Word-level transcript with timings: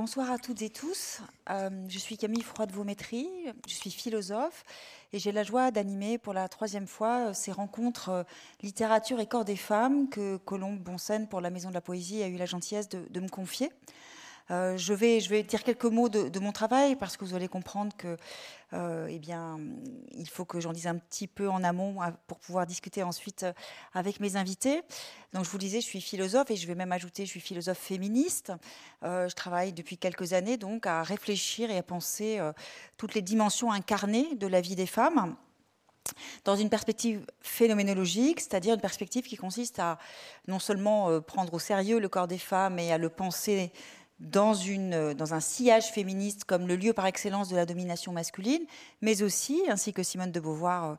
bonsoir 0.00 0.30
à 0.30 0.38
toutes 0.38 0.62
et 0.62 0.70
tous. 0.70 1.20
Euh, 1.50 1.68
je 1.86 1.98
suis 1.98 2.16
Camille 2.16 2.40
Froide-Vaumétry, 2.40 3.28
je 3.68 3.74
suis 3.74 3.90
philosophe 3.90 4.64
et 5.12 5.18
j'ai 5.18 5.30
la 5.30 5.42
joie 5.42 5.70
d'animer 5.70 6.16
pour 6.16 6.32
la 6.32 6.48
troisième 6.48 6.86
fois 6.86 7.28
euh, 7.28 7.34
ces 7.34 7.52
rencontres 7.52 8.08
euh, 8.08 8.22
littérature 8.62 9.20
et 9.20 9.26
corps 9.26 9.44
des 9.44 9.56
femmes 9.56 10.08
que 10.08 10.38
Colombe 10.38 10.78
Bonsen 10.78 11.28
pour 11.28 11.42
la 11.42 11.50
Maison 11.50 11.68
de 11.68 11.74
la 11.74 11.82
Poésie 11.82 12.22
a 12.22 12.28
eu 12.28 12.36
la 12.36 12.46
gentillesse 12.46 12.88
de 12.88 13.20
me 13.20 13.28
confier. 13.28 13.70
Euh, 14.50 14.76
je, 14.76 14.92
vais, 14.92 15.20
dire 15.42 15.62
quelques 15.62 15.84
mots 15.84 16.08
de, 16.08 16.38
mon 16.40 16.52
travail 16.52 16.96
parce 16.96 17.16
que 17.16 17.24
vous 17.24 17.34
allez 17.34 17.46
comprendre 17.46 17.96
que, 17.96 18.16
euh, 18.72 19.06
eh 19.08 19.18
bien, 19.18 19.60
il 20.12 20.28
faut 20.28 20.44
que 20.44 20.60
j'en 20.60 20.72
dise 20.72 20.88
un 20.88 20.96
petit 20.96 21.28
peu 21.28 21.48
en 21.48 21.62
amont 21.62 21.98
pour 22.26 22.38
pouvoir 22.40 22.66
discuter 22.66 23.02
ensuite 23.02 23.44
euh, 23.44 23.52
avec 23.94 24.18
mes 24.18 24.36
invités. 24.36 24.82
Donc, 25.32 25.44
je 25.44 25.50
vous 25.50 25.58
disais, 25.58 25.80
je 25.80 25.86
suis 25.86 26.00
philosophe 26.00 26.50
et 26.50 26.56
je 26.56 26.66
vais 26.66 26.74
même 26.74 26.90
ajouter, 26.90 27.26
je 27.26 27.30
suis 27.30 27.40
philosophe 27.40 27.78
féministe. 27.78 28.52
je 29.02 29.34
travaille 29.34 29.72
depuis 29.72 29.96
quelques 29.96 30.32
années 30.32 30.56
donc 30.56 30.86
à 30.86 31.02
réfléchir 31.02 31.70
et 31.70 31.78
à 31.78 31.82
penser 31.82 32.40
toutes 32.96 33.14
les 33.14 33.22
dimensions 33.22 33.70
incarnées 33.70 34.34
de 34.34 34.46
la 34.46 34.60
vie 34.60 34.74
des 34.74 34.86
femmes 34.86 35.36
dans 36.44 36.56
une 36.56 36.70
perspective 36.70 37.24
phénoménologique, 37.40 38.40
c'est-à-dire 38.40 38.74
une 38.74 38.80
perspective 38.80 39.24
qui 39.24 39.36
consiste 39.36 39.78
à 39.78 39.98
non 40.48 40.58
seulement 40.58 41.20
prendre 41.20 41.54
au 41.54 41.60
sérieux 41.60 42.00
le 42.00 42.08
corps 42.08 42.26
des 42.26 42.38
femmes 42.38 42.80
et 42.80 42.90
à 42.90 42.98
le 42.98 43.10
penser 43.10 43.70
dans, 44.20 44.52
une, 44.52 45.14
dans 45.14 45.32
un 45.32 45.40
sillage 45.40 45.90
féministe 45.90 46.44
comme 46.44 46.68
le 46.68 46.76
lieu 46.76 46.92
par 46.92 47.06
excellence 47.06 47.48
de 47.48 47.56
la 47.56 47.64
domination 47.64 48.12
masculine, 48.12 48.62
mais 49.00 49.22
aussi, 49.22 49.62
ainsi 49.68 49.94
que 49.94 50.02
Simone 50.02 50.30
de 50.30 50.40
Beauvoir 50.40 50.84
euh, 50.84 50.94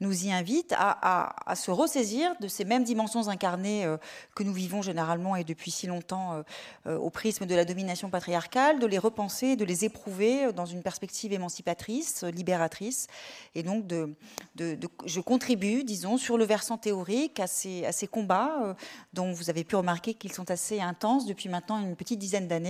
nous 0.00 0.26
y 0.26 0.32
invite, 0.32 0.74
à, 0.76 1.54
se 1.54 1.70
ressaisir 1.70 2.34
de 2.40 2.48
ces 2.48 2.64
mêmes 2.64 2.82
dimensions 2.82 3.28
incarnées 3.28 3.84
euh, 3.84 3.96
que 4.34 4.42
nous 4.42 4.52
vivons 4.52 4.82
généralement 4.82 5.36
et 5.36 5.44
depuis 5.44 5.70
si 5.70 5.86
longtemps 5.86 6.42
euh, 6.86 6.96
au 6.96 7.10
prisme 7.10 7.46
de 7.46 7.54
la 7.54 7.64
domination 7.64 8.10
patriarcale, 8.10 8.80
de 8.80 8.86
les 8.86 8.98
repenser, 8.98 9.54
de 9.54 9.64
les 9.64 9.84
éprouver 9.84 10.52
dans 10.52 10.66
une 10.66 10.82
perspective 10.82 11.32
émancipatrice, 11.32 12.24
libératrice. 12.24 13.06
Et 13.54 13.62
donc, 13.62 13.84
je 14.58 15.20
contribue, 15.20 15.84
disons, 15.84 16.16
sur 16.16 16.36
le 16.36 16.44
versant 16.44 16.76
théorique 16.76 17.38
à 17.38 17.46
ces 17.46 18.08
combats 18.10 18.76
dont 19.12 19.32
vous 19.32 19.50
avez 19.50 19.64
pu 19.64 19.76
remarquer 19.76 20.14
qu'ils 20.14 20.32
sont 20.32 20.50
assez 20.50 20.80
intenses 20.80 21.26
depuis 21.26 21.48
maintenant 21.48 21.80
une 21.80 21.96
petite 21.96 22.18
dizaine 22.18 22.48
d'années 22.48 22.63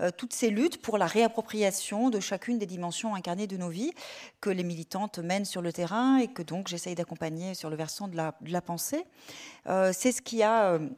euh, 0.00 0.10
toutes 0.16 0.32
ces 0.32 0.50
luttes 0.50 0.80
pour 0.80 0.98
la 0.98 1.06
réappropriation 1.06 2.10
de 2.10 2.20
chacune 2.20 2.58
des 2.58 2.66
dimensions 2.66 3.14
incarnées 3.14 3.46
de 3.46 3.56
nos 3.56 3.68
vies 3.68 3.92
que 4.40 4.50
les 4.50 4.64
militantes 4.64 5.18
mènent 5.18 5.44
sur 5.44 5.62
le 5.62 5.72
terrain 5.72 6.18
et 6.18 6.28
que 6.28 6.42
donc 6.42 6.68
j'essaye 6.68 6.94
d'accompagner 6.94 7.54
sur 7.54 7.70
le 7.70 7.76
versant 7.76 8.08
de 8.08 8.16
la, 8.16 8.60
pensée. 8.60 9.04
Euh, 9.66 9.92
c'est 9.94 10.12
ce 10.12 10.22
qui 10.22 10.42
a 10.42 10.72
euh, 10.72 10.88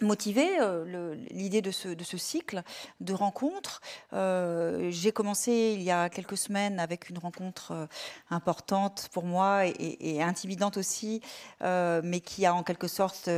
motivé 0.00 0.58
euh, 0.60 1.14
l'idée 1.30 1.62
de 1.62 1.70
ce, 1.70 1.88
de 1.88 2.04
ce, 2.04 2.16
cycle 2.16 2.62
de 3.00 3.12
rencontres. 3.12 3.80
Euh, 4.12 4.90
j'ai 4.90 5.12
commencé 5.12 5.74
il 5.74 5.82
y 5.82 5.90
a 5.90 6.08
quelques 6.08 6.36
semaines 6.36 6.80
avec 6.80 7.10
une 7.10 7.18
rencontre 7.18 7.72
euh, 7.72 7.86
importante 8.30 9.08
pour 9.12 9.24
moi 9.24 9.66
et, 9.66 10.22
intimidante 10.22 10.76
aussi, 10.76 11.20
mais 11.60 12.20
qui 12.20 12.44
a 12.46 12.54
en 12.54 12.62
quelque 12.62 12.88
sorte 12.88 13.30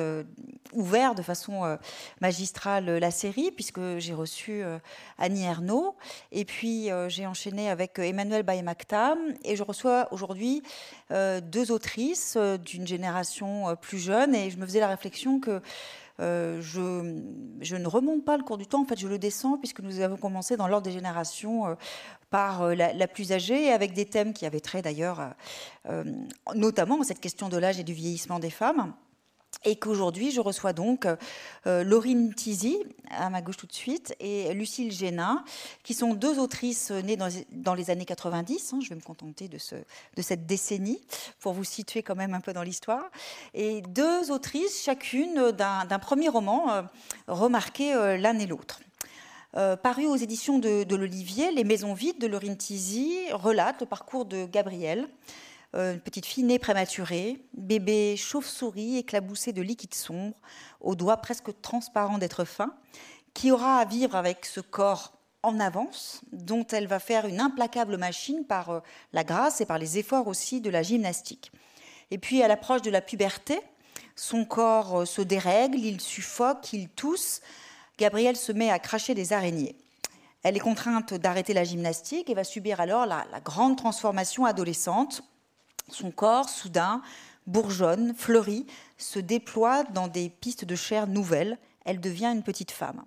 ouvert 0.73 1.15
de 1.15 1.23
façon 1.23 1.79
magistrale 2.21 2.99
la 2.99 3.11
série, 3.11 3.51
puisque 3.51 3.81
j'ai 3.99 4.15
reçu 4.15 4.63
Annie 5.19 5.45
Ernaux, 5.45 5.97
et 6.33 6.45
puis 6.45 6.89
j'ai 7.09 7.27
enchaîné 7.27 7.71
avec 7.71 7.99
Emmanuel 7.99 8.43
Bayemaktam, 8.43 9.19
et 9.45 9.57
je 9.57 9.63
reçois 9.63 10.09
aujourd'hui 10.13 10.63
deux 11.11 11.71
autrices 11.71 12.37
d'une 12.37 12.87
génération 12.87 13.77
plus 13.77 13.99
jeune, 13.99 14.35
et 14.35 14.51
je 14.51 14.59
me 14.59 14.67
faisais 14.67 14.81
la 14.81 14.89
réflexion 14.89 15.41
que 15.41 15.63
euh, 16.21 16.61
je, 16.61 17.77
ne 17.77 17.87
remonte 17.87 18.25
pas 18.25 18.37
le 18.37 18.45
cours 18.45 18.59
du 18.59 18.67
temps, 18.67 18.83
en 18.83 18.85
fait, 18.85 18.99
je 18.99 19.09
le 19.09 19.19
descends, 19.19 19.59
puisque 19.59 19.81
nous 19.81 20.01
avons 20.01 20.17
commencé 20.17 20.57
dans 20.57 20.69
l'ordre 20.69 20.85
des 20.85 20.93
générations 20.93 21.67
euh, 21.67 21.75
par 22.31 22.63
euh, 22.63 22.75
la, 22.75 23.09
plus 23.09 23.33
âgée, 23.33 23.73
avec 23.73 23.93
des 23.93 24.05
thèmes 24.05 24.33
qui 24.33 24.47
avaient 24.47 24.61
trait 24.61 24.83
d'ailleurs, 24.83 25.35
notamment 26.55 27.03
cette 27.03 27.21
question 27.21 27.49
de 27.49 27.57
l'âge 27.57 27.79
et 27.79 27.85
du 27.85 27.93
vieillissement 27.93 28.39
des 28.39 28.51
femmes 28.51 28.95
et 29.65 29.77
qu'aujourd'hui 29.77 30.31
je 30.31 30.41
reçois 30.41 30.73
donc 30.73 31.07
euh, 31.67 31.85
Laurine 31.85 32.35
Tizi, 32.35 32.79
à 33.11 33.31
ma 33.31 33.43
gauche 33.43 33.57
tout 33.57 33.67
de 33.67 33.73
suite, 33.73 34.15
et 34.21 34.53
Lucille 34.55 34.93
Génin, 34.93 35.45
qui 35.83 35.95
sont 35.95 36.15
deux 36.15 36.39
autrices 36.39 36.91
nées 36.91 37.17
dans, 37.17 37.75
les 37.75 37.91
années 37.91 38.05
90. 38.05 38.73
Hein, 38.73 38.79
je 38.83 38.89
vais 38.89 38.95
me 38.95 39.01
contenter 39.01 39.49
de, 39.49 39.59
ce, 39.59 39.75
de 39.75 40.23
cette 40.23 40.47
décennie 40.47 41.01
pour 41.41 41.53
vous 41.53 41.65
situer 41.65 42.03
quand 42.03 42.17
même 42.17 42.35
un 42.35 42.41
peu 42.41 42.53
dans 42.53 42.63
l'histoire. 42.63 43.11
Et 43.55 43.83
deux 43.83 44.31
autrices, 44.31 44.83
chacune 44.83 45.53
d'un 45.53 45.99
premier 45.99 46.29
roman 46.29 46.71
euh, 46.73 46.83
remarqué 47.29 47.95
euh, 47.95 48.17
l'un 48.17 48.39
et 48.39 48.47
l'autre. 48.47 48.81
paru 49.83 50.07
aux 50.07 50.17
éditions 50.17 50.59
de, 50.59 50.85
de 50.85 50.97
l'Olivier, 50.97 51.53
Les 51.53 51.65
Maisons 51.65 51.95
vides 51.95 52.19
de 52.19 52.27
Laurine 52.27 52.57
Tizi 52.57 53.19
relate 53.33 53.81
le 53.81 53.87
parcours 53.87 54.25
de 54.25 54.47
Gabrielle, 54.47 55.07
euh, 55.07 55.09
une 55.75 56.01
petite 56.01 56.27
fille 56.27 56.45
née 56.45 56.59
prématurée, 56.59 57.43
bébé 57.55 58.17
chauve-souris 58.17 58.99
éclaboussé 58.99 59.53
de 59.53 59.63
liquide 59.63 59.95
sombre, 59.95 60.37
aux 60.81 60.95
doigts 60.95 61.17
presque 61.17 61.61
transparents 61.63 62.19
d'être 62.19 62.45
fin, 62.45 62.75
qui 63.33 63.51
aura 63.51 63.79
à 63.79 63.85
vivre 63.85 64.15
avec 64.15 64.45
ce 64.45 64.61
corps 64.61 65.13
en 65.43 65.59
avance, 65.59 66.21
dont 66.33 66.67
elle 66.71 66.87
va 66.87 66.99
faire 66.99 67.27
une 67.27 67.41
implacable 67.41 67.97
machine 67.97 68.45
par 68.45 68.71
euh, 68.71 68.81
la 69.13 69.25
grâce 69.25 69.61
et 69.61 69.67
par 69.67 69.79
les 69.79 69.99
efforts 69.99 70.29
aussi 70.29 70.61
de 70.61 70.71
la 70.71 70.83
gymnastique. 70.83 71.51
Et 72.11 72.19
puis 72.19 72.43
à 72.43 72.49
l'approche 72.49 72.83
de 72.83 72.91
la 72.91 73.01
puberté, 73.01 73.59
son 74.15 74.45
corps 74.45 75.01
euh, 75.01 75.05
se 75.05 75.23
dérègle, 75.23 75.79
il 75.79 76.01
suffoque, 76.01 76.73
il 76.73 76.89
tousse. 76.91 77.41
Gabrielle 77.99 78.37
se 78.37 78.53
met 78.53 78.71
à 78.71 78.79
cracher 78.79 79.15
des 79.15 79.33
araignées. 79.33 79.77
Elle 80.45 80.57
est 80.57 80.61
contrainte 80.61 81.15
d'arrêter 81.15 81.55
la 81.55 81.65
gymnastique 81.65 82.29
et 82.29 82.35
va 82.35 82.45
subir 82.45 82.81
alors 82.81 83.07
la 83.07 83.25
grande 83.45 83.77
transformation 83.77 84.45
adolescente 84.45 85.23
son 85.89 86.11
corps, 86.11 86.49
soudain, 86.49 87.03
bourgeonne, 87.47 88.15
fleurit, 88.15 88.67
se 88.99 89.19
déploie 89.19 89.85
dans 89.85 90.09
des 90.09 90.31
pistes 90.31 90.65
de 90.65 90.75
chair 90.75 91.07
nouvelles. 91.07 91.59
Elle 91.85 92.01
devient 92.01 92.27
une 92.27 92.43
petite 92.43 92.71
femme. 92.71 93.03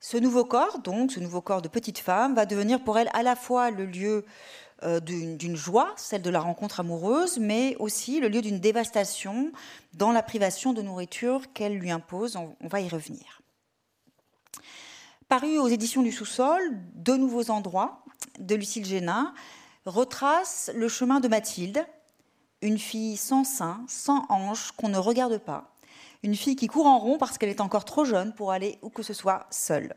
Ce 0.00 0.16
nouveau 0.16 0.44
corps, 0.44 0.78
donc, 0.78 1.12
ce 1.12 1.20
nouveau 1.20 1.40
corps 1.40 1.60
de 1.60 1.68
petite 1.68 1.98
femme, 1.98 2.34
va 2.34 2.46
devenir 2.46 2.82
pour 2.82 2.98
elle 2.98 3.10
à 3.14 3.22
la 3.22 3.34
fois 3.34 3.70
le 3.70 3.84
lieu 3.84 4.24
euh, 4.84 5.00
d'une 5.00 5.56
joie, 5.56 5.92
celle 5.96 6.22
de 6.22 6.30
la 6.30 6.38
rencontre 6.38 6.78
amoureuse, 6.78 7.38
mais 7.38 7.74
aussi 7.80 8.20
le 8.20 8.28
lieu 8.28 8.40
d'une 8.40 8.60
dévastation 8.60 9.50
dans 9.94 10.12
la 10.12 10.22
privation 10.22 10.72
de 10.72 10.82
nourriture 10.82 11.52
qu'elle 11.52 11.76
lui 11.76 11.90
impose. 11.90 12.36
On, 12.36 12.54
va 12.68 12.80
y 12.80 12.88
revenir. 12.88 13.42
Paru 15.28 15.58
aux 15.58 15.66
éditions 15.66 16.02
du 16.02 16.12
sous-sol, 16.12 16.60
De 16.94 17.14
nouveaux 17.14 17.50
endroits 17.50 18.04
de 18.38 18.54
Lucille 18.54 18.84
Génin, 18.84 19.34
retrace 19.88 20.70
le 20.74 20.88
chemin 20.88 21.20
de 21.20 21.28
Mathilde, 21.28 21.84
une 22.62 22.78
fille 22.78 23.16
sans 23.16 23.44
sein, 23.44 23.84
sans 23.88 24.26
hanche, 24.28 24.72
qu'on 24.72 24.88
ne 24.88 24.98
regarde 24.98 25.38
pas, 25.38 25.72
une 26.22 26.34
fille 26.34 26.56
qui 26.56 26.66
court 26.66 26.86
en 26.86 26.98
rond 26.98 27.18
parce 27.18 27.38
qu'elle 27.38 27.48
est 27.48 27.60
encore 27.60 27.84
trop 27.84 28.04
jeune 28.04 28.34
pour 28.34 28.52
aller 28.52 28.78
où 28.82 28.90
que 28.90 29.02
ce 29.02 29.14
soit 29.14 29.46
seule. 29.50 29.94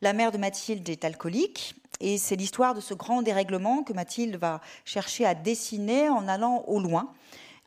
La 0.00 0.12
mère 0.12 0.32
de 0.32 0.38
Mathilde 0.38 0.88
est 0.88 1.04
alcoolique 1.04 1.74
et 2.00 2.18
c'est 2.18 2.36
l'histoire 2.36 2.74
de 2.74 2.80
ce 2.80 2.94
grand 2.94 3.22
dérèglement 3.22 3.84
que 3.84 3.92
Mathilde 3.92 4.36
va 4.36 4.60
chercher 4.84 5.24
à 5.24 5.34
dessiner 5.34 6.08
en 6.08 6.26
allant 6.26 6.64
au 6.66 6.80
loin, 6.80 7.12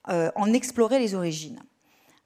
euh, 0.09 0.29
en 0.35 0.51
explorer 0.51 0.99
les 0.99 1.15
origines. 1.15 1.61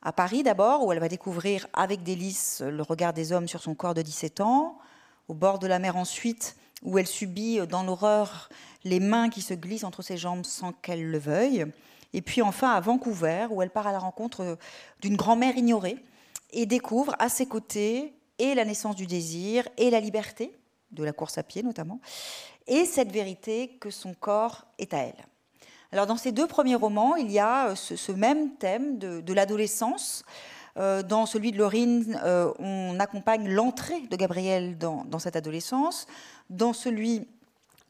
À 0.01 0.11
Paris 0.11 0.43
d'abord, 0.43 0.85
où 0.85 0.91
elle 0.91 0.99
va 0.99 1.09
découvrir 1.09 1.67
avec 1.73 2.03
délice 2.03 2.61
le 2.61 2.81
regard 2.81 3.13
des 3.13 3.31
hommes 3.31 3.47
sur 3.47 3.61
son 3.61 3.75
corps 3.75 3.93
de 3.93 4.01
17 4.01 4.41
ans, 4.41 4.79
au 5.27 5.35
bord 5.35 5.59
de 5.59 5.67
la 5.67 5.77
mer 5.77 5.95
ensuite, 5.95 6.55
où 6.83 6.97
elle 6.97 7.07
subit 7.07 7.59
dans 7.67 7.83
l'horreur 7.83 8.49
les 8.83 8.99
mains 8.99 9.29
qui 9.29 9.41
se 9.41 9.53
glissent 9.53 9.83
entre 9.83 10.01
ses 10.01 10.17
jambes 10.17 10.45
sans 10.45 10.71
qu'elle 10.71 11.09
le 11.09 11.17
veuille. 11.19 11.65
Et 12.13 12.21
puis 12.21 12.41
enfin 12.41 12.71
à 12.71 12.79
Vancouver, 12.79 13.47
où 13.49 13.61
elle 13.61 13.69
part 13.69 13.87
à 13.87 13.91
la 13.91 13.99
rencontre 13.99 14.57
d'une 15.01 15.15
grand-mère 15.15 15.57
ignorée 15.57 15.97
et 16.51 16.65
découvre 16.65 17.15
à 17.19 17.29
ses 17.29 17.45
côtés 17.45 18.13
et 18.39 18.55
la 18.55 18.65
naissance 18.65 18.95
du 18.95 19.05
désir 19.05 19.67
et 19.77 19.89
la 19.89 19.99
liberté, 19.99 20.55
de 20.91 21.03
la 21.03 21.11
course 21.11 21.37
à 21.37 21.43
pied 21.43 21.61
notamment, 21.61 21.99
et 22.67 22.85
cette 22.85 23.11
vérité 23.11 23.77
que 23.79 23.89
son 23.89 24.13
corps 24.13 24.65
est 24.77 24.93
à 24.93 24.99
elle. 24.99 25.25
Alors 25.91 26.05
dans 26.05 26.17
ces 26.17 26.31
deux 26.31 26.47
premiers 26.47 26.75
romans, 26.75 27.15
il 27.15 27.31
y 27.31 27.39
a 27.39 27.75
ce, 27.75 28.11
même 28.11 28.55
thème 28.55 28.97
de, 28.99 29.33
l'adolescence. 29.33 30.23
Euh, 30.77 31.03
dans 31.03 31.25
celui 31.25 31.51
de 31.51 31.57
Laurine, 31.57 32.19
euh, 32.23 32.51
on 32.59 32.99
accompagne 32.99 33.49
l'entrée 33.49 34.01
de 34.01 34.15
Gabrielle 34.15 34.77
dans, 34.77 35.19
cette 35.19 35.35
adolescence. 35.35 36.07
Dans 36.49 36.73
celui 36.73 37.27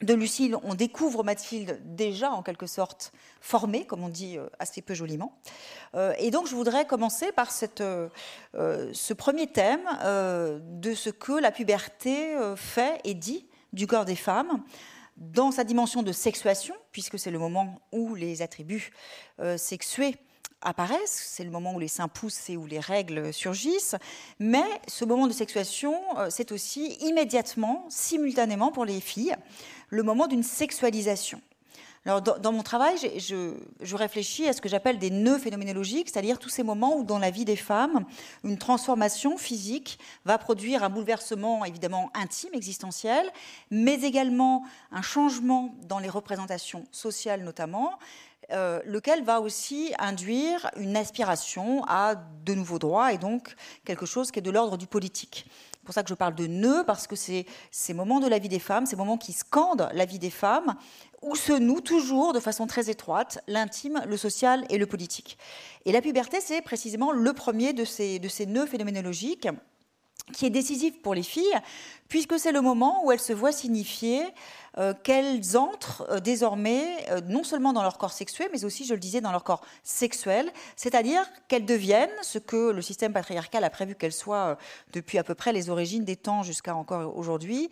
de 0.02 0.14
Lucille, 0.14 0.56
on 0.64 0.76
découvre 0.76 1.24
Mathilde 1.24 1.80
déjà 1.84 2.32
en 2.32 2.42
quelque 2.42 2.68
sorte 2.68 3.12
formée, 3.42 3.86
comme 3.86 4.04
on 4.04 4.10
dit 4.10 4.38
euh, 4.38 4.48
assez 4.58 4.82
peu 4.82 4.94
joliment. 4.94 5.38
Et 6.20 6.30
donc 6.32 6.48
je 6.48 6.56
voudrais 6.56 6.86
commencer 6.86 7.32
par 7.32 7.52
cette, 7.52 7.82
ce 8.54 9.14
premier 9.14 9.48
thème 9.48 9.82
de 10.04 10.94
ce 10.94 11.10
que 11.10 11.34
la 11.34 11.52
puberté 11.52 12.36
fait 12.56 13.02
et 13.04 13.16
dit 13.16 13.48
du 13.74 13.88
corps 13.88 14.06
des 14.06 14.16
femmes 14.16 14.64
dans 15.18 15.52
sa 15.52 15.64
dimension 15.64 16.04
de 16.04 16.12
sexuation, 16.12 16.76
puisque 16.92 17.18
c'est 17.18 17.32
le 17.32 17.40
moment 17.40 17.82
où 17.92 18.14
les 18.14 18.44
attributs 18.44 18.92
sexués 19.58 20.16
apparaissent, 20.62 21.30
c'est 21.32 21.44
le 21.44 21.52
moment 21.52 21.74
où 21.74 21.80
les 21.80 21.88
seins 21.88 22.08
poussent 22.08 22.50
et 22.50 22.58
où 22.58 22.66
les 22.66 22.80
règles 22.80 23.34
surgissent, 23.34 23.96
mais 24.40 24.66
ce 24.88 25.06
moment 25.06 25.28
de 25.28 25.34
sexuation, 25.34 25.96
c'est 26.30 26.52
aussi 26.52 26.98
immédiatement, 27.02 27.86
simultanément 27.90 28.72
pour 28.72 28.86
les 28.86 29.00
filles, 29.00 29.36
le 29.90 30.04
moment 30.04 30.28
d'une 30.28 30.44
sexualisation. 30.44 31.42
Alors, 32.06 32.22
dans, 32.22 32.54
mon 32.54 32.64
travail, 32.64 32.96
je, 33.18 33.96
réfléchis 33.96 34.48
à 34.48 34.54
ce 34.54 34.62
que 34.62 34.70
j'appelle 34.70 35.00
des 35.00 35.10
nœuds 35.10 35.38
phénoménologiques, 35.38 36.10
c'est-à-dire 36.10 36.40
tous 36.40 36.50
ces 36.50 36.64
moments 36.64 36.96
où, 36.96 37.04
dans 37.04 37.20
la 37.20 37.30
vie 37.30 37.44
des 37.44 37.58
femmes, 37.58 38.06
une 38.46 38.58
transformation 38.58 39.38
physique 39.38 40.00
va 40.24 40.38
produire 40.38 40.84
un 40.84 40.90
bouleversement 40.90 41.66
évidemment 41.66 42.10
intime, 42.14 42.52
existentiel, 42.54 43.30
mais 43.70 44.02
également 44.02 44.64
un 44.94 45.02
changement 45.02 45.76
dans 45.88 46.00
les 46.00 46.10
représentations 46.10 46.86
sociales 46.92 47.44
notamment, 47.44 48.00
euh, 48.52 48.80
lequel 48.86 49.24
va 49.24 49.42
aussi 49.42 49.94
induire 50.00 50.70
une 50.78 50.98
aspiration 50.98 51.84
à 51.88 52.16
de 52.16 52.54
nouveaux 52.54 52.80
droits 52.80 53.14
et 53.14 53.18
donc 53.18 53.56
quelque 53.86 54.06
chose 54.06 54.32
qui 54.32 54.40
est 54.40 54.44
de 54.44 54.52
l'ordre 54.52 54.78
du 54.78 54.88
politique. 54.88 55.46
C'est 55.74 55.86
pour 55.86 55.94
ça 55.94 56.04
que 56.04 56.10
je 56.10 56.16
parle 56.16 56.36
de 56.36 56.46
nœuds, 56.46 56.84
parce 56.86 57.08
que 57.08 57.16
c'est 57.16 57.46
ces 57.72 57.94
moments 57.94 58.20
de 58.20 58.28
la 58.28 58.38
vie 58.38 58.50
des 58.50 58.60
femmes, 58.60 58.86
ces 58.86 58.96
moments 58.96 59.18
qui 59.18 59.34
scandent 59.34 59.90
la 59.94 60.06
vie 60.06 60.20
des 60.20 60.30
femmes, 60.30 60.76
où 61.22 61.36
se 61.36 61.54
noue 61.54 61.82
toujours 61.82 62.34
de 62.34 62.40
façon 62.40 62.68
très 62.68 62.90
étroite 62.90 63.40
l'intime, 63.48 64.02
le 64.08 64.18
social 64.18 64.66
et 64.70 64.78
le 64.78 64.86
politique. 64.86 65.38
Et 65.86 65.92
la 65.92 66.02
puberté, 66.02 66.42
c'est 66.42 66.62
précisément 66.62 67.12
le 67.12 67.34
premier 67.34 67.74
de 67.74 67.86
ces, 67.86 68.20
de 68.20 68.28
ces 68.28 68.46
nœuds 68.46 68.68
phénoménologiques 68.68 69.48
qui 70.34 70.46
est 70.46 70.50
décisif 70.50 71.02
pour 71.02 71.14
les 71.14 71.24
filles, 71.24 71.60
puisque 72.08 72.40
c'est 72.40 72.52
le 72.52 72.62
moment 72.62 73.06
où 73.06 73.12
elles 73.12 73.20
se 73.20 73.34
voient 73.34 73.52
signifier 73.52 74.24
euh, 74.78 74.94
qu'elles 74.94 75.58
entrent 75.58 76.06
euh, 76.10 76.20
désormais 76.20 77.06
euh, 77.10 77.22
non 77.28 77.44
seulement 77.44 77.74
dans 77.74 77.82
leur 77.82 77.98
corps 77.98 78.14
sexuel, 78.14 78.50
mais 78.52 78.66
aussi, 78.66 78.86
je 78.86 78.94
le 78.94 79.00
disais, 79.00 79.20
dans 79.20 79.32
leur 79.32 79.44
corps 79.44 79.66
sexuel, 79.84 80.52
c'est-à-dire 80.76 81.22
qu'elles 81.48 81.66
deviennent 81.66 82.10
ce 82.22 82.40
que 82.40 82.72
le 82.72 82.82
système 82.82 83.12
patriarcal 83.14 83.64
a 83.64 83.70
prévu 83.70 83.96
qu'elles 83.96 84.14
soient 84.14 84.58
depuis 84.94 85.18
à 85.18 85.24
peu 85.24 85.36
près 85.36 85.54
les 85.54 85.70
origines 85.70 86.04
des 86.04 86.16
temps 86.16 86.44
jusqu'à 86.44 86.76
encore 86.76 87.18
aujourd'hui, 87.18 87.70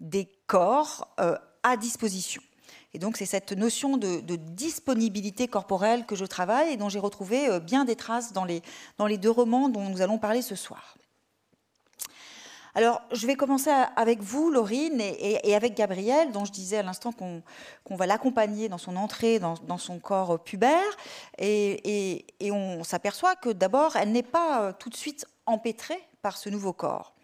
des 0.00 0.28
corps 0.46 1.14
à 1.62 1.76
disposition. 1.76 2.42
Et 2.94 2.98
donc 2.98 3.16
c'est 3.16 3.26
cette 3.26 3.52
notion 3.52 3.96
de, 3.96 4.20
disponibilité 4.36 5.46
corporelle 5.46 6.04
que 6.06 6.16
je 6.16 6.24
travaille 6.24 6.72
et 6.72 6.76
dont 6.76 6.88
j'ai 6.88 6.98
retrouvé 6.98 7.60
bien 7.60 7.84
des 7.84 7.96
traces 7.96 8.32
dans 8.32 8.44
les, 8.44 8.62
dans 8.98 9.06
les 9.06 9.18
deux 9.18 9.30
romans 9.30 9.68
dont 9.68 9.88
nous 9.88 10.02
allons 10.02 10.18
parler 10.18 10.42
ce 10.42 10.56
soir. 10.56 10.96
Alors, 12.74 13.02
je 13.12 13.26
vais 13.26 13.34
commencer 13.34 13.70
avec 13.96 14.20
vous, 14.20 14.50
Laurine, 14.50 15.00
et, 15.00 15.54
avec 15.54 15.74
Gabrielle, 15.74 16.30
dont 16.30 16.44
je 16.44 16.52
disais 16.52 16.78
à 16.78 16.82
l'instant 16.82 17.12
qu'on 17.12 17.96
va 17.96 18.06
l'accompagner 18.06 18.68
dans 18.68 18.78
son 18.78 18.96
entrée 18.96 19.38
dans, 19.40 19.78
son 19.78 19.98
corps 19.98 20.42
pubère. 20.42 20.96
Et, 21.38 22.24
et 22.38 22.52
on 22.52 22.84
s'aperçoit 22.84 23.34
que 23.34 23.50
d'abord, 23.50 23.96
elle 23.96 24.12
n'est 24.12 24.22
pas 24.22 24.62
euh, 24.62 24.72
tout 24.78 24.88
de 24.88 24.96
suite 24.96 25.26
empêtrée 25.46 26.00
par 26.22 26.36
ce 26.36 26.48
nouveau 26.48 26.72
corps. 26.72 27.14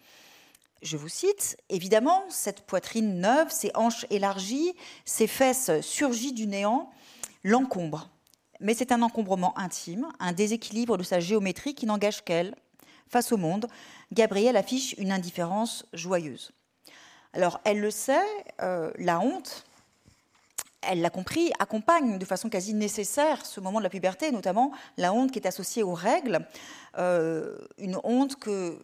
Je 0.83 0.97
vous 0.97 1.09
cite, 1.09 1.57
évidemment, 1.69 2.25
cette 2.29 2.63
poitrine 2.63 3.21
neuve, 3.21 3.51
ses 3.51 3.71
hanches 3.75 4.07
élargies, 4.11 4.75
ses 5.05 5.27
fesses 5.27 5.81
surgies 5.81 6.33
du 6.33 6.47
néant, 6.47 6.91
l'encombre. 7.43 8.11
Mais 8.61 8.75
c'est 8.75 8.93
un 8.93 9.03
encombrement 9.03 9.57
intime, 9.59 10.09
un 10.19 10.33
déséquilibre 10.33 10.97
de 10.97 11.03
sa 11.03 11.21
géométrie 11.21 11.75
qui 11.75 11.87
n'engage 11.87 12.25
qu'elle. 12.25 12.55
Face 13.09 13.33
au 13.33 13.37
monde, 13.37 13.67
Gabrielle 14.13 14.57
affiche 14.57 14.95
une 14.99 15.13
indifférence 15.13 15.87
joyeuse. 15.93 16.53
Alors, 17.33 17.61
elle 17.65 17.81
le 17.81 17.91
sait, 17.91 18.25
euh, 18.63 18.91
la 18.99 19.21
honte, 19.21 19.65
elle 20.81 21.03
l'a 21.03 21.11
compris, 21.11 21.53
accompagne 21.59 22.19
de 22.19 22.25
façon 22.25 22.49
quasi 22.49 22.73
nécessaire 22.73 23.45
ce 23.45 23.61
moment 23.61 23.79
de 23.79 23.85
la 23.85 23.91
puberté, 23.91 24.33
notamment 24.33 24.73
la 24.97 25.13
honte 25.13 25.31
qui 25.31 25.39
est 25.39 25.47
associée 25.47 25.83
aux 25.83 25.93
règles, 25.93 26.47
euh, 26.99 27.59
une 27.79 27.99
honte 28.05 28.37
que 28.37 28.79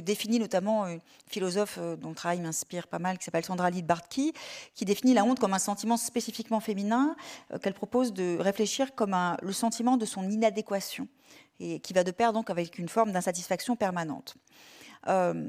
définit 0.00 0.38
notamment 0.38 0.86
une 0.86 1.00
philosophe 1.26 1.78
euh, 1.80 1.96
dont 1.96 2.10
le 2.10 2.14
travail 2.14 2.40
m'inspire 2.40 2.86
pas 2.86 3.00
mal, 3.00 3.18
qui 3.18 3.24
s'appelle 3.24 3.44
Sandra 3.44 3.70
Bartki, 3.70 4.32
qui 4.74 4.84
définit 4.84 5.14
la 5.14 5.24
honte 5.24 5.40
comme 5.40 5.54
un 5.54 5.58
sentiment 5.58 5.96
spécifiquement 5.96 6.60
féminin, 6.60 7.16
qu'elle 7.62 7.74
propose 7.74 8.12
de 8.12 8.36
réfléchir 8.38 8.94
comme 8.94 9.16
le 9.42 9.52
sentiment 9.52 9.96
de 9.96 10.06
son 10.06 10.28
inadéquation, 10.28 11.08
et 11.60 11.80
qui 11.80 11.92
va 11.92 12.04
de 12.04 12.10
pair 12.10 12.32
donc 12.32 12.50
avec 12.50 12.78
une 12.78 12.88
forme 12.88 13.12
d'insatisfaction 13.12 13.76
permanente. 13.76 14.34
Euh, 15.08 15.48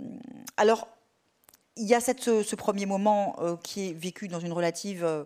alors, 0.57 0.87
il 1.77 1.87
y 1.87 1.95
a 1.95 1.99
ce, 1.99 2.55
premier 2.55 2.85
moment 2.85 3.37
qui 3.63 3.89
est 3.89 3.93
vécu 3.93 4.27
dans 4.27 4.39
une 4.39 4.53
relative, 4.53 5.25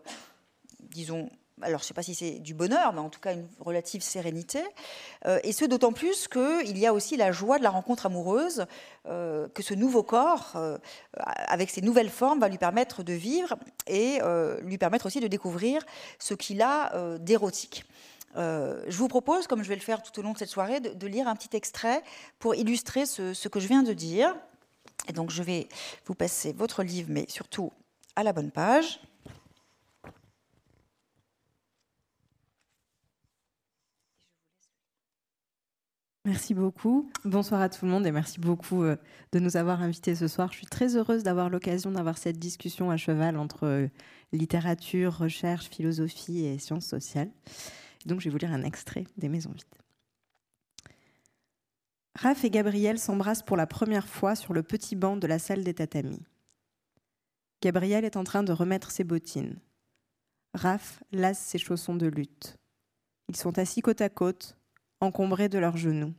disons, 0.80 1.30
alors 1.62 1.80
je 1.80 1.86
ne 1.86 1.88
sais 1.88 1.94
pas 1.94 2.04
si 2.04 2.16
c'est 2.16 2.40
du 2.40 2.54
bonheur, 2.54 2.94
mais 2.94 3.00
en 3.00 3.10
tout 3.10 3.20
cas 3.20 3.34
une 3.34 3.48
relative 3.60 4.02
sérénité, 4.02 4.62
euh, 5.26 5.40
et 5.44 5.54
ce 5.54 5.66
d'autant 5.66 5.94
plus 5.94 6.28
qu'il 6.28 6.78
y 6.78 6.86
a 6.86 6.94
aussi 6.94 7.16
la 7.18 7.32
joie 7.32 7.58
de 7.58 7.64
la 7.64 7.70
rencontre 7.70 8.06
amoureuse, 8.06 8.66
euh, 9.08 9.48
que 9.50 9.64
ce 9.64 9.74
nouveau 9.74 10.04
corps, 10.04 10.54
euh, 10.56 10.78
avec 11.16 11.70
ses 11.70 11.82
nouvelles 11.82 12.10
formes, 12.10 12.40
va 12.40 12.50
lui 12.50 12.58
permettre 12.58 13.04
de 13.04 13.14
vivre 13.14 13.56
et 13.88 14.20
lui 14.62 14.78
permettre 14.78 15.06
aussi 15.06 15.20
de 15.20 15.28
découvrir 15.28 15.86
ce 16.20 16.34
qu'il 16.34 16.62
a 16.62 17.18
d'érotique. 17.20 17.86
Je 18.36 18.98
vous 18.98 19.08
propose, 19.08 19.48
comme 19.48 19.64
je 19.64 19.70
vais 19.70 19.76
le 19.76 19.82
faire 19.82 20.02
tout 20.02 20.20
au 20.20 20.24
long 20.24 20.34
de 20.34 20.38
cette 20.38 20.50
soirée, 20.50 20.80
de, 20.80 21.08
lire 21.08 21.28
un 21.28 21.36
petit 21.36 21.56
extrait 21.56 22.04
pour 22.40 22.56
illustrer 22.56 23.06
ce, 23.06 23.48
que 23.48 23.60
je 23.60 23.68
viens 23.68 23.84
de 23.84 23.94
dire. 23.94 24.36
Donc 25.14 25.30
je 25.30 25.44
vais 25.44 25.68
vous 26.06 26.16
passer 26.16 26.54
votre 26.54 26.84
livre, 26.84 27.10
mais 27.12 27.26
surtout 27.30 27.72
à 28.16 28.24
la 28.24 28.34
bonne 28.34 28.52
page. 28.52 29.00
Merci 36.26 36.56
beaucoup. 36.56 37.08
Bonsoir 37.24 37.62
à 37.62 37.70
tout 37.70 37.86
le 37.86 37.92
monde 37.92 38.08
et 38.08 38.12
merci 38.12 38.40
beaucoup 38.40 38.82
euh, 38.82 38.96
de 39.32 39.38
nous 39.38 39.58
avoir 39.58 39.84
invités 39.84 40.16
ce 40.16 40.28
soir. 40.28 40.52
Je 40.52 40.58
suis 40.58 40.66
très 40.66 40.96
heureuse 40.98 41.22
d'avoir 41.22 41.52
l'occasion 41.52 41.92
d'avoir 41.92 42.18
cette 42.18 42.40
discussion 42.40 42.90
à 42.90 42.98
cheval 42.98 43.38
entre 43.38 43.68
euh, 43.68 43.88
littérature, 44.34 45.16
recherche, 45.20 45.70
philosophie 45.70 46.46
et 46.46 46.58
sciences 46.58 46.88
sociales. 46.88 47.30
Donc 48.06 48.20
je 48.20 48.26
vais 48.26 48.32
vous 48.32 48.38
lire 48.38 48.54
un 48.54 48.64
extrait 48.64 49.06
des 49.18 49.30
Maisons 49.30 49.52
vides. 49.52 49.66
Raph 52.16 52.46
et 52.46 52.50
Gabriel 52.50 52.98
s'embrassent 52.98 53.44
pour 53.44 53.58
la 53.58 53.68
première 53.68 54.08
fois 54.08 54.36
sur 54.36 54.54
le 54.54 54.64
petit 54.64 54.96
banc 54.96 55.18
de 55.18 55.28
la 55.28 55.38
salle 55.38 55.64
des 55.64 55.74
tatamis. 55.74 56.24
Gabriel 57.62 58.06
est 58.06 58.16
en 58.16 58.24
train 58.24 58.44
de 58.44 58.54
remettre 58.54 58.92
ses 58.92 59.04
bottines. 59.04 59.60
Raph 60.54 61.04
lasse 61.12 61.40
ses 61.40 61.58
chaussons 61.58 61.96
de 61.96 62.08
lutte. 62.08 62.58
Ils 63.28 63.36
sont 63.36 63.58
assis 63.58 63.82
côte 63.82 64.02
à 64.02 64.10
côte, 64.10 64.56
encombrés 65.02 65.50
de 65.50 65.60
leurs 65.60 65.76
genoux. 65.76 66.14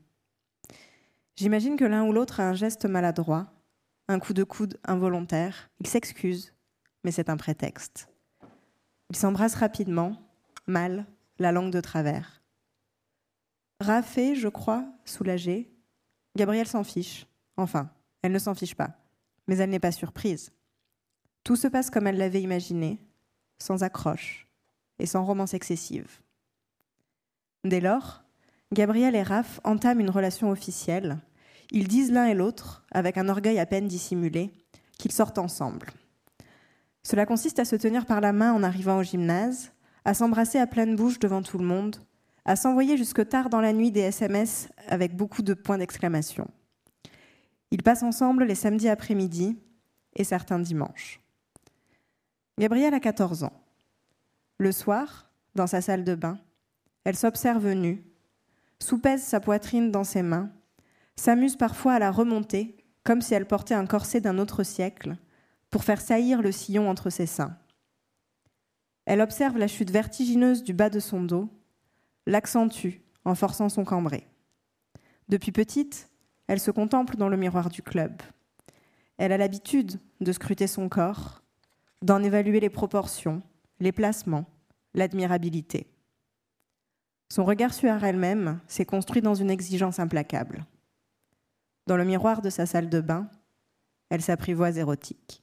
J'imagine 1.37 1.77
que 1.77 1.85
l'un 1.85 2.05
ou 2.05 2.13
l'autre 2.13 2.41
a 2.41 2.49
un 2.49 2.55
geste 2.55 2.85
maladroit, 2.85 3.47
un 4.09 4.19
coup 4.19 4.35
de 4.35 4.45
coude 4.45 4.79
involontaire. 4.85 5.71
Ils 5.81 5.87
s'excusent, 5.87 6.53
mais 7.05 7.11
c'est 7.11 7.31
un 7.31 7.37
prétexte. 7.37 8.09
Ils 9.11 9.17
s'embrassent 9.17 9.55
rapidement, 9.55 10.21
mal, 10.67 11.07
la 11.39 11.53
langue 11.53 11.73
de 11.73 11.81
travers. 11.81 12.43
Raffé, 13.81 14.35
je 14.35 14.49
crois, 14.49 14.85
soulagée. 15.05 15.71
Gabrielle 16.37 16.67
s'en 16.67 16.85
fiche. 16.85 17.27
Enfin, 17.57 17.91
elle 18.23 18.33
ne 18.33 18.39
s'en 18.39 18.55
fiche 18.55 18.75
pas. 18.75 18.97
Mais 19.47 19.59
elle 19.59 19.71
n'est 19.71 19.79
pas 19.79 19.93
surprise. 19.93 20.53
Tout 21.45 21.57
se 21.57 21.69
passe 21.69 21.91
comme 21.91 22.07
elle 22.07 22.19
l'avait 22.19 22.43
imaginé, 22.43 22.99
sans 23.59 23.83
accroche 23.83 24.49
et 24.99 25.07
sans 25.07 25.25
romance 25.25 25.55
excessive. 25.55 26.21
Dès 27.65 27.81
lors, 27.81 28.25
Gabriel 28.73 29.15
et 29.15 29.23
Raph 29.23 29.61
entament 29.63 30.01
une 30.01 30.11
relation 30.11 30.51
officielle. 30.51 31.19
Ils 31.71 31.89
disent 31.89 32.11
l'un 32.11 32.27
et 32.27 32.35
l'autre, 32.35 32.85
avec 32.91 33.19
un 33.19 33.29
orgueil 33.29 33.59
à 33.59 33.67
peine 33.67 33.87
dissimulé, 33.87 34.53
qu'ils 34.99 35.13
sortent 35.13 35.39
ensemble. 35.39 35.91
Cela 37.03 37.27
consiste 37.27 37.61
à 37.61 37.65
se 37.65 37.77
tenir 37.77 38.07
par 38.07 38.21
la 38.21 38.33
main 38.33 38.53
en 38.53 38.65
arrivant 38.65 38.99
au 38.99 39.03
gymnase, 39.03 39.73
à 40.07 40.15
s'embrasser 40.15 40.61
à 40.61 40.69
pleine 40.69 40.95
bouche 40.95 41.19
devant 41.19 41.43
tout 41.43 41.59
le 41.59 41.65
monde, 41.65 41.97
à 42.45 42.55
s'envoyer 42.55 42.97
jusque 42.97 43.29
tard 43.29 43.51
dans 43.51 43.61
la 43.61 43.73
nuit 43.73 43.91
des 43.91 44.03
SMS 44.03 44.69
avec 44.87 45.17
beaucoup 45.17 45.43
de 45.43 45.53
points 45.53 45.79
d'exclamation. 45.79 46.47
Ils 47.73 47.83
passent 47.83 48.05
ensemble 48.05 48.45
les 48.45 48.55
samedis 48.55 48.89
après-midi 48.89 49.59
et 50.15 50.23
certains 50.23 50.61
dimanches. 50.61 51.21
Gabrielle 52.57 52.95
a 52.95 53.01
14 53.01 53.43
ans. 53.43 53.53
Le 54.59 54.71
soir, 54.71 55.29
dans 55.57 55.67
sa 55.67 55.81
salle 55.81 56.05
de 56.05 56.15
bain, 56.15 56.39
elle 57.03 57.17
s'observe 57.17 57.73
nue, 57.73 58.05
soupèse 58.79 59.25
sa 59.25 59.41
poitrine 59.41 59.91
dans 59.91 60.05
ses 60.05 60.23
mains, 60.23 60.53
s'amuse 61.17 61.57
parfois 61.57 61.95
à 61.95 61.99
la 61.99 62.13
remonter, 62.13 62.77
comme 63.03 63.23
si 63.23 63.35
elle 63.35 63.49
portait 63.49 63.75
un 63.75 63.87
corset 63.87 64.21
d'un 64.21 64.39
autre 64.39 64.63
siècle, 64.63 65.17
pour 65.69 65.83
faire 65.83 66.01
saillir 66.01 66.43
le 66.43 66.53
sillon 66.53 66.89
entre 66.89 67.11
ses 67.11 67.27
seins. 67.27 67.59
Elle 69.07 69.21
observe 69.21 69.57
la 69.57 69.69
chute 69.69 69.91
vertigineuse 69.91 70.63
du 70.63 70.75
bas 70.75 70.91
de 70.91 71.01
son 71.01 71.23
dos, 71.23 71.49
l'accentue 72.27 73.01
en 73.25 73.35
forçant 73.35 73.69
son 73.69 73.85
cambré. 73.85 74.27
Depuis 75.29 75.53
petite, 75.53 76.11
elle 76.49 76.61
se 76.61 76.71
contemple 76.71 77.17
dans 77.17 77.29
le 77.29 77.37
miroir 77.37 77.69
du 77.69 77.83
club. 77.83 78.21
Elle 79.17 79.33
a 79.33 79.39
l'habitude 79.39 80.01
de 80.21 80.33
scruter 80.33 80.67
son 80.67 80.89
corps, 80.89 81.43
d'en 82.03 82.23
évaluer 82.23 82.61
les 82.61 82.69
proportions, 82.69 83.43
les 83.81 83.93
placements, 83.93 84.47
l'admirabilité. 84.95 85.89
Son 87.33 87.45
regard 87.45 87.75
sur 87.75 88.05
elle-même 88.05 88.61
s'est 88.67 88.85
construit 88.85 89.23
dans 89.23 89.35
une 89.35 89.51
exigence 89.51 89.99
implacable. 89.99 90.67
Dans 91.87 91.97
le 91.97 92.05
miroir 92.05 92.43
de 92.43 92.51
sa 92.51 92.67
salle 92.67 92.89
de 92.89 93.01
bain, 93.01 93.29
elle 94.11 94.23
s'apprivoise 94.23 94.79
érotique. 94.79 95.43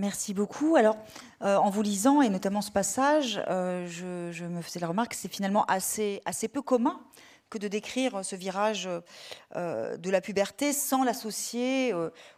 Merci 0.00 0.32
beaucoup. 0.32 0.76
Alors, 0.76 0.96
euh, 1.42 1.56
en 1.56 1.68
vous 1.68 1.82
lisant, 1.82 2.22
et 2.22 2.30
notamment 2.30 2.62
ce 2.62 2.70
passage, 2.70 3.38
euh, 3.48 3.86
je, 3.86 4.44
me 4.46 4.62
faisais 4.62 4.80
la 4.80 4.86
remarque 4.86 5.10
que 5.10 5.16
c'est 5.16 5.30
finalement 5.30 5.66
assez, 5.66 6.22
peu 6.50 6.62
commun 6.62 6.98
que 7.50 7.58
de 7.58 7.68
décrire 7.68 8.24
ce 8.24 8.34
virage 8.34 8.88
euh, 9.56 9.96
de 9.98 10.08
la 10.08 10.22
puberté 10.22 10.72
sans 10.72 11.04
l'associer 11.04 11.92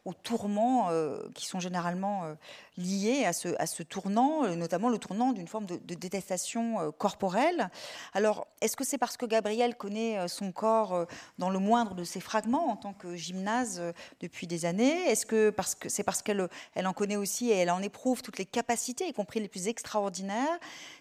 aux 0.05 0.13
tourments 0.13 0.89
qui 1.35 1.47
sont 1.47 1.61
généralement 1.61 2.35
liés 2.77 3.25
à 3.25 3.33
ce, 3.33 3.49
à 3.59 3.67
ce, 3.67 3.83
tournant, 3.83 4.55
notamment 4.57 4.89
le 4.89 4.99
tournant 4.99 5.33
d'une 5.33 5.49
forme 5.49 5.67
de, 5.67 5.77
détestation 5.95 6.93
corporelle. 6.99 7.71
Alors, 8.15 8.47
est-ce 8.61 8.77
que 8.77 8.85
c'est 8.85 8.99
parce 8.99 9.17
que 9.17 9.27
Gabrielle 9.27 9.77
connaît 9.77 10.27
son 10.29 10.53
corps 10.53 11.07
dans 11.39 11.51
le 11.51 11.59
moindre 11.59 11.95
de 11.95 12.05
ses 12.05 12.21
fragments 12.21 12.71
en 12.71 12.77
tant 12.77 12.93
que 12.93 13.15
gymnase 13.15 13.83
depuis 14.21 14.47
des 14.47 14.65
années? 14.65 15.11
Est-ce 15.11 15.27
que 15.27 15.55
c'est 15.87 16.03
parce 16.03 16.23
qu'elle 16.23 16.49
elle 16.75 16.87
en 16.87 16.93
connaît 16.93 17.17
aussi 17.17 17.51
et 17.51 17.57
elle 17.57 17.71
en 17.71 17.83
éprouve 17.83 18.23
toutes 18.23 18.39
les 18.39 18.47
capacités, 18.47 19.09
y 19.09 19.13
compris 19.13 19.41
les 19.41 19.49
plus 19.49 19.69
extraordinaires 19.69 20.59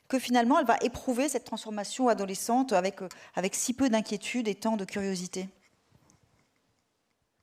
que 0.08 0.20
finalement 0.20 0.60
elle 0.60 0.66
va 0.66 0.78
éprouver 0.82 1.30
cette 1.30 1.46
transformation 1.46 2.10
adolescente 2.10 2.74
avec, 2.74 3.02
euh, 3.02 3.08
avec 3.36 3.56
si 3.56 3.74
peu 3.74 3.90
d'inquiétude 3.90 4.48
et 4.48 4.56
tant 4.56 4.78
de 4.78 4.86
curiosité? 4.86 5.48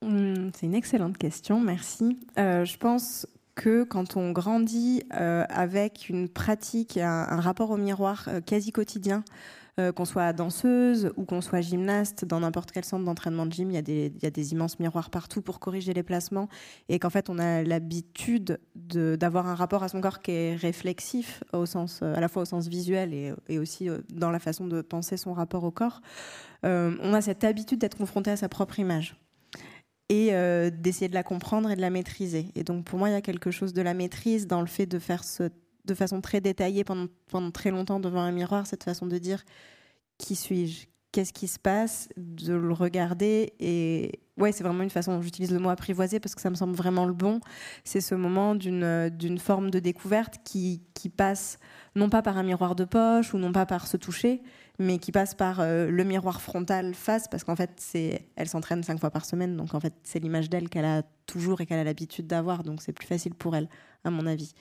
Hmm, 0.03 0.51
C'est 0.55 0.67
une 0.67 0.75
excellente 0.75 1.19
question, 1.19 1.61
merci. 1.61 2.19
Euh, 2.39 2.65
je 2.65 2.77
pense 2.77 3.27
que 3.59 3.83
quand 3.83 4.17
on 4.17 4.31
grandit 4.31 5.03
euh, 5.15 5.45
avec 5.51 6.09
une 6.09 6.29
pratique, 6.29 6.97
un, 6.97 7.41
rapport 7.41 7.71
au 7.71 7.77
miroir 7.77 8.29
quasi 8.47 8.71
quotidien, 8.73 9.25
euh, 9.79 9.93
qu'on 9.93 10.05
soit 10.05 10.33
danseuse 10.33 11.13
ou 11.17 11.25
qu'on 11.25 11.41
soit 11.41 11.61
gymnaste, 11.61 12.25
dans 12.25 12.41
n'importe 12.41 12.73
quel 12.73 12.85
centre 12.85 13.05
d'entraînement 13.05 13.47
de 13.47 13.53
gym, 13.53 13.71
il 13.71 13.75
y, 13.75 14.27
a 14.27 14.31
des, 14.31 14.53
immenses 14.53 14.81
miroirs 14.81 15.11
partout 15.11 15.41
pour 15.41 15.61
corriger 15.61 15.93
les 15.95 16.03
placements 16.03 16.49
et 16.89 16.99
qu'en 16.99 17.11
fait 17.11 17.31
on 17.31 17.39
a 17.39 17.63
l'habitude 17.63 18.59
d'avoir 18.75 19.47
un 19.47 19.55
rapport 19.55 19.85
à 19.85 19.89
son 19.89 20.01
corps 20.01 20.21
qui 20.21 20.33
est 20.33 20.57
réflexif, 20.57 21.45
au 21.53 21.65
sens, 21.65 22.01
euh, 22.03 22.15
à 22.17 22.21
la 22.21 22.29
fois 22.29 22.43
au 22.43 22.45
sens 22.45 22.67
visuel 22.67 23.15
et, 23.15 23.59
aussi 23.59 23.89
euh, 23.89 23.99
dans 24.13 24.31
la 24.31 24.41
façon 24.41 24.67
de 24.67 24.83
penser 24.83 25.17
son 25.17 25.33
rapport 25.33 25.63
au 25.63 25.71
corps. 25.71 26.01
Euh, 26.65 26.97
on 27.01 27.15
a 27.15 27.21
cette 27.21 27.45
habitude 27.45 27.79
d'être 27.79 27.97
confronté 27.97 28.33
à 28.33 28.37
sa 28.37 28.49
propre 28.49 28.81
image 28.81 29.17
et 30.09 30.29
euh, 30.33 30.71
d'essayer 30.71 31.09
de 31.09 31.15
la 31.15 31.23
comprendre 31.23 31.71
et 31.71 31.77
de 31.77 31.81
la 31.81 31.91
maîtriser. 31.91 32.51
Et 32.55 32.65
donc 32.65 32.85
pour 32.85 32.99
moi, 32.99 33.09
il 33.11 33.13
y 33.13 33.17
a 33.17 33.21
quelque 33.21 33.51
chose 33.51 33.73
de 33.73 33.83
la 33.83 33.95
maîtrise 33.95 34.47
dans 34.47 34.61
le 34.61 34.67
fait 34.67 34.87
de 34.87 34.99
faire 34.99 35.25
ce 35.25 35.51
de 35.85 35.95
façon 35.95 36.21
très 36.21 36.41
détaillée 36.41 36.85
pendant, 36.85 37.07
pendant 37.31 37.51
très 37.51 37.71
longtemps 37.71 37.99
devant 37.99 38.21
un 38.21 38.31
miroir, 38.31 38.67
cette 38.67 38.85
façon 38.85 39.07
de 39.07 39.19
dire 39.19 39.43
qui 40.19 40.37
suis-je? 40.37 40.87
Qu'est-ce 41.11 41.33
qui 41.33 41.49
se 41.49 41.59
passe? 41.59 42.11
De 42.19 42.53
le 42.53 42.73
regarder 42.75 43.55
et 43.59 44.21
ouais, 44.37 44.53
c'est 44.53 44.63
vraiment 44.63 44.83
une 44.83 44.91
façon. 44.91 45.23
J'utilise 45.23 45.51
le 45.51 45.59
mot 45.59 45.71
apprivoiser 45.71 46.21
parce 46.21 46.35
que 46.35 46.43
ça 46.43 46.51
me 46.51 46.55
semble 46.55 46.75
vraiment 46.75 47.07
le 47.07 47.15
bon. 47.15 47.41
C'est 47.85 48.03
ce 48.03 48.15
moment 48.15 48.55
d'une 48.55 49.39
forme 49.39 49.71
de 49.71 49.79
découverte 49.79 50.37
qui, 50.45 50.83
qui 50.93 51.09
passe 51.09 51.59
non 51.95 52.11
pas 52.11 52.21
par 52.21 52.37
un 52.37 52.43
miroir 52.43 52.75
de 52.75 52.85
poche 52.85 53.33
ou 53.33 53.39
non 53.39 53.53
pas 53.53 53.65
par 53.65 53.87
se 53.87 53.97
toucher, 53.97 54.43
mais 54.79 54.99
qui 54.99 55.13
passe 55.13 55.35
par 55.35 55.61
euh, 55.61 55.91
le 55.91 56.05
miroir 56.05 56.41
frontal 56.41 56.95
face 56.95 57.29
parce 57.29 57.45
qu'en 57.45 57.57
fait 57.57 57.71
c'est 57.77 58.29
elle 58.37 58.49
s'entraîne 58.49 58.83
cinq 58.83 59.01
fois 59.01 59.11
par 59.11 59.25
semaine 59.25 59.57
donc 59.57 59.75
en 59.75 59.81
fait 59.81 59.95
c'est 60.05 60.21
l'image 60.21 60.49
d'elle 60.49 60.69
qu'elle 60.69 60.85
a 60.85 61.03
toujours 61.27 61.61
et 61.61 61.67
qu'elle 61.67 61.81
a 61.81 61.85
l'habitude 61.85 62.27
d'avoir 62.27 62.63
donc 62.63 62.81
c'est 62.81 62.93
plus 62.93 63.07
facile 63.07 63.35
pour 63.35 63.57
elle 63.57 63.69
à 64.05 64.11
mon 64.11 64.27
avis 64.27 64.55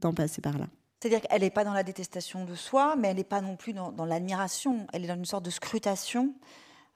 d'en 0.00 0.14
passer 0.14 0.40
par 0.40 0.58
là. 0.58 0.66
C'est-à-dire 1.00 1.20
qu'elle 1.20 1.42
n'est 1.42 1.50
pas 1.50 1.64
dans 1.64 1.72
la 1.72 1.84
détestation 1.84 2.44
de 2.44 2.54
soi, 2.54 2.96
mais 2.96 3.08
elle 3.08 3.16
n'est 3.16 3.24
pas 3.24 3.40
non 3.40 3.56
plus 3.56 3.72
dans, 3.72 4.04
l'admiration. 4.04 4.86
Elle 4.92 5.04
est 5.04 5.08
dans 5.08 5.14
une 5.14 5.24
sorte 5.24 5.44
de 5.44 5.50
scrutation 5.50 6.34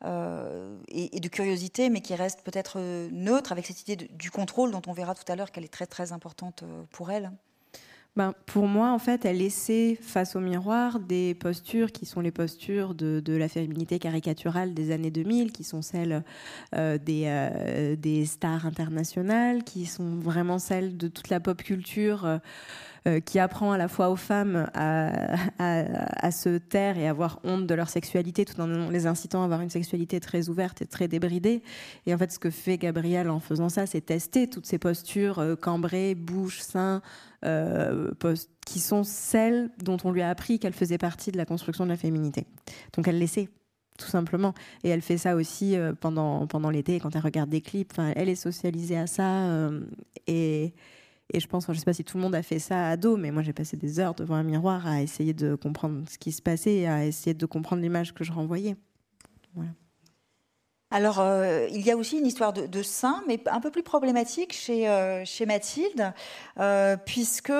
euh, 0.04 0.76
et, 0.88 1.20
de 1.20 1.28
curiosité, 1.28 1.88
mais 1.88 2.00
qui 2.00 2.14
reste 2.16 2.42
peut-être 2.42 2.78
euh, 2.78 3.08
neutre 3.12 3.52
avec 3.52 3.64
cette 3.66 3.80
idée 3.82 4.08
du 4.10 4.30
contrôle 4.32 4.72
dont 4.72 4.82
on 4.88 4.92
verra 4.92 5.14
tout 5.14 5.30
à 5.30 5.36
l'heure 5.36 5.52
qu'elle 5.52 5.64
est 5.64 5.72
très 5.72 5.86
très 5.86 6.10
importante 6.10 6.64
pour 6.90 7.12
elle. 7.12 7.30
Ben, 8.14 8.34
pour 8.44 8.66
moi, 8.66 8.92
en 8.92 8.98
fait, 8.98 9.24
elle 9.24 9.40
essaie 9.40 9.98
face 10.00 10.36
au 10.36 10.40
miroir 10.40 11.00
des 11.00 11.34
postures 11.34 11.92
qui 11.92 12.04
sont 12.04 12.20
les 12.20 12.30
postures 12.30 12.94
de, 12.94 13.22
la 13.26 13.48
féminité 13.48 13.98
caricaturale 13.98 14.74
des 14.74 14.90
années 14.90 15.10
2000, 15.10 15.50
qui 15.50 15.64
sont 15.64 15.80
celles 15.80 16.22
des, 16.72 17.96
des, 17.98 18.26
stars 18.26 18.66
internationales, 18.66 19.64
qui 19.64 19.86
sont 19.86 20.16
vraiment 20.16 20.58
celles 20.58 20.98
de 20.98 21.08
toute 21.08 21.30
la 21.30 21.40
pop 21.40 21.62
culture 21.62 22.26
euh, 22.26 22.38
qui 23.24 23.38
apprend 23.38 23.72
à 23.72 23.78
la 23.78 23.88
fois 23.88 24.10
aux 24.10 24.16
femmes 24.16 24.70
à, 24.74 26.30
se 26.30 26.58
taire 26.58 26.98
et 26.98 27.08
avoir 27.08 27.40
honte 27.44 27.66
de 27.66 27.74
leur 27.74 27.88
sexualité 27.88 28.44
tout 28.44 28.60
en 28.60 28.90
les 28.90 29.06
incitant 29.06 29.42
à 29.42 29.44
avoir 29.44 29.60
une 29.60 29.70
sexualité 29.70 30.20
très 30.20 30.48
ouverte 30.48 30.82
et 30.82 30.86
très 30.86 31.08
débridée. 31.08 31.62
Et 32.06 32.14
en 32.14 32.18
fait, 32.18 32.30
ce 32.30 32.38
que 32.38 32.50
fait 32.50 32.78
Gabrielle 32.78 33.28
en 33.28 33.40
faisant 33.40 33.68
ça, 33.68 33.86
c'est 33.86 34.02
tester 34.02 34.48
toutes 34.48 34.66
ces 34.66 34.78
postures 34.78 35.38
euh, 35.38 35.56
cambrées, 35.56 36.14
bouche, 36.14 36.60
sein, 36.60 37.02
euh, 37.44 38.12
qui 38.66 38.78
sont 38.78 39.02
celles 39.02 39.70
dont 39.82 39.96
on 40.04 40.12
lui 40.12 40.22
a 40.22 40.30
appris 40.30 40.58
qu'elle 40.58 40.72
faisait 40.72 40.98
partie 40.98 41.32
de 41.32 41.36
la 41.36 41.44
construction 41.44 41.84
de 41.84 41.90
la 41.90 41.96
féminité. 41.96 42.46
Donc 42.94 43.08
elle 43.08 43.18
l'essaie 43.18 43.48
tout 43.98 44.08
simplement. 44.08 44.54
Et 44.84 44.88
elle 44.88 45.02
fait 45.02 45.18
ça 45.18 45.34
aussi 45.36 45.76
pendant, 46.00 46.46
pendant 46.46 46.70
l'été, 46.70 46.98
quand 46.98 47.14
elle 47.14 47.22
regarde 47.22 47.50
des 47.50 47.60
clips. 47.60 47.92
Enfin, 47.92 48.12
elle 48.16 48.28
est 48.28 48.36
socialisée 48.36 48.96
à 48.96 49.06
ça. 49.06 49.70
et, 50.26 50.72
et 51.32 51.40
je 51.40 51.46
pense, 51.46 51.66
je 51.66 51.72
ne 51.72 51.76
sais 51.76 51.84
pas 51.84 51.92
si 51.92 52.04
tout 52.04 52.16
le 52.16 52.22
monde 52.22 52.34
a 52.34 52.42
fait 52.42 52.58
ça 52.58 52.88
à 52.88 52.96
dos, 52.96 53.16
mais 53.16 53.30
moi 53.30 53.42
j'ai 53.42 53.52
passé 53.52 53.76
des 53.76 54.00
heures 54.00 54.14
devant 54.14 54.34
un 54.34 54.42
miroir 54.42 54.86
à 54.86 55.02
essayer 55.02 55.34
de 55.34 55.54
comprendre 55.54 56.04
ce 56.08 56.18
qui 56.18 56.32
se 56.32 56.42
passait 56.42 56.86
à 56.86 57.04
essayer 57.04 57.34
de 57.34 57.46
comprendre 57.46 57.82
l'image 57.82 58.14
que 58.14 58.24
je 58.24 58.32
renvoyais. 58.32 58.76
Alors, 60.92 61.20
euh, 61.20 61.68
il 61.70 61.80
y 61.80 61.90
a 61.90 61.96
aussi 61.96 62.18
une 62.18 62.26
histoire 62.26 62.52
de, 62.52 62.66
de, 62.66 62.82
mais 63.26 63.40
un 63.48 63.60
peu 63.60 63.70
plus 63.70 63.82
problématique 63.82 64.52
chez, 64.52 64.86
euh, 64.88 65.24
Mathilde, 65.46 66.12
euh, 66.60 66.98
puisque 66.98 67.52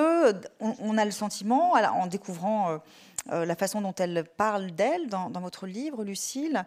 on, 0.59 0.97
a 0.97 1.03
le 1.03 1.11
sentiment, 1.11 1.71
en 1.73 2.05
découvrant 2.05 2.79
la 3.31 3.55
façon 3.55 3.81
dont 3.81 3.95
elle 3.97 4.23
parle 4.37 4.71
d'elle 4.71 5.07
dans, 5.07 5.31
votre 5.41 5.65
livre, 5.65 6.03
Lucille, 6.03 6.63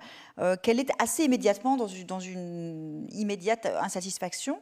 qu'elle 0.62 0.80
est 0.80 0.90
assez 1.00 1.24
immédiatement 1.24 1.76
dans 1.76 2.18
une 2.18 3.06
immédiate 3.12 3.66
insatisfaction 3.80 4.58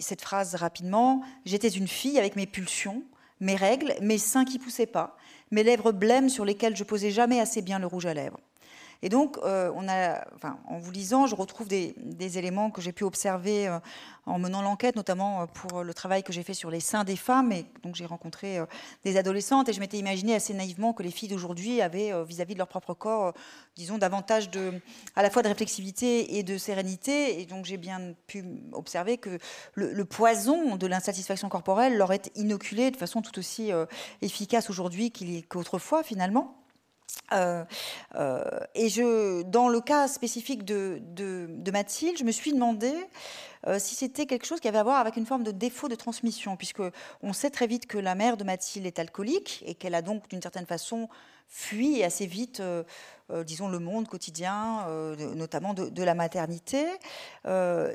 cette 0.00 0.22
phrase 0.22 0.54
rapidement. 0.54 1.22
J'étais 1.44 1.68
une 1.68 1.88
fille 1.88 2.18
avec 2.18 2.36
mes 2.36 2.46
pulsions, 2.46 3.02
mes 3.40 3.56
règles, 3.56 3.94
mes 4.00 4.18
seins 4.18 4.44
qui 4.44 4.58
poussaient 4.58 4.86
pas, 4.86 5.16
mes 5.50 5.62
lèvres 5.62 5.92
blêmes 5.92 6.28
sur 6.28 6.44
lesquelles 6.44 6.76
je 6.76 6.84
posais 6.84 7.10
jamais 7.10 7.40
assez 7.40 7.62
bien 7.62 7.78
le 7.78 7.86
rouge 7.86 8.06
à 8.06 8.14
lèvres. 8.14 8.40
Et 9.02 9.08
donc, 9.08 9.38
euh, 9.44 9.70
en 9.72 10.78
vous 10.78 10.90
lisant, 10.90 11.26
je 11.26 11.36
retrouve 11.36 11.68
des, 11.68 11.94
éléments 12.38 12.70
que 12.70 12.82
j'ai 12.82 12.92
pu 12.92 13.04
observer 13.04 13.68
euh, 13.68 13.78
en 14.26 14.40
menant 14.40 14.60
l'enquête, 14.60 14.96
notamment 14.96 15.42
euh, 15.42 15.46
pour 15.46 15.84
le 15.84 15.94
travail 15.94 16.24
que 16.24 16.32
j'ai 16.32 16.42
fait 16.42 16.54
sur 16.54 16.70
les 16.70 16.80
seins 16.80 17.04
des 17.04 17.14
femmes. 17.14 17.52
Et 17.52 17.64
donc, 17.84 17.94
j'ai 17.94 18.06
rencontré 18.06 18.58
des 19.04 19.16
adolescentes 19.16 19.68
et 19.68 19.72
je 19.72 19.78
m'étais 19.78 19.98
imaginé 19.98 20.34
assez 20.34 20.52
naïvement 20.52 20.92
que 20.92 21.04
les 21.04 21.12
filles 21.12 21.28
d'aujourd'hui 21.28 21.80
avaient, 21.80 22.12
vis-à-vis 22.24 22.54
de 22.54 22.58
leur 22.58 22.66
propre 22.66 22.92
corps, 22.92 23.34
disons, 23.76 23.98
davantage 23.98 24.50
de, 24.50 24.80
à 25.14 25.22
la 25.22 25.30
fois 25.30 25.42
de 25.42 25.48
réflexivité 25.48 26.36
et 26.36 26.42
de 26.42 26.58
sérénité. 26.58 27.40
Et 27.40 27.46
donc, 27.46 27.66
j'ai 27.66 27.76
bien 27.76 28.14
pu 28.26 28.44
observer 28.72 29.16
que 29.18 29.38
le, 29.74 30.04
poison 30.04 30.76
de 30.76 30.86
l'insatisfaction 30.86 31.48
corporelle 31.48 31.96
leur 31.96 32.12
est 32.12 32.32
inoculé 32.34 32.90
de 32.90 32.96
façon 32.96 33.22
tout 33.22 33.38
aussi 33.38 33.70
efficace 34.22 34.70
aujourd'hui 34.70 35.12
qu'autrefois, 35.48 36.02
finalement. 36.02 36.58
Euh, 37.32 37.64
euh, 38.14 38.42
et 38.74 38.88
je, 38.88 39.42
dans 39.42 39.68
le 39.68 39.80
cas 39.80 40.08
spécifique 40.08 40.64
de, 40.64 41.00
de, 41.02 41.70
Mathilde, 41.70 42.16
je 42.18 42.24
me 42.24 42.32
suis 42.32 42.52
demandé 42.52 42.92
euh, 43.66 43.78
si 43.78 43.94
c'était 43.94 44.26
quelque 44.26 44.46
chose 44.46 44.60
qui 44.60 44.68
avait 44.68 44.78
à 44.78 44.82
voir 44.82 44.98
avec 44.98 45.16
une 45.16 45.26
forme 45.26 45.42
de 45.42 45.50
défaut 45.50 45.88
de 45.88 45.94
transmission, 45.94 46.56
puisque 46.56 46.82
on 47.22 47.32
sait 47.32 47.50
très 47.50 47.66
vite 47.66 47.86
que 47.86 47.98
la 47.98 48.14
mère 48.14 48.36
de 48.36 48.44
Mathilde 48.44 48.86
est 48.86 48.98
alcoolique 48.98 49.62
et 49.66 49.74
qu'elle 49.74 49.94
a 49.94 50.02
donc 50.02 50.28
d'une 50.28 50.42
certaine 50.42 50.66
façon 50.66 51.08
fui 51.50 52.04
assez 52.04 52.26
vite, 52.26 52.62
disons, 53.46 53.68
le 53.68 53.78
monde 53.78 54.06
quotidien, 54.06 54.86
notamment 55.34 55.72
de, 55.72 56.02
la 56.02 56.14
maternité. 56.14 56.84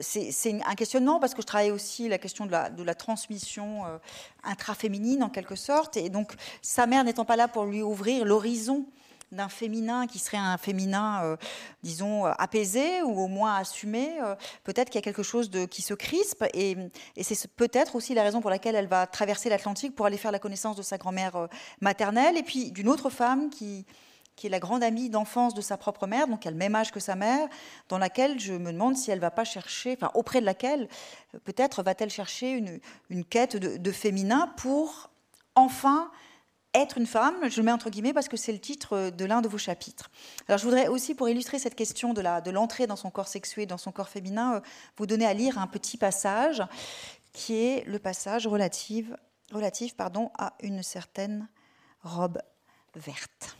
C'est 0.02 0.60
un 0.66 0.74
questionnement 0.74 1.20
parce 1.20 1.36
que 1.36 1.44
je 1.44 1.46
travaille 1.46 1.70
aussi 1.70 2.10
la 2.10 2.18
question 2.18 2.48
de 2.48 2.84
la 2.84 2.96
transmission 2.96 3.84
intraféminine 4.44 5.22
en 5.22 5.30
quelque 5.30 5.56
sorte, 5.56 5.98
et 5.98 6.10
donc 6.10 6.34
sa 6.64 6.88
mère 6.88 7.04
n'étant 7.04 7.26
pas 7.26 7.36
là 7.36 7.48
pour 7.48 7.66
lui 7.66 7.84
ouvrir 7.84 8.26
l'horizon 8.26 8.88
d'un 9.34 9.50
féminin 9.50 10.08
qui 10.08 10.20
serait 10.20 10.38
un 10.38 10.58
féminin, 10.58 11.24
euh, 11.24 11.38
disons, 11.82 12.26
euh, 12.26 12.32
apaisé 12.38 13.02
ou 13.02 13.20
au 13.20 13.28
moins 13.28 13.56
assumé, 13.56 14.12
euh, 14.22 14.36
peut-être 14.64 14.90
qu'il 14.90 15.00
y 15.00 15.04
a 15.04 15.04
quelque 15.04 15.24
chose 15.24 15.50
de, 15.50 15.66
qui 15.66 15.82
se 15.82 15.94
crispe. 15.94 16.44
Et, 16.54 16.78
c'est 17.22 17.48
peut-être 17.56 17.96
aussi 17.96 18.14
la 18.14 18.24
raison 18.24 18.42
pour 18.42 18.50
laquelle 18.50 18.76
elle 18.76 18.88
va 18.88 19.08
traverser 19.08 19.50
l'Atlantique 19.50 19.96
pour 19.96 20.06
aller 20.06 20.18
faire 20.18 20.32
la 20.32 20.40
connaissance 20.40 20.76
de 20.76 20.82
sa 20.82 20.98
grand-mère 20.98 21.48
maternelle 21.82 22.38
et 22.38 22.44
puis 22.44 22.72
d'une 22.72 22.90
autre 22.90 23.10
femme 23.10 23.50
qui, 23.50 23.86
qui 24.36 24.48
est 24.48 24.50
la 24.50 24.60
grande 24.60 24.84
amie 24.84 25.10
d'enfance 25.10 25.54
de 25.54 25.62
sa 25.62 25.78
propre 25.78 26.08
mère, 26.08 26.28
donc 26.28 26.42
qui 26.42 26.48
a 26.48 26.52
le 26.52 26.58
même 26.58 26.76
âge 26.76 26.92
que 26.92 27.00
sa 27.00 27.16
mère, 27.16 27.48
dans 27.90 27.98
laquelle 27.98 28.40
je 28.40 28.54
me 28.54 28.72
demande 28.72 28.96
si 28.96 29.12
elle 29.12 29.20
va 29.20 29.32
pas 29.32 29.46
chercher, 29.46 29.96
enfin 29.98 30.12
auprès 30.14 30.42
de 30.42 30.46
laquelle 30.46 30.88
peut-être 31.44 31.84
va-t-elle 31.84 32.10
chercher 32.10 32.52
une, 32.52 32.80
une 33.10 33.26
quête 33.26 33.56
de 33.56 33.92
féminin 33.92 34.54
pour 34.58 35.10
enfin 35.56 36.12
être 36.74 36.98
une 36.98 37.06
femme, 37.06 37.36
je 37.50 37.58
le 37.58 37.64
mets 37.64 37.72
entre 37.72 37.90
guillemets 37.90 38.14
parce 38.14 38.28
que 38.28 38.38
c'est 38.38 38.52
le 38.52 38.60
titre 38.60 39.12
de 39.12 39.26
l'un 39.26 39.42
de 39.42 39.48
vos 39.48 39.58
chapitres. 39.58 40.10
Alors 40.48 40.58
je 40.58 40.64
voudrais 40.64 40.88
aussi, 40.88 41.14
pour 41.14 41.30
illustrer 41.30 41.60
cette 41.60 41.76
question 41.76 42.14
de 42.14 42.52
l'entrée 42.52 42.88
dans 42.88 42.96
son 42.96 43.12
corps 43.12 43.28
sexué, 43.28 43.66
dans 43.66 43.78
son 43.78 43.92
corps 43.92 44.10
féminin, 44.10 44.56
euh, 44.56 44.62
vous 44.98 45.06
donner 45.06 45.26
à 45.26 45.34
lire 45.34 45.58
un 45.58 45.68
petit 45.68 45.98
passage 45.98 46.64
qui 47.32 47.56
est 47.56 47.86
le 47.86 48.00
passage 48.00 48.48
relatif, 48.48 49.08
relatif 49.52 49.96
pardon, 49.96 50.32
à 50.38 50.54
une 50.62 50.82
certaine 50.82 51.48
robe 52.02 52.40
verte. 52.96 53.56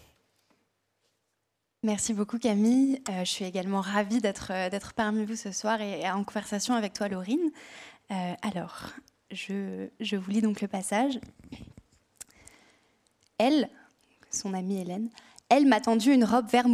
Merci 1.84 2.14
beaucoup 2.14 2.40
Camille. 2.40 3.02
Euh, 3.10 3.26
je 3.26 3.30
suis 3.30 3.46
également 3.46 3.82
ravie 3.82 4.22
d'être 4.22 4.52
euh, 4.52 4.80
parmi 4.96 5.26
vous 5.26 5.36
ce 5.36 5.52
soir 5.52 5.82
et, 5.82 6.10
en 6.10 6.24
conversation 6.24 6.74
avec 6.74 6.94
toi 6.94 7.10
Laurine. 7.10 7.52
alors, 8.42 8.90
je 9.32 10.16
vous 10.16 10.32
lis 10.32 10.42
donc 10.42 10.62
le 10.62 10.68
passage. 10.68 11.20
Elle, 13.38 13.70
son 14.32 14.54
amie 14.54 14.80
Hélène, 14.80 15.10
elle 15.50 15.66
m'a 15.66 15.82
tendu 15.82 16.14
une 16.14 16.24
robe, 16.24 16.48
vert 16.50 16.66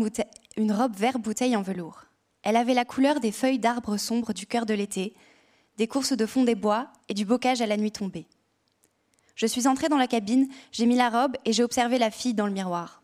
une 0.57 0.71
robe 0.71 0.95
vert 0.95 1.19
bouteille 1.19 1.55
en 1.55 1.61
velours. 1.61 2.05
Elle 2.43 2.55
avait 2.55 2.73
la 2.73 2.85
couleur 2.85 3.19
des 3.19 3.31
feuilles 3.31 3.59
d'arbres 3.59 3.97
sombres 3.97 4.33
du 4.33 4.45
cœur 4.45 4.65
de 4.65 4.73
l'été, 4.73 5.13
des 5.77 5.87
courses 5.87 6.13
de 6.13 6.25
fond 6.25 6.43
des 6.43 6.55
bois 6.55 6.87
et 7.07 7.13
du 7.13 7.25
bocage 7.25 7.61
à 7.61 7.67
la 7.67 7.77
nuit 7.77 7.91
tombée. 7.91 8.27
Je 9.35 9.45
suis 9.45 9.67
entrée 9.67 9.89
dans 9.89 9.97
la 9.97 10.07
cabine, 10.07 10.49
j'ai 10.71 10.85
mis 10.85 10.97
la 10.97 11.09
robe 11.09 11.37
et 11.45 11.53
j'ai 11.53 11.63
observé 11.63 11.97
la 11.97 12.11
fille 12.11 12.33
dans 12.33 12.45
le 12.45 12.51
miroir. 12.51 13.01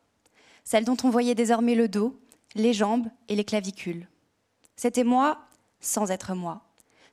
Celle 0.63 0.83
dont 0.83 0.97
on 1.03 1.09
voyait 1.09 1.35
désormais 1.35 1.75
le 1.75 1.87
dos, 1.87 2.19
les 2.55 2.73
jambes 2.73 3.07
et 3.29 3.35
les 3.35 3.45
clavicules. 3.45 4.07
C'était 4.75 5.03
moi 5.03 5.39
sans 5.79 6.11
être 6.11 6.35
moi. 6.35 6.61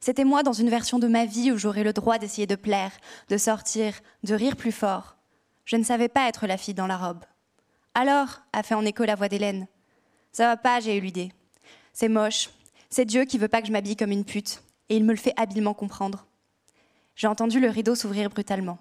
C'était 0.01 0.25
moi 0.25 0.43
dans 0.43 0.53
une 0.53 0.71
version 0.71 0.99
de 0.99 1.07
ma 1.07 1.27
vie 1.27 1.53
où 1.53 1.59
j'aurais 1.59 1.85
le 1.85 1.93
droit 1.93 2.19
d'essayer 2.19 2.47
de 2.47 2.57
plaire, 2.57 2.93
de 3.29 3.37
sortir, 3.37 3.95
de 4.25 4.35
rire 4.35 4.57
plus 4.57 4.73
fort, 4.73 5.17
je 5.65 5.77
ne 5.77 5.85
savais 5.85 6.09
pas 6.09 6.29
être 6.29 6.47
la 6.47 6.57
fille 6.57 6.75
dans 6.75 6.87
la 6.87 6.97
robe. 6.97 7.25
Alors, 7.95 8.41
a 8.53 8.63
fait 8.63 8.75
en 8.75 8.85
écho 8.85 9.05
la 9.05 9.15
voix 9.15 9.29
d'Hélène. 9.29 9.67
Ça 10.33 10.47
va 10.47 10.57
pas, 10.57 10.81
j'ai 10.81 10.97
eu 10.97 11.01
l'idée. 11.01 11.33
C'est 11.93 12.09
moche. 12.09 12.51
C'est 12.89 13.05
Dieu 13.05 13.25
qui 13.25 13.39
veut 13.39 13.49
pas 13.49 13.61
que 13.61 13.69
je 13.69 13.73
m'habille 13.73 13.97
comme 13.97 14.11
une 14.11 14.25
pute. 14.25 14.63
Et 14.89 14.97
il 14.97 15.05
me 15.05 15.13
le 15.13 15.19
fait 15.19 15.35
habilement 15.37 15.75
comprendre. 15.75 16.27
J'ai 17.17 17.27
entendu 17.27 17.61
le 17.61 17.69
rideau 17.69 17.95
s'ouvrir 17.95 18.31
brutalement. 18.31 18.79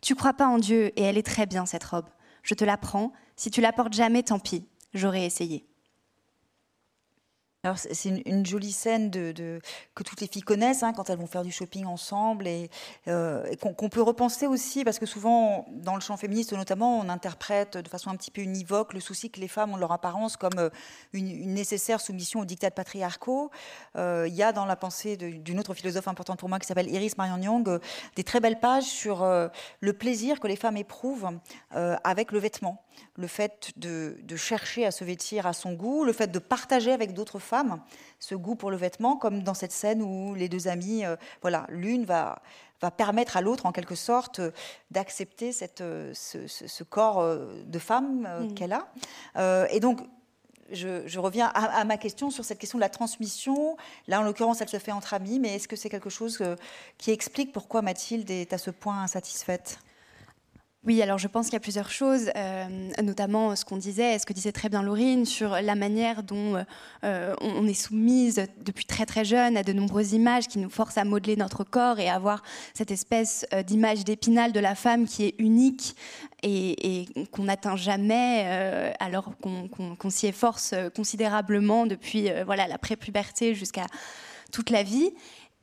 Tu 0.00 0.14
crois 0.14 0.34
pas 0.34 0.46
en 0.46 0.58
Dieu, 0.58 0.92
et 0.98 1.02
elle 1.02 1.18
est 1.18 1.26
très 1.26 1.46
bien, 1.46 1.66
cette 1.66 1.84
robe. 1.84 2.06
Je 2.42 2.54
te 2.54 2.64
la 2.64 2.76
prends. 2.76 3.12
Si 3.36 3.50
tu 3.50 3.60
la 3.60 3.72
portes 3.72 3.94
jamais, 3.94 4.22
tant 4.22 4.38
pis. 4.38 4.66
J'aurais 4.92 5.24
essayé. 5.24 5.66
C'est 7.76 8.10
une, 8.26 8.44
jolie 8.44 8.72
scène 8.72 9.10
de, 9.10 9.60
que 9.94 10.02
toutes 10.02 10.20
les 10.20 10.26
filles 10.26 10.42
connaissent 10.42 10.82
hein, 10.82 10.92
quand 10.92 11.08
elles 11.08 11.18
vont 11.18 11.26
faire 11.26 11.42
du 11.42 11.50
shopping 11.50 11.86
ensemble 11.86 12.46
et, 12.46 12.68
euh, 13.08 13.54
qu'on 13.56 13.88
peut 13.88 14.02
repenser 14.02 14.46
aussi 14.46 14.84
parce 14.84 14.98
que 14.98 15.06
souvent 15.06 15.66
dans 15.70 15.94
le 15.94 16.00
champ 16.00 16.18
féministe 16.18 16.52
notamment 16.52 16.98
on 16.98 17.08
interprète 17.08 17.78
de 17.78 17.88
façon 17.88 18.10
un 18.10 18.16
petit 18.16 18.30
peu 18.30 18.42
univoque 18.42 18.92
le 18.92 19.00
souci 19.00 19.30
que 19.30 19.40
les 19.40 19.48
femmes 19.48 19.72
ont 19.72 19.76
leur 19.76 19.92
apparence 19.92 20.36
comme 20.36 20.58
euh, 20.58 20.68
une, 21.14 21.54
nécessaire 21.54 22.00
soumission 22.00 22.40
aux 22.40 22.44
dictats 22.44 22.70
patriarcaux. 22.70 23.50
Euh, 23.96 24.26
il 24.28 24.34
y 24.34 24.42
a 24.42 24.52
dans 24.52 24.66
la 24.66 24.76
pensée 24.76 25.16
d'une 25.16 25.58
autre 25.58 25.72
philosophe 25.72 26.08
importante 26.08 26.38
pour 26.38 26.48
moi 26.48 26.58
qui 26.58 26.66
s'appelle 26.66 26.90
Iris 26.90 27.16
Marion 27.16 27.40
Young 27.40 27.80
des 28.16 28.24
très 28.24 28.40
belles 28.40 28.60
pages 28.60 28.84
sur 28.84 29.24
le 29.24 29.92
plaisir 29.92 30.40
que 30.40 30.48
les 30.48 30.56
femmes 30.56 30.76
éprouvent 30.76 31.30
avec 31.70 32.32
le 32.32 32.38
vêtement 32.38 32.83
le 33.16 33.26
fait 33.26 33.72
de, 33.76 34.16
chercher 34.36 34.86
à 34.86 34.90
se 34.90 35.04
vêtir 35.04 35.46
à 35.46 35.52
son 35.52 35.72
goût, 35.74 36.04
le 36.04 36.12
fait 36.12 36.28
de 36.28 36.38
partager 36.38 36.92
avec 36.92 37.14
d'autres 37.14 37.38
femmes 37.38 37.80
ce 38.18 38.34
goût 38.34 38.54
pour 38.54 38.70
le 38.70 38.76
vêtement, 38.76 39.16
comme 39.16 39.42
dans 39.42 39.54
cette 39.54 39.72
scène 39.72 40.02
où 40.02 40.34
les 40.34 40.48
deux 40.48 40.68
amies, 40.68 41.04
euh, 41.04 41.16
voilà, 41.42 41.66
l'une 41.68 42.04
va, 42.04 42.42
va 42.80 42.90
permettre 42.90 43.36
à 43.36 43.40
l'autre, 43.40 43.66
en 43.66 43.72
quelque 43.72 43.94
sorte, 43.94 44.40
d'accepter 44.90 45.52
ce, 45.52 46.12
ce, 46.14 46.82
corps 46.84 47.20
euh, 47.20 47.62
de 47.66 47.78
femme 47.78 48.26
euh, 48.26 48.40
mm. 48.40 48.54
qu'elle 48.54 48.72
a. 48.72 49.66
et 49.70 49.80
donc, 49.80 50.00
je, 50.72 51.18
reviens 51.18 51.48
à, 51.54 51.84
ma 51.84 51.98
question 51.98 52.30
sur 52.30 52.44
cette 52.44 52.58
question 52.58 52.78
de 52.78 52.82
la 52.82 52.88
transmission. 52.88 53.76
Là, 54.08 54.20
en 54.20 54.22
l'occurrence, 54.22 54.60
elle 54.60 54.68
se 54.68 54.78
fait 54.78 54.92
entre 54.92 55.14
amis, 55.14 55.38
mais 55.38 55.54
est-ce 55.54 55.68
que 55.68 55.76
c'est 55.76 55.90
quelque 55.90 56.10
chose 56.10 56.42
qui 56.96 57.10
explique 57.10 57.52
pourquoi 57.52 57.82
Mathilde 57.82 58.30
est 58.30 58.52
à 58.52 58.58
ce 58.58 58.70
point 58.70 59.02
insatisfaite? 59.02 59.78
Oui, 60.86 61.00
alors 61.00 61.16
je 61.16 61.28
pense 61.28 61.46
qu'il 61.46 61.54
y 61.54 61.56
a 61.56 61.60
plusieurs 61.60 61.90
choses, 61.90 62.30
euh, 62.36 62.90
notamment 63.02 63.56
ce 63.56 63.64
qu'on 63.64 63.78
disait, 63.78 64.18
ce 64.18 64.26
que 64.26 64.34
disait 64.34 64.52
très 64.52 64.68
bien 64.68 64.82
Laurine, 64.82 65.24
sur 65.24 65.50
la 65.50 65.74
manière 65.74 66.22
dont 66.22 66.62
euh, 67.04 67.34
on 67.40 67.66
est 67.66 67.72
soumise 67.72 68.46
depuis 68.62 68.84
très 68.84 69.06
très 69.06 69.24
jeune 69.24 69.56
à 69.56 69.62
de 69.62 69.72
nombreuses 69.72 70.12
images 70.12 70.46
qui 70.46 70.58
nous 70.58 70.68
forcent 70.68 70.98
à 70.98 71.04
modeler 71.04 71.36
notre 71.36 71.64
corps 71.64 72.00
et 72.00 72.08
à 72.10 72.16
avoir 72.16 72.42
cette 72.74 72.90
espèce 72.90 73.46
euh, 73.54 73.62
d'image 73.62 74.04
d'épinal 74.04 74.52
de 74.52 74.60
la 74.60 74.74
femme 74.74 75.06
qui 75.06 75.24
est 75.24 75.34
unique 75.38 75.96
et, 76.42 77.06
qu'on 77.32 77.44
n'atteint 77.44 77.76
jamais, 77.76 78.94
alors 79.00 79.32
qu'on 79.40 80.10
s'y 80.10 80.26
efforce 80.26 80.74
considérablement 80.94 81.86
depuis 81.86 82.28
voilà 82.44 82.68
la 82.68 82.76
prépuberté 82.76 83.54
jusqu'à 83.54 83.86
toute 84.52 84.68
la 84.68 84.82
vie. 84.82 85.14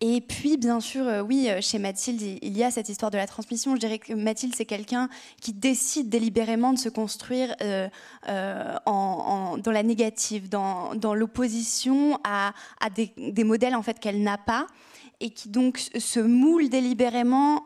Et 0.04 0.20
puis, 0.20 0.58
bien 0.58 0.80
sûr, 0.80 1.08
euh, 1.08 1.22
oui, 1.22 1.48
euh, 1.48 1.62
chez 1.62 1.78
Mathilde, 1.78 2.22
il 2.42 2.58
y 2.58 2.64
a 2.64 2.72
cette 2.72 2.90
histoire 2.90 3.12
de 3.12 3.18
la 3.18 3.28
transmission. 3.28 3.76
Je 3.76 3.80
dirais 3.80 4.00
que 4.00 4.14
Mathilde, 4.14 4.56
c'est 4.56 4.66
quelqu'un 4.66 5.10
qui 5.40 5.54
décide 5.54 6.10
délibérément 6.10 6.74
de 6.74 6.80
se 6.80 6.90
construire 6.90 7.56
euh, 7.62 7.88
dans 8.26 9.62
la 9.68 9.84
négative, 9.84 10.50
dans, 10.50 11.14
l'opposition 11.14 12.20
à, 12.24 12.54
des, 12.96 13.44
modèles 13.44 13.76
en 13.76 13.84
fait 13.84 14.00
qu'elle 14.00 14.24
n'a 14.24 14.40
pas, 14.40 14.66
et 15.20 15.30
qui 15.30 15.50
donc 15.50 15.78
se 15.78 16.20
moule 16.20 16.70
délibérément 16.70 17.64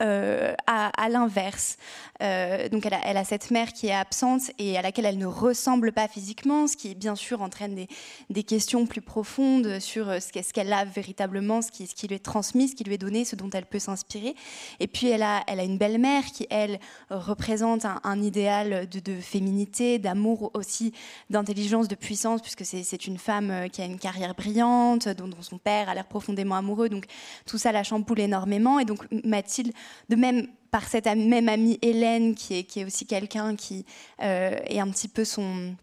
à, 0.00 1.08
l'inverse. 1.08 1.76
Euh, 2.22 2.68
donc 2.68 2.86
elle 2.86 3.16
a, 3.16 3.24
cette 3.24 3.50
mère 3.50 3.72
qui 3.72 3.88
est 3.88 3.94
absente 3.94 4.50
et 4.58 4.76
à 4.76 4.82
laquelle 4.82 5.06
elle 5.06 5.18
ne 5.18 5.26
ressemble 5.26 5.92
pas 5.92 6.08
physiquement, 6.08 6.66
ce 6.66 6.76
qui 6.76 6.94
bien 6.94 7.14
sûr 7.14 7.42
entraîne 7.42 7.86
des, 8.28 8.42
questions 8.42 8.86
plus 8.86 9.00
profondes 9.00 9.78
sur 9.80 10.08
euh, 10.08 10.18
ce 10.20 10.52
qu'elle 10.52 10.72
a 10.72 10.84
véritablement, 10.84 11.62
ce 11.62 11.70
qui, 11.70 12.06
lui 12.06 12.16
est 12.16 12.24
transmis, 12.24 12.68
ce 12.68 12.74
qui 12.74 12.84
lui 12.84 12.94
est 12.94 12.98
donné, 12.98 13.24
ce 13.24 13.36
dont 13.36 13.50
elle 13.50 13.66
peut 13.66 13.78
s'inspirer. 13.78 14.34
Et 14.80 14.86
puis 14.86 15.08
elle 15.08 15.22
a, 15.22 15.42
elle 15.46 15.60
a 15.60 15.64
une 15.64 15.78
belle-mère 15.78 16.24
qui, 16.24 16.46
elle, 16.50 16.78
représente 17.10 17.84
un, 17.84 18.22
idéal 18.22 18.88
de, 18.88 19.14
féminité, 19.20 19.98
d'amour 19.98 20.50
aussi, 20.54 20.92
d'intelligence, 21.30 21.88
de 21.88 21.94
puissance, 21.94 22.42
puisque 22.42 22.64
c'est 22.64 23.06
une 23.06 23.18
femme 23.18 23.68
qui 23.70 23.82
a 23.82 23.84
une 23.84 23.98
carrière 23.98 24.34
brillante, 24.34 25.08
dont, 25.08 25.28
dont 25.28 25.42
son 25.42 25.58
père 25.58 25.88
a 25.88 25.94
l'air 25.94 26.06
profondément 26.06 26.56
amoureux. 26.56 26.88
Donc 26.88 27.06
tout 27.46 27.58
ça 27.58 27.72
la 27.72 27.82
chamboule 27.82 28.20
énormément. 28.20 28.78
Et 28.78 28.84
donc 28.84 29.06
Mathilde 29.24 29.72
de 30.08 30.16
même 30.16 30.48
par 30.70 30.88
cette 30.88 31.06
même 31.06 31.48
amie 31.48 31.78
Hélène, 31.82 32.34
qui 32.34 32.58
est, 32.58 32.64
qui 32.64 32.80
est 32.80 32.84
aussi 32.84 33.06
quelqu'un 33.06 33.56
qui 33.56 33.84
euh, 34.22 34.58
est 34.66 34.80
un 34.80 34.88
petit 34.88 35.08
peu 35.08 35.24
son 35.24 35.74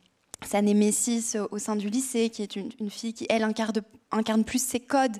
sa 0.45 0.61
némésis 0.61 1.35
au 1.49 1.57
sein 1.57 1.75
du 1.75 1.89
lycée, 1.89 2.29
qui 2.29 2.43
est 2.43 2.55
une, 2.55 2.91
fille 2.91 3.13
qui, 3.13 3.25
elle, 3.29 3.43
incarne, 3.43 3.81
incarne 4.11 4.43
plus 4.43 4.63
ses 4.63 4.79
codes. 4.79 5.17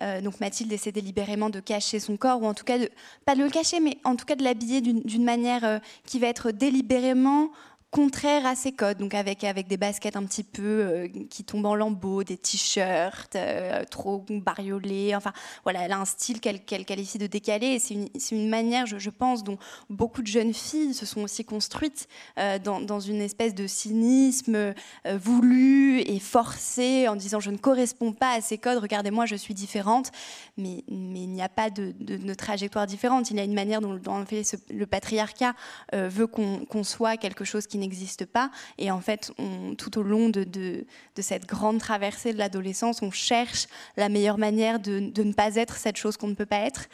Euh, 0.00 0.20
donc 0.20 0.40
Mathilde 0.40 0.72
essaie 0.72 0.92
délibérément 0.92 1.50
de 1.50 1.60
cacher 1.60 1.98
son 1.98 2.16
corps, 2.16 2.40
ou 2.42 2.46
en 2.46 2.54
tout 2.54 2.64
cas, 2.64 2.78
de, 2.78 2.88
pas 3.24 3.34
de 3.34 3.42
le 3.42 3.50
cacher, 3.50 3.80
mais 3.80 3.98
en 4.04 4.16
tout 4.16 4.24
cas 4.24 4.36
de 4.36 4.44
l'habiller 4.44 4.80
d'une 4.80 5.24
manière 5.24 5.64
euh, 5.64 5.78
qui 6.06 6.18
va 6.18 6.28
être 6.28 6.50
délibérément 6.52 7.50
contraire 7.92 8.46
à 8.46 8.54
ses 8.54 8.72
codes, 8.72 8.96
donc 8.96 9.12
avec, 9.12 9.44
avec 9.44 9.68
des 9.68 9.76
baskets 9.76 10.16
un 10.16 10.24
petit 10.24 10.44
peu 10.44 10.62
euh, 10.62 11.08
qui 11.28 11.44
tombent 11.44 11.66
en 11.66 11.74
lambeaux, 11.74 12.24
des 12.24 12.38
t-shirts 12.38 13.36
euh, 13.36 13.84
trop 13.84 14.24
bariolés. 14.30 15.14
Enfin, 15.14 15.32
voilà, 15.62 15.82
elle 15.84 15.92
a 15.92 15.98
un 15.98 16.06
style 16.06 16.40
qu'elle 16.40 16.64
qualifie 16.64 17.18
de 17.18 17.26
décalé. 17.26 17.78
C'est 17.78 17.92
une, 17.92 18.08
une, 18.30 18.48
manière, 18.48 18.86
je, 18.86 19.10
pense, 19.10 19.44
dont 19.44 19.58
beaucoup 19.90 20.22
de 20.22 20.26
jeunes 20.26 20.54
filles 20.54 20.94
se 20.94 21.04
sont 21.04 21.20
aussi 21.20 21.44
construites 21.44 22.08
euh, 22.38 22.58
dans, 22.58 22.80
dans, 22.80 22.98
une 22.98 23.20
espèce 23.20 23.54
de 23.54 23.66
cynisme 23.66 24.72
voulu 25.04 26.00
et 26.00 26.18
forcé 26.18 27.08
en 27.08 27.16
disant 27.16 27.40
je 27.40 27.50
ne 27.50 27.58
corresponds 27.58 28.12
pas 28.12 28.36
à 28.36 28.40
ces 28.40 28.56
codes, 28.56 28.78
regardez-moi, 28.78 29.26
je 29.26 29.36
suis 29.36 29.52
différente. 29.52 30.10
Mais, 30.56 30.82
mais 30.88 31.24
il 31.24 31.28
n'y 31.28 31.42
a 31.42 31.50
pas 31.50 31.68
de, 31.68 31.92
de, 32.00 32.34
trajectoire 32.34 32.86
différente. 32.86 33.30
Il 33.30 33.36
y 33.36 33.40
a 33.40 33.44
une 33.44 33.52
manière 33.52 33.82
dont, 33.82 33.96
dont 33.96 34.24
le 34.70 34.86
patriarcat 34.86 35.54
veut 35.92 36.26
qu'on 36.26 36.84
soit 36.84 37.18
quelque 37.18 37.44
chose 37.44 37.66
qui 37.66 37.81
n'existe 37.82 38.26
pas. 38.26 38.50
Et 38.78 38.90
en 38.90 39.00
fait, 39.00 39.32
tout 39.78 39.98
au 39.98 40.02
long 40.02 40.28
de, 40.28 40.86
cette 41.18 41.46
grande 41.46 41.78
traversée 41.78 42.32
de 42.32 42.38
l'adolescence, 42.38 43.02
on 43.02 43.10
cherche 43.10 43.66
la 43.96 44.08
meilleure 44.08 44.38
manière 44.38 44.80
de, 44.80 45.12
ne 45.22 45.32
pas 45.32 45.56
être 45.56 45.76
cette 45.76 45.96
chose 45.96 46.16
qu'on 46.16 46.28
ne 46.28 46.34
peut 46.34 46.46
pas 46.46 46.60
être. 46.60 46.88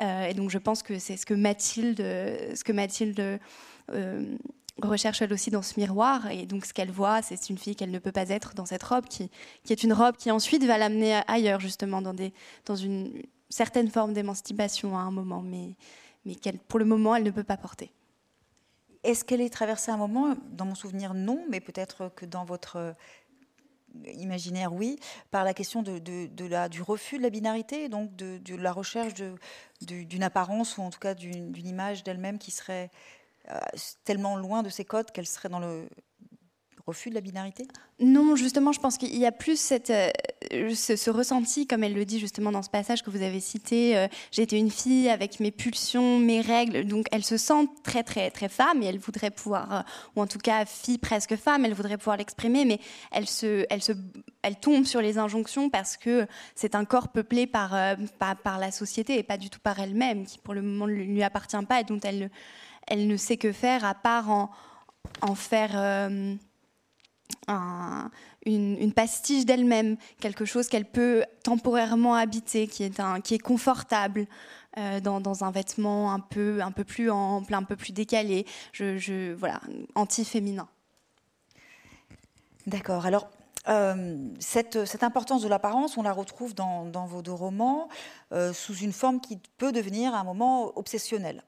Euh, 0.00 0.26
et 0.26 0.34
donc, 0.34 0.50
je 0.50 0.58
pense 0.58 0.82
que 0.82 0.98
c'est 0.98 1.16
ce 1.16 1.26
que 1.26 1.34
Mathilde, 1.34 1.98
ce 1.98 2.62
que 2.64 2.72
Mathilde 2.72 3.40
euh, 3.90 4.36
recherche 4.80 5.22
elle 5.22 5.32
aussi 5.32 5.50
dans 5.50 5.62
ce 5.62 5.78
miroir. 5.78 6.30
Et 6.30 6.46
donc, 6.46 6.64
ce 6.64 6.72
qu'elle 6.72 6.90
voit, 6.90 7.22
c'est 7.22 7.50
une 7.50 7.58
fille 7.58 7.76
qu'elle 7.76 7.90
ne 7.90 7.98
peut 7.98 8.12
pas 8.12 8.28
être 8.28 8.54
dans 8.54 8.66
cette 8.66 8.82
robe, 8.82 9.06
qui, 9.06 9.30
qui 9.64 9.72
est 9.72 9.82
une 9.82 9.92
robe 9.92 10.16
qui 10.16 10.30
ensuite 10.30 10.64
va 10.64 10.78
l'amener 10.78 11.20
ailleurs, 11.28 11.60
justement, 11.60 12.02
dans, 12.02 12.14
des, 12.14 12.32
dans 12.66 12.76
une 12.76 13.22
certaine 13.48 13.90
forme 13.90 14.12
d'émancipation 14.12 14.96
à 14.96 15.02
un 15.02 15.10
moment, 15.10 15.42
mais, 15.42 15.76
mais 16.24 16.34
qu'elle, 16.34 16.58
pour 16.58 16.78
le 16.78 16.84
moment, 16.84 17.14
elle 17.14 17.24
ne 17.24 17.30
peut 17.30 17.44
pas 17.44 17.56
porter. 17.56 17.92
Est-ce 19.04 19.24
qu'elle 19.24 19.40
est 19.40 19.52
traversée 19.52 19.90
un 19.90 19.96
moment 19.96 20.34
Dans 20.50 20.64
mon 20.64 20.74
souvenir, 20.74 21.14
non, 21.14 21.44
mais 21.48 21.60
peut-être 21.60 22.12
que 22.14 22.24
dans 22.24 22.44
votre 22.44 22.76
euh, 22.76 22.92
imaginaire, 24.14 24.72
oui, 24.72 24.98
par 25.30 25.44
la 25.44 25.54
question 25.54 25.82
du 25.82 26.82
refus 26.82 27.18
de 27.18 27.22
la 27.22 27.30
binarité, 27.30 27.88
donc 27.88 28.14
de, 28.16 28.54
la 28.54 28.72
recherche 28.72 29.14
d'une 29.80 30.22
apparence 30.22 30.78
ou 30.78 30.82
en 30.82 30.90
tout 30.90 31.00
cas 31.00 31.14
d'une 31.14 31.66
image 31.66 32.04
d'elle-même 32.04 32.38
qui 32.38 32.50
serait 32.50 32.90
tellement 34.04 34.36
loin 34.36 34.62
de 34.62 34.68
ces 34.68 34.84
codes 34.84 35.10
qu'elle 35.10 35.26
serait 35.26 35.48
dans 35.48 35.58
le 35.58 35.88
refus 36.86 37.10
de 37.10 37.14
la 37.14 37.20
binarité? 37.20 37.66
Non, 38.00 38.34
justement, 38.36 38.72
je 38.72 38.80
pense 38.80 38.98
qu'il 38.98 39.16
y 39.16 39.26
a 39.26 39.32
plus 39.32 39.58
cette, 39.58 39.90
euh, 39.90 40.10
ce, 40.74 41.10
ressenti, 41.10 41.66
comme 41.66 41.84
elle 41.84 41.94
le 41.94 42.04
dit 42.04 42.18
justement 42.18 42.50
dans 42.50 42.62
ce 42.62 42.70
passage 42.70 43.02
que 43.02 43.10
vous 43.10 43.22
avez 43.22 43.40
cité. 43.40 43.96
Euh, 43.96 44.08
été 44.36 44.58
une 44.58 44.72
fille 44.72 45.08
avec 45.08 45.38
mes 45.38 45.52
pulsions, 45.52 46.18
mes 46.18 46.40
règles, 46.40 46.84
donc 46.84 47.06
elle 47.12 47.22
se 47.22 47.36
sent 47.36 47.68
très 47.84 48.02
très 48.02 48.30
très 48.30 48.48
femme 48.48 48.82
et 48.82 48.86
elle 48.86 48.98
voudrait 48.98 49.30
pouvoir, 49.30 49.72
euh, 49.72 49.80
ou 50.16 50.22
en 50.22 50.26
tout 50.26 50.38
cas 50.38 50.64
fille 50.64 50.98
presque 50.98 51.36
femme, 51.36 51.64
elle 51.64 51.74
voudrait 51.74 51.96
pouvoir 51.96 52.16
l'exprimer, 52.16 52.64
mais 52.64 52.80
elle 53.12 53.28
se, 53.28 53.64
elle 53.70 53.82
se, 53.82 53.92
elle 54.42 54.56
tombe 54.56 54.84
sur 54.84 55.00
les 55.00 55.18
injonctions 55.18 55.70
parce 55.70 55.96
que 55.96 56.26
c'est 56.56 56.74
un 56.74 56.84
corps 56.84 57.08
peuplé 57.08 57.46
par, 57.46 57.76
par, 58.18 58.36
par 58.36 58.58
la 58.58 58.72
société 58.72 59.16
et 59.16 59.22
pas 59.22 59.36
du 59.36 59.48
tout 59.48 59.60
par 59.60 59.78
elle-même, 59.78 60.26
qui 60.26 60.38
pour 60.38 60.54
le 60.54 60.62
moment 60.62 60.88
ne 60.88 60.94
lui 60.94 61.22
appartient 61.22 61.56
pas 61.68 61.80
et 61.80 61.84
dont 61.84 62.00
elle, 62.02 62.30
elle 62.88 63.06
ne 63.06 63.16
sait 63.16 63.36
que 63.36 63.52
faire 63.52 63.84
à 63.84 63.94
part 63.94 64.28
en, 64.28 64.50
en 65.20 65.36
faire 65.36 66.10
une, 68.46 68.92
pastiche 68.92 69.44
d'elle-même, 69.44 69.96
quelque 70.20 70.44
chose 70.44 70.68
qu'elle 70.68 70.84
peut 70.84 71.24
temporairement 71.42 72.14
habiter, 72.14 72.66
qui 72.66 72.84
est, 72.84 73.00
un, 73.00 73.20
qui 73.20 73.34
est 73.34 73.38
confortable. 73.38 74.26
Euh, 74.78 75.00
dans, 75.00 75.44
un 75.44 75.50
vêtement 75.50 76.14
un 76.14 76.18
peu, 76.18 76.62
un 76.62 76.70
peu 76.70 76.82
plus 76.82 77.10
ample, 77.10 77.52
un 77.52 77.62
peu 77.62 77.76
plus 77.76 77.92
décalé, 77.92 78.46
je, 78.72 79.34
voilà, 79.34 79.60
anti-féminin. 79.94 80.66
D'accord. 82.66 83.04
Alors, 83.04 83.28
euh, 83.68 84.16
cette, 84.40 84.86
cette, 84.86 85.02
importance 85.02 85.42
de 85.42 85.48
l'apparence, 85.48 85.98
on 85.98 86.02
la 86.02 86.12
retrouve 86.12 86.54
dans, 86.54 86.90
vos 87.06 87.20
deux 87.20 87.32
romans 87.32 87.88
euh, 88.32 88.54
sous 88.54 88.74
une 88.76 88.94
forme 88.94 89.20
qui 89.20 89.38
peut 89.58 89.72
devenir 89.72 90.14
à 90.14 90.20
un 90.20 90.24
moment 90.24 90.72
obsessionnelle. 90.78 91.42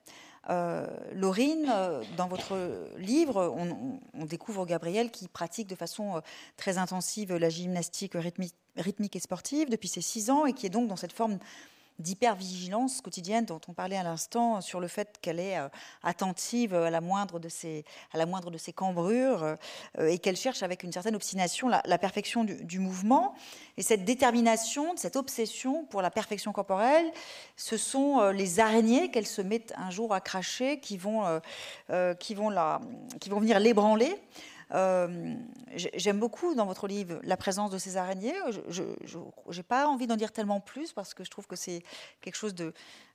Euh, 0.51 0.87
Laurine, 1.15 1.67
euh, 1.71 2.03
dans 2.17 2.29
votre 2.29 2.57
livre, 2.99 3.55
on, 3.57 4.25
découvre 4.27 4.67
Gabriel 4.67 5.11
qui 5.11 5.29
pratique 5.29 5.69
de 5.69 5.75
façon 5.75 6.17
euh, 6.17 6.21
très 6.57 6.79
intensive 6.79 7.35
la 7.35 7.49
gymnastique 7.49 8.13
rythmique, 8.15 9.17
et 9.17 9.21
sportive 9.21 9.71
depuis 9.71 9.89
ses 9.89 10.01
six 10.01 10.31
ans 10.31 10.47
et 10.47 10.53
qui 10.53 10.67
est 10.67 10.71
donc 10.71 10.89
dans 10.89 10.97
cette 10.97 11.13
forme 11.13 11.39
d'hypervigilance 11.99 13.01
quotidienne 13.01 13.45
dont 13.45 13.61
on 13.69 13.73
parlait 13.73 13.97
à 13.97 14.03
l'instant 14.03 14.61
sur 14.61 14.81
le 14.81 14.89
fait 14.89 15.19
qu'elle 15.21 15.39
est 15.39 15.59
euh, 15.59 15.69
attentive 16.03 16.75
à 16.75 16.91
la 16.91 17.01
moindre 17.01 17.39
de 17.39 17.49
ses, 17.49 17.85
à 18.13 18.19
la 18.19 18.27
moindre 18.27 18.51
de 18.51 18.59
ses 18.59 18.73
cambrures 18.73 19.45
euh, 19.45 20.09
et 20.09 20.19
qu'elle 20.19 20.37
cherche 20.37 20.63
avec 20.63 20.83
une 20.83 20.93
certaine 20.93 21.15
obstination 21.15 21.69
la, 21.69 21.99
perfection 21.99 22.45
du, 22.45 22.79
mouvement. 22.81 23.35
Et 23.77 23.83
cette 23.83 24.05
détermination, 24.05 24.97
cette 24.97 25.17
obsession 25.17 25.85
pour 25.85 26.03
la 26.03 26.11
perfection 26.11 26.53
corporelle, 26.53 27.11
ce 27.57 27.77
sont 27.77 28.21
euh, 28.21 28.33
les 28.33 28.59
araignées 28.59 29.11
qu'elle 29.11 29.27
se 29.27 29.43
met 29.43 29.65
un 29.77 29.91
jour 29.91 30.13
à 30.13 30.21
cracher 30.21 30.81
qui 30.81 30.97
vont, 30.97 31.41
qui 32.19 32.35
vont, 32.35 32.51
la, 32.51 32.81
qui 33.21 33.31
vont 33.31 33.41
venir 33.41 33.59
l'ébranler. 33.61 34.17
Euh, 34.75 35.35
j'aime 35.75 36.19
beaucoup 36.19 36.55
dans 36.55 36.67
votre 36.67 36.89
livre 36.89 37.21
la 37.23 37.37
présence 37.37 37.71
de 37.71 37.79
ces 37.79 37.97
araignées. 37.97 38.35
Je 38.69 38.83
n'ai 38.83 39.63
pas 39.63 39.87
envie 39.87 40.07
d'en 40.07 40.17
dire 40.17 40.33
tellement 40.33 40.61
plus 40.61 40.93
parce 40.93 41.15
que 41.15 41.25
je 41.25 41.31
trouve 41.31 41.47
que 41.47 41.57
c'est 41.57 41.83
quelque 42.21 42.37
chose 42.37 42.55
de, 42.55 42.73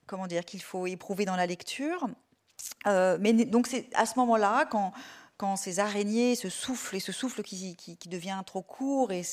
comment 0.07 0.27
dire, 0.27 0.45
qu'il 0.45 0.61
faut 0.61 0.87
éprouver 0.87 1.25
dans 1.25 1.35
la 1.35 1.45
lecture. 1.45 2.07
Euh, 2.87 3.17
mais 3.19 3.33
donc 3.33 3.67
c'est 3.67 3.89
à 3.93 4.05
ce 4.05 4.17
moment-là 4.19 4.65
quand 4.65 5.55
ces 5.55 5.79
araignées 5.79 6.35
se 6.35 6.49
soufflent 6.49 6.97
et 6.97 6.99
ce 6.99 7.13
souffle 7.13 7.43
qui, 7.43 7.97
devient 8.07 8.41
trop 8.45 8.61
court 8.61 9.11
et, 9.11 9.23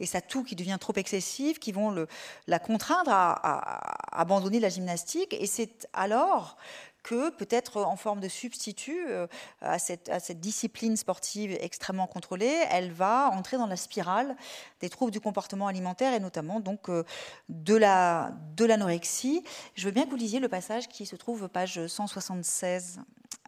et, 0.00 0.06
sa 0.06 0.20
toux 0.20 0.42
qui 0.42 0.56
devient 0.56 0.78
trop 0.80 0.94
excessive, 0.96 1.58
qui 1.60 1.70
vont 1.70 2.06
la 2.48 2.58
contraindre 2.58 3.12
à, 3.12 4.20
abandonner 4.20 4.60
la 4.60 4.68
gymnastique. 4.68 5.34
Et 5.34 5.46
c'est 5.46 5.88
alors 5.92 6.56
que 7.02 7.30
peut-être 7.30 7.82
en 7.82 7.96
forme 7.96 8.20
de 8.20 8.28
substitut 8.28 9.06
euh, 9.08 9.26
à, 9.60 9.78
cette, 9.78 10.40
discipline 10.40 10.96
sportive 10.96 11.56
extrêmement 11.60 12.06
contrôlée, 12.06 12.64
elle 12.70 12.92
va 12.92 13.30
entrer 13.30 13.56
dans 13.56 13.66
la 13.66 13.76
spirale 13.76 14.36
des 14.80 14.88
troubles 14.88 15.12
du 15.12 15.20
comportement 15.20 15.66
alimentaire 15.66 16.14
et 16.14 16.20
notamment 16.20 16.60
donc 16.60 16.88
euh, 16.88 17.04
de 17.48 17.74
la 17.74 18.32
de 18.56 18.64
l'anorexie. 18.64 19.44
Je 19.74 19.86
veux 19.86 19.90
bien 19.92 20.04
que 20.04 20.10
vous 20.10 20.16
lisiez 20.16 20.40
le 20.40 20.48
passage 20.48 20.88
qui 20.88 21.06
se 21.06 21.16
trouve 21.16 21.48
page 21.48 21.86
176 21.86 23.00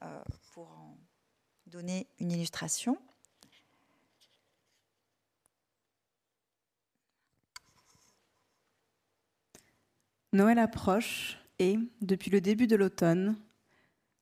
euh, 0.03 0.07
pour 0.53 0.65
en 0.65 0.97
donner 1.67 2.07
une 2.19 2.33
illustration. 2.33 2.99
Noël 10.33 10.59
approche 10.59 11.39
et, 11.61 11.79
depuis 12.01 12.31
le 12.31 12.41
début 12.41 12.67
de 12.67 12.75
l'automne, 12.75 13.37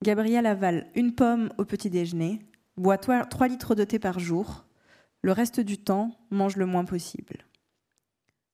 Gabriel 0.02 0.46
avale 0.46 0.88
une 0.96 1.14
pomme 1.14 1.50
au 1.58 1.64
petit 1.64 1.88
déjeuner, 1.88 2.44
boit 2.76 2.98
3 2.98 3.28
litres 3.46 3.76
de 3.76 3.84
thé 3.84 4.00
par 4.00 4.18
jour, 4.18 4.64
le 5.22 5.30
reste 5.30 5.60
du 5.60 5.78
temps 5.78 6.18
mange 6.30 6.56
le 6.56 6.66
moins 6.66 6.84
possible. 6.84 7.44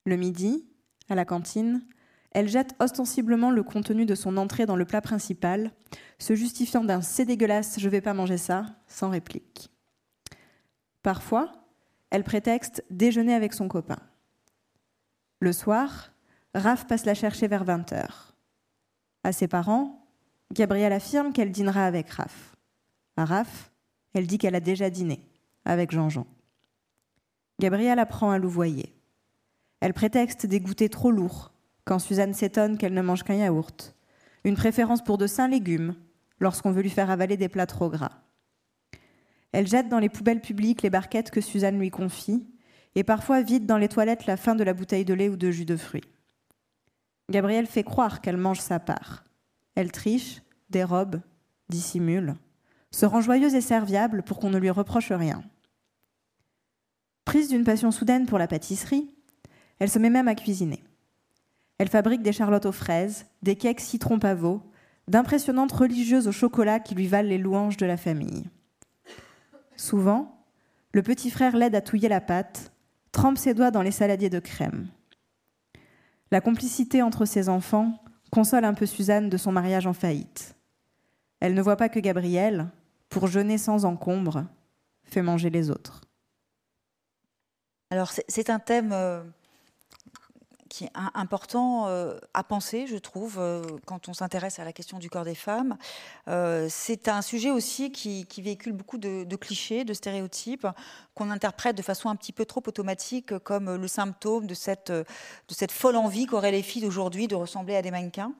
Le 0.04 0.16
midi, 0.16 0.68
à 1.08 1.14
la 1.14 1.24
cantine, 1.24 1.86
elle 2.32 2.48
jette 2.48 2.74
ostensiblement 2.80 3.50
le 3.50 3.62
contenu 3.62 4.04
de 4.04 4.14
son 4.14 4.36
entrée 4.36 4.66
dans 4.66 4.76
le 4.76 4.84
plat 4.84 5.00
principal, 5.00 5.72
se 6.18 6.34
justifiant 6.34 6.84
d'un 6.84 7.00
c'est 7.00 7.24
dégueulasse, 7.24 7.80
je 7.80 7.88
vais 7.88 8.02
pas 8.02 8.12
manger 8.12 8.36
ça, 8.36 8.66
sans 8.86 9.08
réplique. 9.08 9.70
Parfois, 11.02 11.50
elle 12.10 12.24
prétexte 12.24 12.84
déjeuner 12.90 13.32
avec 13.32 13.54
son 13.54 13.68
copain. 13.68 14.00
Le 15.40 15.54
soir, 15.54 16.12
Raph 16.54 16.86
passe 16.86 17.06
la 17.06 17.14
chercher 17.14 17.48
vers 17.48 17.64
20h. 17.64 18.06
À 19.24 19.32
ses 19.32 19.48
parents, 19.48 20.07
Gabrielle 20.52 20.92
affirme 20.92 21.32
qu'elle 21.32 21.52
dînera 21.52 21.84
avec 21.84 22.08
Raph. 22.10 22.56
À 23.16 23.24
Raph, 23.24 23.70
elle 24.14 24.26
dit 24.26 24.38
qu'elle 24.38 24.54
a 24.54 24.60
déjà 24.60 24.88
dîné 24.88 25.20
avec 25.64 25.90
Jean-Jean. 25.90 26.26
Gabrielle 27.60 27.98
apprend 27.98 28.30
à 28.30 28.38
louvoyer. 28.38 28.94
Elle 29.80 29.92
prétexte 29.92 30.46
des 30.46 30.60
goûters 30.60 30.88
trop 30.88 31.10
lourds 31.10 31.52
quand 31.84 31.98
Suzanne 31.98 32.34
s'étonne 32.34 32.78
qu'elle 32.78 32.94
ne 32.94 33.02
mange 33.02 33.24
qu'un 33.24 33.34
yaourt, 33.34 33.94
une 34.44 34.56
préférence 34.56 35.02
pour 35.02 35.18
de 35.18 35.26
sains 35.26 35.48
légumes 35.48 35.94
lorsqu'on 36.40 36.70
veut 36.70 36.82
lui 36.82 36.90
faire 36.90 37.10
avaler 37.10 37.36
des 37.36 37.48
plats 37.48 37.66
trop 37.66 37.90
gras. 37.90 38.22
Elle 39.52 39.66
jette 39.66 39.88
dans 39.88 39.98
les 39.98 40.08
poubelles 40.08 40.40
publiques 40.40 40.82
les 40.82 40.90
barquettes 40.90 41.30
que 41.30 41.40
Suzanne 41.40 41.78
lui 41.78 41.90
confie 41.90 42.46
et 42.94 43.04
parfois 43.04 43.42
vide 43.42 43.66
dans 43.66 43.78
les 43.78 43.88
toilettes 43.88 44.26
la 44.26 44.36
fin 44.36 44.54
de 44.54 44.64
la 44.64 44.74
bouteille 44.74 45.04
de 45.04 45.14
lait 45.14 45.28
ou 45.28 45.36
de 45.36 45.50
jus 45.50 45.64
de 45.64 45.76
fruits. 45.76 46.04
Gabrielle 47.30 47.66
fait 47.66 47.84
croire 47.84 48.20
qu'elle 48.20 48.36
mange 48.36 48.60
sa 48.60 48.78
part. 48.78 49.24
Elle 49.78 49.92
triche, 49.92 50.42
dérobe, 50.70 51.20
dissimule, 51.68 52.34
se 52.90 53.06
rend 53.06 53.20
joyeuse 53.20 53.54
et 53.54 53.60
serviable 53.60 54.24
pour 54.24 54.40
qu'on 54.40 54.50
ne 54.50 54.58
lui 54.58 54.70
reproche 54.70 55.12
rien. 55.12 55.44
Prise 57.24 57.48
d'une 57.48 57.62
passion 57.62 57.92
soudaine 57.92 58.26
pour 58.26 58.38
la 58.38 58.48
pâtisserie, 58.48 59.08
elle 59.78 59.88
se 59.88 60.00
met 60.00 60.10
même 60.10 60.26
à 60.26 60.34
cuisiner. 60.34 60.82
Elle 61.78 61.88
fabrique 61.88 62.22
des 62.22 62.32
charlottes 62.32 62.66
aux 62.66 62.72
fraises, 62.72 63.26
des 63.42 63.54
cakes 63.54 63.78
citron 63.78 64.18
pavot, 64.18 64.68
d'impressionnantes 65.06 65.70
religieuses 65.70 66.26
au 66.26 66.32
chocolat 66.32 66.80
qui 66.80 66.96
lui 66.96 67.06
valent 67.06 67.28
les 67.28 67.38
louanges 67.38 67.76
de 67.76 67.86
la 67.86 67.96
famille. 67.96 68.50
Souvent, 69.76 70.44
le 70.92 71.04
petit 71.04 71.30
frère 71.30 71.56
l'aide 71.56 71.76
à 71.76 71.82
touiller 71.82 72.08
la 72.08 72.20
pâte, 72.20 72.72
trempe 73.12 73.38
ses 73.38 73.54
doigts 73.54 73.70
dans 73.70 73.82
les 73.82 73.92
saladiers 73.92 74.28
de 74.28 74.40
crème. 74.40 74.88
La 76.32 76.40
complicité 76.40 77.00
entre 77.00 77.26
ses 77.26 77.48
enfants 77.48 78.02
console 78.30 78.64
un 78.64 78.74
peu 78.74 78.86
Suzanne 78.86 79.28
de 79.28 79.36
son 79.36 79.52
mariage 79.52 79.86
en 79.86 79.92
faillite. 79.92 80.54
Elle 81.40 81.54
ne 81.54 81.62
voit 81.62 81.76
pas 81.76 81.88
que 81.88 82.00
Gabriel, 82.00 82.68
pour 83.08 83.26
jeûner 83.26 83.58
sans 83.58 83.84
encombre, 83.84 84.44
fait 85.04 85.22
manger 85.22 85.50
les 85.50 85.70
autres. 85.70 86.02
Alors 87.90 88.12
c'est 88.28 88.50
un 88.50 88.58
thème 88.58 88.92
euh, 88.92 89.22
qui 90.68 90.84
est 90.84 90.92
important 91.14 91.88
euh, 91.88 92.18
à 92.34 92.44
penser, 92.44 92.86
je 92.86 92.96
trouve, 92.96 93.36
euh, 93.38 93.62
quand 93.86 94.08
on 94.08 94.14
s'intéresse 94.14 94.58
à 94.58 94.64
la 94.64 94.72
question 94.72 94.98
du 94.98 95.10
corps 95.10 95.24
des 95.24 95.34
femmes. 95.34 95.76
Euh, 96.28 96.66
c'est 96.70 97.08
un 97.08 97.22
sujet 97.22 97.50
aussi 97.50 97.90
qui, 97.90 98.26
véhicule 98.38 98.72
beaucoup 98.72 98.98
de, 98.98 99.36
clichés, 99.36 99.84
de 99.84 99.94
stéréotypes, 99.94 100.66
qu'on 101.14 101.30
interprète 101.30 101.76
de 101.76 101.82
façon 101.82 102.08
un 102.08 102.16
petit 102.16 102.32
peu 102.32 102.44
trop 102.44 102.62
automatique 102.66 103.38
comme 103.38 103.74
le 103.74 103.88
symptôme 103.88 104.46
de 104.46 104.54
cette, 104.54 104.92
de 104.92 105.04
cette 105.48 105.72
folle 105.72 105.96
envie 105.96 106.26
qu'auraient 106.26 106.52
les 106.52 106.62
filles 106.62 106.82
d'aujourd'hui 106.82 107.26
de 107.26 107.34
ressembler 107.34 107.74
à 107.74 107.82
des 107.82 107.90
mannequins. 107.90 108.32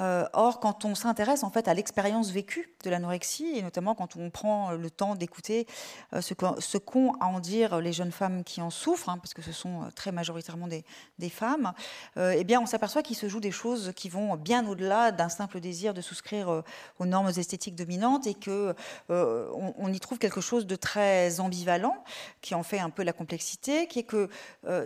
Euh, 0.00 0.26
or, 0.32 0.60
quand 0.60 0.84
on 0.84 0.94
s'intéresse 0.94 1.44
en 1.44 1.50
fait 1.50 1.68
à 1.68 1.74
l'expérience 1.74 2.30
vécue 2.30 2.74
de 2.82 2.90
l'anorexie, 2.90 3.52
et 3.54 3.62
notamment 3.62 3.94
quand 3.94 4.16
on 4.16 4.30
prend 4.30 4.72
le 4.72 4.90
temps 4.90 5.14
d'écouter 5.14 5.66
euh, 6.12 6.20
ce 6.20 6.78
qu'ont 6.78 7.12
à 7.20 7.26
en 7.26 7.40
dire 7.40 7.80
les 7.80 7.92
jeunes 7.92 8.10
femmes 8.10 8.42
qui 8.42 8.60
en 8.60 8.70
souffrent, 8.70 9.08
hein, 9.08 9.18
parce 9.18 9.34
que 9.34 9.42
ce 9.42 9.52
sont 9.52 9.82
euh, 9.82 9.86
très 9.94 10.10
majoritairement 10.10 10.66
des, 10.68 10.84
femmes, 11.30 11.72
eh 12.16 12.44
bien, 12.44 12.60
on 12.60 12.66
s'aperçoit 12.66 13.02
qu'il 13.02 13.16
se 13.16 13.28
joue 13.28 13.40
des 13.40 13.50
choses 13.50 13.92
qui 13.96 14.10
vont 14.10 14.36
bien 14.36 14.66
au-delà 14.68 15.10
d'un 15.10 15.30
simple 15.30 15.58
désir 15.58 15.94
de 15.94 16.02
souscrire 16.02 16.62
aux 16.98 17.06
normes 17.06 17.28
esthétiques 17.28 17.74
dominantes, 17.74 18.26
et 18.26 18.34
que 18.34 18.74
on, 19.08 19.92
y 19.92 19.98
trouve 20.00 20.18
quelque 20.18 20.42
chose 20.42 20.66
de 20.66 20.76
très 20.76 21.40
ambivalent, 21.40 21.96
qui 22.42 22.54
en 22.54 22.62
fait 22.62 22.78
un 22.78 22.90
peu 22.90 23.02
la 23.02 23.14
complexité, 23.14 23.86
qui 23.86 24.00
est 24.00 24.04
que 24.04 24.28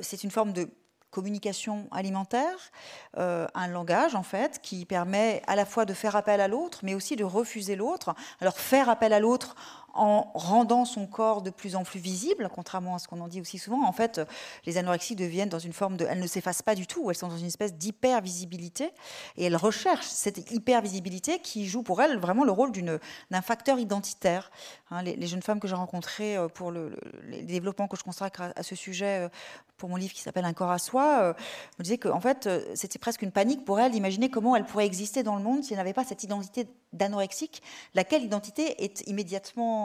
c'est 0.00 0.22
une 0.22 0.30
forme 0.30 0.52
de 0.52 0.70
communication 1.10 1.88
alimentaire, 1.90 2.70
un 3.16 3.68
langage 3.68 4.14
en 4.14 4.22
fait 4.22 4.60
qui 4.62 4.84
permet 4.84 5.42
à 5.46 5.56
la 5.56 5.64
fois 5.64 5.84
de 5.84 5.94
faire 5.94 6.16
appel 6.16 6.40
à 6.40 6.48
l'autre, 6.48 6.80
mais 6.82 6.94
aussi 6.94 7.16
de 7.16 7.24
refuser 7.24 7.76
l'autre. 7.76 8.14
Alors 8.40 8.58
faire 8.58 8.88
appel 8.88 9.12
à 9.12 9.20
l'autre 9.20 9.56
en 9.94 10.30
rendant 10.34 10.84
son 10.84 11.06
corps 11.06 11.42
de 11.42 11.50
plus 11.50 11.76
en 11.76 11.82
plus 11.82 11.98
visible, 11.98 12.48
contrairement 12.54 12.94
à 12.94 12.98
ce 12.98 13.08
qu'on 13.08 13.20
en 13.20 13.28
dit 13.28 13.40
aussi 13.40 13.58
souvent. 13.58 13.84
En 13.86 13.92
fait, 13.92 14.20
les 14.66 14.78
anorexies 14.78 15.16
deviennent 15.16 15.48
dans 15.48 15.58
une 15.58 15.72
forme 15.72 15.96
de... 15.96 16.06
Elles 16.08 16.20
ne 16.20 16.26
s'effacent 16.26 16.62
pas 16.62 16.74
du 16.74 16.86
tout, 16.86 17.10
elles 17.10 17.16
sont 17.16 17.28
dans 17.28 17.38
une 17.38 17.46
espèce 17.46 17.74
d'hyper-visibilité, 17.74 18.90
et 19.36 19.44
elles 19.44 19.56
recherchent 19.56 20.06
cette 20.06 20.50
hyper-visibilité 20.50 21.40
qui 21.40 21.66
joue 21.66 21.82
pour 21.82 22.02
elles 22.02 22.18
vraiment 22.18 22.44
le 22.44 22.52
rôle 22.52 22.72
d'un 23.30 23.42
facteur 23.42 23.78
identitaire. 23.78 24.50
Hein, 24.90 25.02
les, 25.02 25.26
jeunes 25.26 25.42
femmes 25.42 25.60
que 25.60 25.68
j'ai 25.68 25.74
rencontrées 25.74 26.36
euh, 26.36 26.48
pour 26.48 26.70
le, 26.70 26.98
les 27.24 27.42
développements 27.42 27.88
que 27.88 27.96
je 27.96 28.04
consacre 28.04 28.52
à, 28.56 28.62
ce 28.62 28.74
sujet 28.74 29.26
euh, 29.26 29.28
pour 29.76 29.90
mon 29.90 29.96
livre 29.96 30.14
qui 30.14 30.22
s'appelle 30.22 30.44
Un 30.44 30.54
corps 30.54 30.70
à 30.70 30.78
soi, 30.78 31.20
euh, 31.22 31.34
me 31.78 31.84
disaient 31.84 31.98
qu'en 31.98 32.20
fait, 32.20 32.48
c'était 32.74 32.98
presque 32.98 33.22
une 33.22 33.30
panique 33.30 33.64
pour 33.64 33.78
elles 33.80 33.92
d'imaginer 33.92 34.30
comment 34.30 34.56
elles 34.56 34.64
pourraient 34.64 34.86
exister 34.86 35.22
dans 35.22 35.36
le 35.36 35.42
monde 35.42 35.62
si 35.62 35.72
elles 35.72 35.78
n'avaient 35.78 35.92
pas 35.92 36.04
cette 36.04 36.24
identité 36.24 36.68
d'anorexique, 36.92 37.62
laquelle 37.94 38.22
identité 38.22 38.82
est 38.82 39.06
immédiatement 39.06 39.77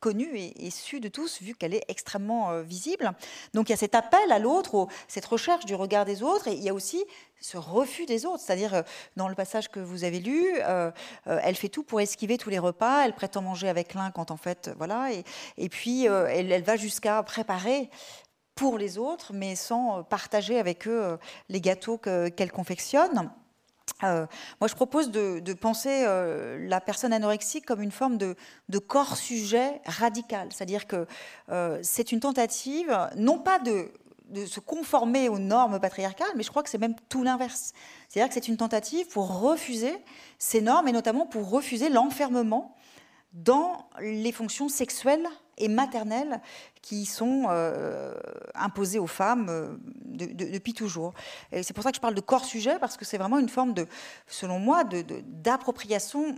connue 0.00 0.36
et, 0.36 0.70
su 0.70 1.00
de 1.00 1.08
tous, 1.08 1.40
vu 1.40 1.54
qu'elle 1.54 1.74
est 1.74 1.84
extrêmement 1.88 2.50
euh, 2.50 2.62
visible. 2.62 3.12
Donc 3.54 3.68
il 3.68 3.72
y 3.72 3.74
a 3.74 3.78
cet 3.78 3.94
appel 3.94 4.30
à 4.30 4.38
l'autre, 4.38 4.86
cette 5.08 5.24
recherche 5.24 5.64
du 5.64 5.74
regard 5.74 6.04
des 6.04 6.22
autres, 6.22 6.48
et 6.48 6.52
il 6.52 6.62
y 6.62 6.68
a 6.68 6.74
aussi 6.74 7.04
ce 7.40 7.56
refus 7.56 8.06
des 8.06 8.26
autres. 8.26 8.42
C'est-à-dire, 8.44 8.74
euh, 8.74 8.82
dans 9.16 9.28
le 9.28 9.34
passage 9.34 9.68
que 9.68 9.80
vous 9.80 10.04
avez 10.04 10.20
lu, 10.20 10.46
euh, 10.60 10.90
elle 11.24 11.56
fait 11.56 11.68
tout 11.68 11.82
pour 11.82 12.00
esquiver 12.00 12.38
tous 12.38 12.50
les 12.50 12.58
repas, 12.58 13.04
elle 13.04 13.14
prétend 13.14 13.42
manger 13.42 13.68
avec 13.68 13.94
l'un 13.94 14.10
quand 14.10 14.30
en 14.30 14.36
fait, 14.36 14.70
voilà, 14.76 15.08
et, 15.56 15.68
puis 15.68 16.04
elle, 16.04 16.52
elle, 16.52 16.62
va 16.62 16.76
jusqu'à 16.76 17.22
préparer 17.22 17.90
pour 18.54 18.78
les 18.78 18.98
autres, 18.98 19.32
mais 19.32 19.54
sans 19.56 20.02
partager 20.04 20.58
avec 20.58 20.86
eux 20.88 21.18
les 21.48 21.60
gâteaux 21.60 21.98
qu'elle 21.98 22.52
confectionne. 22.52 23.30
Euh, 24.04 24.26
moi, 24.60 24.68
je 24.68 24.74
propose 24.74 25.10
de, 25.10 25.52
penser 25.54 26.04
euh, 26.06 26.58
la 26.68 26.80
personne 26.80 27.12
anorexique 27.12 27.64
comme 27.64 27.82
une 27.82 27.90
forme 27.90 28.18
de, 28.18 28.36
corps-sujet 28.78 29.80
radical. 29.86 30.48
C'est-à-dire 30.52 30.86
que 30.86 31.06
euh, 31.50 31.78
c'est 31.82 32.12
une 32.12 32.20
tentative, 32.20 32.96
non 33.16 33.38
pas 33.38 33.58
de, 33.58 33.90
se 34.46 34.58
conformer 34.60 35.28
aux 35.28 35.38
normes 35.38 35.78
patriarcales, 35.78 36.26
mais 36.34 36.42
je 36.42 36.50
crois 36.50 36.64
que 36.64 36.68
c'est 36.68 36.78
même 36.78 36.96
tout 37.08 37.22
l'inverse. 37.22 37.72
C'est-à-dire 38.08 38.28
que 38.28 38.34
c'est 38.34 38.48
une 38.48 38.56
tentative 38.56 39.06
pour 39.08 39.40
refuser 39.40 39.94
ces 40.38 40.60
normes 40.60 40.88
et 40.88 40.92
notamment 40.92 41.26
pour 41.26 41.48
refuser 41.48 41.88
l'enfermement 41.88 42.74
dans 43.32 43.88
les 44.00 44.32
fonctions 44.32 44.68
sexuelles 44.68 45.26
et 45.58 45.68
maternelles 45.68 46.40
qui 46.82 47.06
sont 47.06 47.46
euh, 47.48 48.14
imposées 48.54 48.98
aux 48.98 49.06
femmes 49.06 49.46
euh, 49.48 49.76
depuis 50.04 50.74
toujours. 50.74 51.14
C'est 51.50 51.72
pour 51.72 51.82
ça 51.82 51.90
que 51.90 51.96
je 51.96 52.00
parle 52.00 52.14
de 52.14 52.20
corps-sujet, 52.20 52.78
parce 52.78 52.96
que 52.96 53.04
c'est 53.04 53.18
vraiment 53.18 53.38
une 53.38 53.48
forme 53.48 53.74
de, 53.74 53.86
selon 54.26 54.58
moi, 54.58 54.84
d'appropriation 54.84 56.36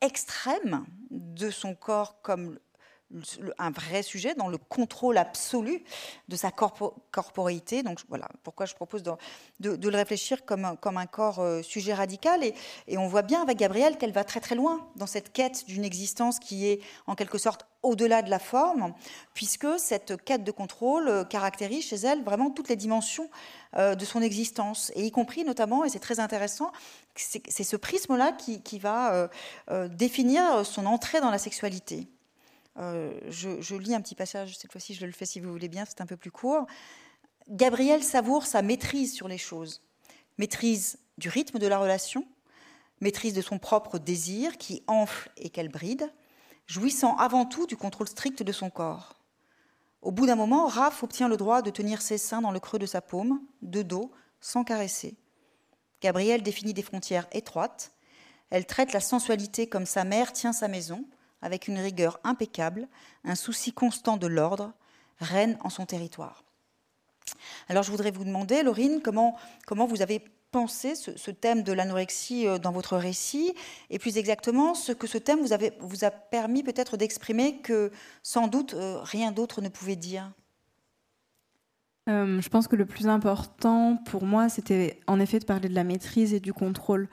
extrême 0.00 0.84
de 1.10 1.50
son 1.50 1.74
corps 1.74 2.20
comme 2.22 2.58
un 3.58 3.70
vrai 3.70 4.02
sujet 4.02 4.34
dans 4.34 4.48
le 4.48 4.58
contrôle 4.58 5.16
absolu 5.16 5.82
de 6.28 6.36
sa 6.36 6.50
corporité. 6.50 7.82
Donc 7.82 8.00
voilà 8.08 8.28
pourquoi 8.42 8.66
je 8.66 8.74
propose 8.74 9.02
de, 9.02 9.16
le 9.60 9.96
réfléchir 9.96 10.44
comme 10.44 10.64
un, 10.64 10.76
comme 10.76 10.98
un 10.98 11.06
corps 11.06 11.38
euh, 11.38 11.62
sujet 11.62 11.94
radical. 11.94 12.44
Et, 12.44 12.98
on 12.98 13.08
voit 13.08 13.22
bien 13.22 13.40
avec 13.40 13.56
Gabrielle 13.56 13.96
qu'elle 13.96 14.12
va 14.12 14.24
très 14.24 14.40
très 14.40 14.54
loin 14.54 14.86
dans 14.96 15.06
cette 15.06 15.32
quête 15.32 15.64
d'une 15.66 15.84
existence 15.84 16.38
qui 16.38 16.66
est 16.66 16.80
en 17.06 17.14
quelque 17.14 17.38
sorte 17.38 17.66
au-delà 17.82 18.22
de 18.22 18.30
la 18.30 18.40
forme, 18.40 18.92
puisque 19.34 19.78
cette 19.78 20.22
quête 20.24 20.42
de 20.42 20.50
contrôle 20.50 21.08
euh, 21.08 21.24
caractérise 21.24 21.86
chez 21.86 21.96
elle 21.96 22.24
vraiment 22.24 22.50
toutes 22.50 22.68
les 22.68 22.76
dimensions 22.76 23.30
euh, 23.76 23.94
de 23.94 24.04
son 24.04 24.20
existence, 24.20 24.90
et 24.96 25.04
y 25.04 25.10
compris 25.12 25.44
notamment, 25.44 25.84
et 25.84 25.88
c'est 25.88 26.00
très 26.00 26.18
intéressant, 26.18 26.72
c'est 27.14 27.64
ce 27.64 27.76
prisme-là 27.76 28.32
qui, 28.32 28.78
va 28.78 29.28
définir 29.90 30.64
son 30.64 30.86
entrée 30.86 31.20
dans 31.20 31.30
la 31.30 31.38
sexualité. 31.38 32.08
Euh, 32.78 33.18
je, 33.28 33.74
lis 33.74 33.94
un 33.94 34.00
petit 34.00 34.14
passage, 34.14 34.56
cette 34.56 34.70
fois-ci 34.70 34.94
je 34.94 35.04
le 35.04 35.12
fais 35.12 35.26
si 35.26 35.40
vous 35.40 35.50
voulez 35.50 35.68
bien, 35.68 35.84
c'est 35.84 36.00
un 36.00 36.06
peu 36.06 36.16
plus 36.16 36.30
court. 36.30 36.66
Gabriel 37.48 38.02
savoure 38.04 38.46
sa 38.46 38.62
maîtrise 38.62 39.14
sur 39.14 39.26
les 39.26 39.38
choses, 39.38 39.82
maîtrise 40.36 40.98
du 41.16 41.28
rythme 41.28 41.58
de 41.58 41.66
la 41.66 41.78
relation, 41.78 42.26
maîtrise 43.00 43.32
de 43.34 43.42
son 43.42 43.58
propre 43.58 43.98
désir 43.98 44.58
qui 44.58 44.82
enfle 44.86 45.30
et 45.36 45.50
qu'elle 45.50 45.70
bride, 45.70 46.12
jouissant 46.66 47.16
avant 47.16 47.46
tout 47.46 47.66
du 47.66 47.76
contrôle 47.76 48.08
strict 48.08 48.42
de 48.42 48.52
son 48.52 48.70
corps. 48.70 49.14
Au 50.02 50.12
bout 50.12 50.26
d'un 50.26 50.36
moment, 50.36 50.66
Raph 50.66 51.02
obtient 51.02 51.28
le 51.28 51.36
droit 51.36 51.62
de 51.62 51.70
tenir 51.70 52.02
ses 52.02 52.18
seins 52.18 52.40
dans 52.40 52.52
le 52.52 52.60
creux 52.60 52.78
de 52.78 52.86
sa 52.86 53.00
paume, 53.00 53.40
de 53.62 53.82
dos, 53.82 54.12
sans 54.40 54.62
caresser. 54.62 55.16
Gabrielle 56.00 56.42
définit 56.42 56.74
des 56.74 56.82
frontières 56.82 57.26
étroites. 57.32 57.92
Elle 58.50 58.66
traite 58.66 58.92
la 58.92 59.00
sensualité 59.00 59.66
comme 59.66 59.86
sa 59.86 60.04
mère 60.04 60.32
tient 60.32 60.52
sa 60.52 60.68
maison, 60.68 61.04
avec 61.42 61.68
une 61.68 61.78
rigueur 61.78 62.18
impeccable, 62.24 62.88
un 63.24 63.34
souci 63.34 63.72
constant 63.72 64.16
de 64.16 64.26
l'ordre, 64.26 64.72
règne 65.20 65.56
en 65.60 65.70
son 65.70 65.86
territoire. 65.86 66.44
Alors 67.68 67.82
je 67.82 67.90
voudrais 67.90 68.10
vous 68.10 68.24
demander, 68.24 68.62
Laurine, 68.62 69.00
comment, 69.02 69.36
comment 69.66 69.86
vous 69.86 70.02
avez 70.02 70.24
pensé 70.50 70.94
ce, 70.94 71.30
thème 71.30 71.62
de 71.62 71.72
l'anorexie 71.72 72.46
euh, 72.46 72.58
dans 72.58 72.72
votre 72.72 72.96
récit, 72.96 73.52
et 73.90 73.98
plus 73.98 74.16
exactement 74.16 74.74
ce 74.74 74.92
que 74.92 75.06
ce 75.06 75.18
thème 75.18 75.40
vous, 75.40 75.52
avez, 75.52 75.72
vous 75.80 76.04
a 76.04 76.10
permis 76.10 76.62
peut-être 76.62 76.96
d'exprimer 76.96 77.58
que 77.58 77.90
sans 78.22 78.48
doute 78.48 78.74
euh, 78.74 79.00
rien 79.02 79.30
d'autre 79.30 79.60
ne 79.60 79.68
pouvait 79.68 79.96
dire? 79.96 80.30
Euh, 82.08 82.40
je 82.40 82.48
pense 82.48 82.66
que 82.66 82.76
le 82.76 82.86
plus 82.86 83.08
important 83.08 83.98
pour 84.06 84.24
moi, 84.24 84.48
c'était 84.48 84.98
en 85.06 85.20
effet 85.20 85.38
de 85.38 85.44
parler 85.44 85.68
de 85.68 85.74
la 85.74 85.84
maîtrise 85.84 86.32
et 86.32 86.40
du 86.40 86.54
contrôle. 86.54 87.08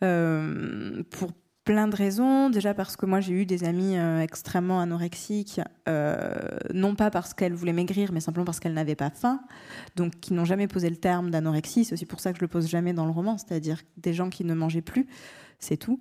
pour 0.00 1.30
plein 1.64 1.88
de 1.88 1.96
raisons. 1.96 2.50
Déjà 2.50 2.74
parce 2.74 2.96
que 2.96 3.06
moi 3.06 3.20
j'ai 3.20 3.32
eu 3.32 3.46
des 3.46 3.64
amies 3.64 3.96
euh, 3.96 4.20
extrêmement 4.20 4.80
anorexiques, 4.80 5.60
euh, 5.88 6.32
non 6.72 6.94
pas 6.94 7.10
parce 7.10 7.34
qu'elles 7.34 7.54
voulaient 7.54 7.72
maigrir, 7.72 8.12
mais 8.12 8.20
simplement 8.20 8.44
parce 8.44 8.60
qu'elles 8.60 8.74
n'avaient 8.74 8.94
pas 8.94 9.10
faim, 9.10 9.40
donc 9.96 10.20
qui 10.20 10.32
n'ont 10.34 10.44
jamais 10.44 10.68
posé 10.68 10.90
le 10.90 10.96
terme 10.96 11.30
d'anorexie. 11.30 11.84
C'est 11.84 11.94
aussi 11.94 12.06
pour 12.06 12.20
ça 12.20 12.32
que 12.32 12.38
je 12.38 12.44
le 12.44 12.48
pose 12.48 12.68
jamais 12.68 12.92
dans 12.92 13.06
le 13.06 13.12
roman, 13.12 13.38
c'est-à-dire 13.38 13.80
des 13.96 14.12
gens 14.12 14.30
qui 14.30 14.44
ne 14.44 14.54
mangeaient 14.54 14.82
plus, 14.82 15.06
c'est 15.58 15.76
tout. 15.76 15.98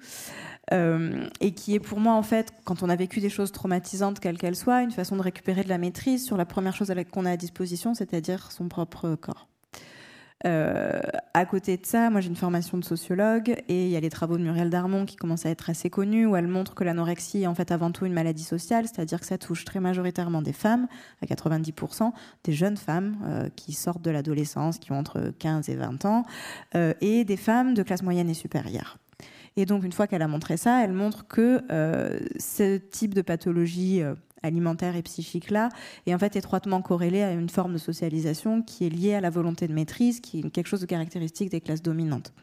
Euh, 0.72 1.28
et 1.42 1.54
qui 1.54 1.76
est 1.76 1.80
pour 1.80 2.00
moi 2.00 2.14
en 2.14 2.24
fait, 2.24 2.54
quand 2.66 2.84
on 2.84 2.90
a 2.90 2.96
vécu 2.96 3.20
des 3.20 3.30
choses 3.30 3.52
traumatisantes, 3.52 4.20
quelles 4.20 4.38
qu'elles 4.38 4.56
soient, 4.56 4.82
une 4.82 4.92
façon 4.92 5.16
de 5.16 5.22
récupérer 5.22 5.64
de 5.64 5.70
la 5.70 5.78
maîtrise 5.78 6.26
sur 6.26 6.38
la 6.38 6.46
première 6.46 6.76
chose 6.76 6.94
qu'on 7.12 7.26
a 7.26 7.32
à 7.32 7.38
disposition, 7.38 7.94
c'est-à-dire 7.94 8.52
son 8.52 8.68
propre 8.68 9.16
corps. 9.16 9.48
Euh, 10.46 11.00
à 11.34 11.46
côté 11.46 11.78
de 11.78 11.86
ça, 11.86 12.10
moi 12.10 12.20
j'ai 12.20 12.28
une 12.28 12.36
formation 12.36 12.78
de 12.78 12.84
sociologue 12.84 13.56
et 13.70 13.86
il 13.86 13.90
y 13.90 13.96
a 13.96 14.00
les 14.02 14.10
travaux 14.10 14.38
de 14.38 14.44
Muriel 14.44 14.70
Darmon 14.70 15.06
qui 15.06 15.16
commencent 15.16 15.46
à 15.46 15.50
être 15.50 15.70
assez 15.70 15.90
connus 15.90 16.26
où 16.26 16.36
elle 16.36 16.48
montre 16.48 16.76
que 16.76 16.84
l'anorexie 16.84 17.44
est 17.44 17.48
en 17.48 17.56
fait 17.56 17.72
avant 17.72 17.92
tout 17.92 18.06
une 18.06 18.14
maladie 18.14 18.44
sociale, 18.44 18.86
c'est-à-dire 18.86 19.22
que 19.22 19.26
ça 19.26 19.38
touche 19.38 19.64
très 19.64 19.80
majoritairement 19.80 20.42
des 20.42 20.52
femmes, 20.52 20.88
à 21.22 21.26
90%, 21.26 22.12
des 22.44 22.52
jeunes 22.52 22.78
femmes 22.78 23.18
euh, 23.24 23.50
qui 23.56 23.72
sortent 23.72 24.02
de 24.02 24.12
l'adolescence, 24.12 24.80
qui 24.80 24.92
ont 24.92 25.00
entre 25.00 25.34
15 25.40 25.70
et 25.70 25.76
20 25.76 26.06
ans, 26.06 26.24
euh, 26.76 26.94
et 27.00 27.24
des 27.24 27.38
femmes 27.38 27.74
de 27.74 27.84
classe 27.84 28.04
moyenne 28.04 28.30
et 28.30 28.34
supérieure. 28.34 28.98
Et 29.56 29.66
donc, 29.66 29.84
une 29.84 29.92
fois 29.92 30.08
qu'elle 30.08 30.24
a 30.24 30.28
montré 30.28 30.58
ça, 30.58 30.84
elle 30.84 30.94
montre 30.94 31.28
que 31.28 31.62
ce 32.40 32.78
type 32.78 33.14
de 33.14 33.22
pathologie 33.22 34.02
alimentaire 34.44 34.96
et 34.96 35.02
psychique 35.02 35.50
là 35.50 35.70
est 36.06 36.14
en 36.14 36.20
fait 36.20 36.36
étroitement 36.36 36.82
corrélé 36.82 37.24
à 37.24 37.32
une 37.32 37.50
forme 37.50 37.74
de 37.74 37.78
socialisation 37.78 38.62
qui 38.62 38.86
est 38.86 38.90
liée 38.90 39.16
à 39.16 39.22
la 39.22 39.30
volonté 39.30 39.68
de 39.68 39.74
maîtrise, 39.74 40.20
qui 40.20 40.40
est 40.40 40.50
quelque 40.50 40.68
chose 40.68 40.82
de 40.82 40.86
caractéristique 40.86 41.50
des 41.50 41.62
classes 41.62 41.82
dominantes. 41.82 42.34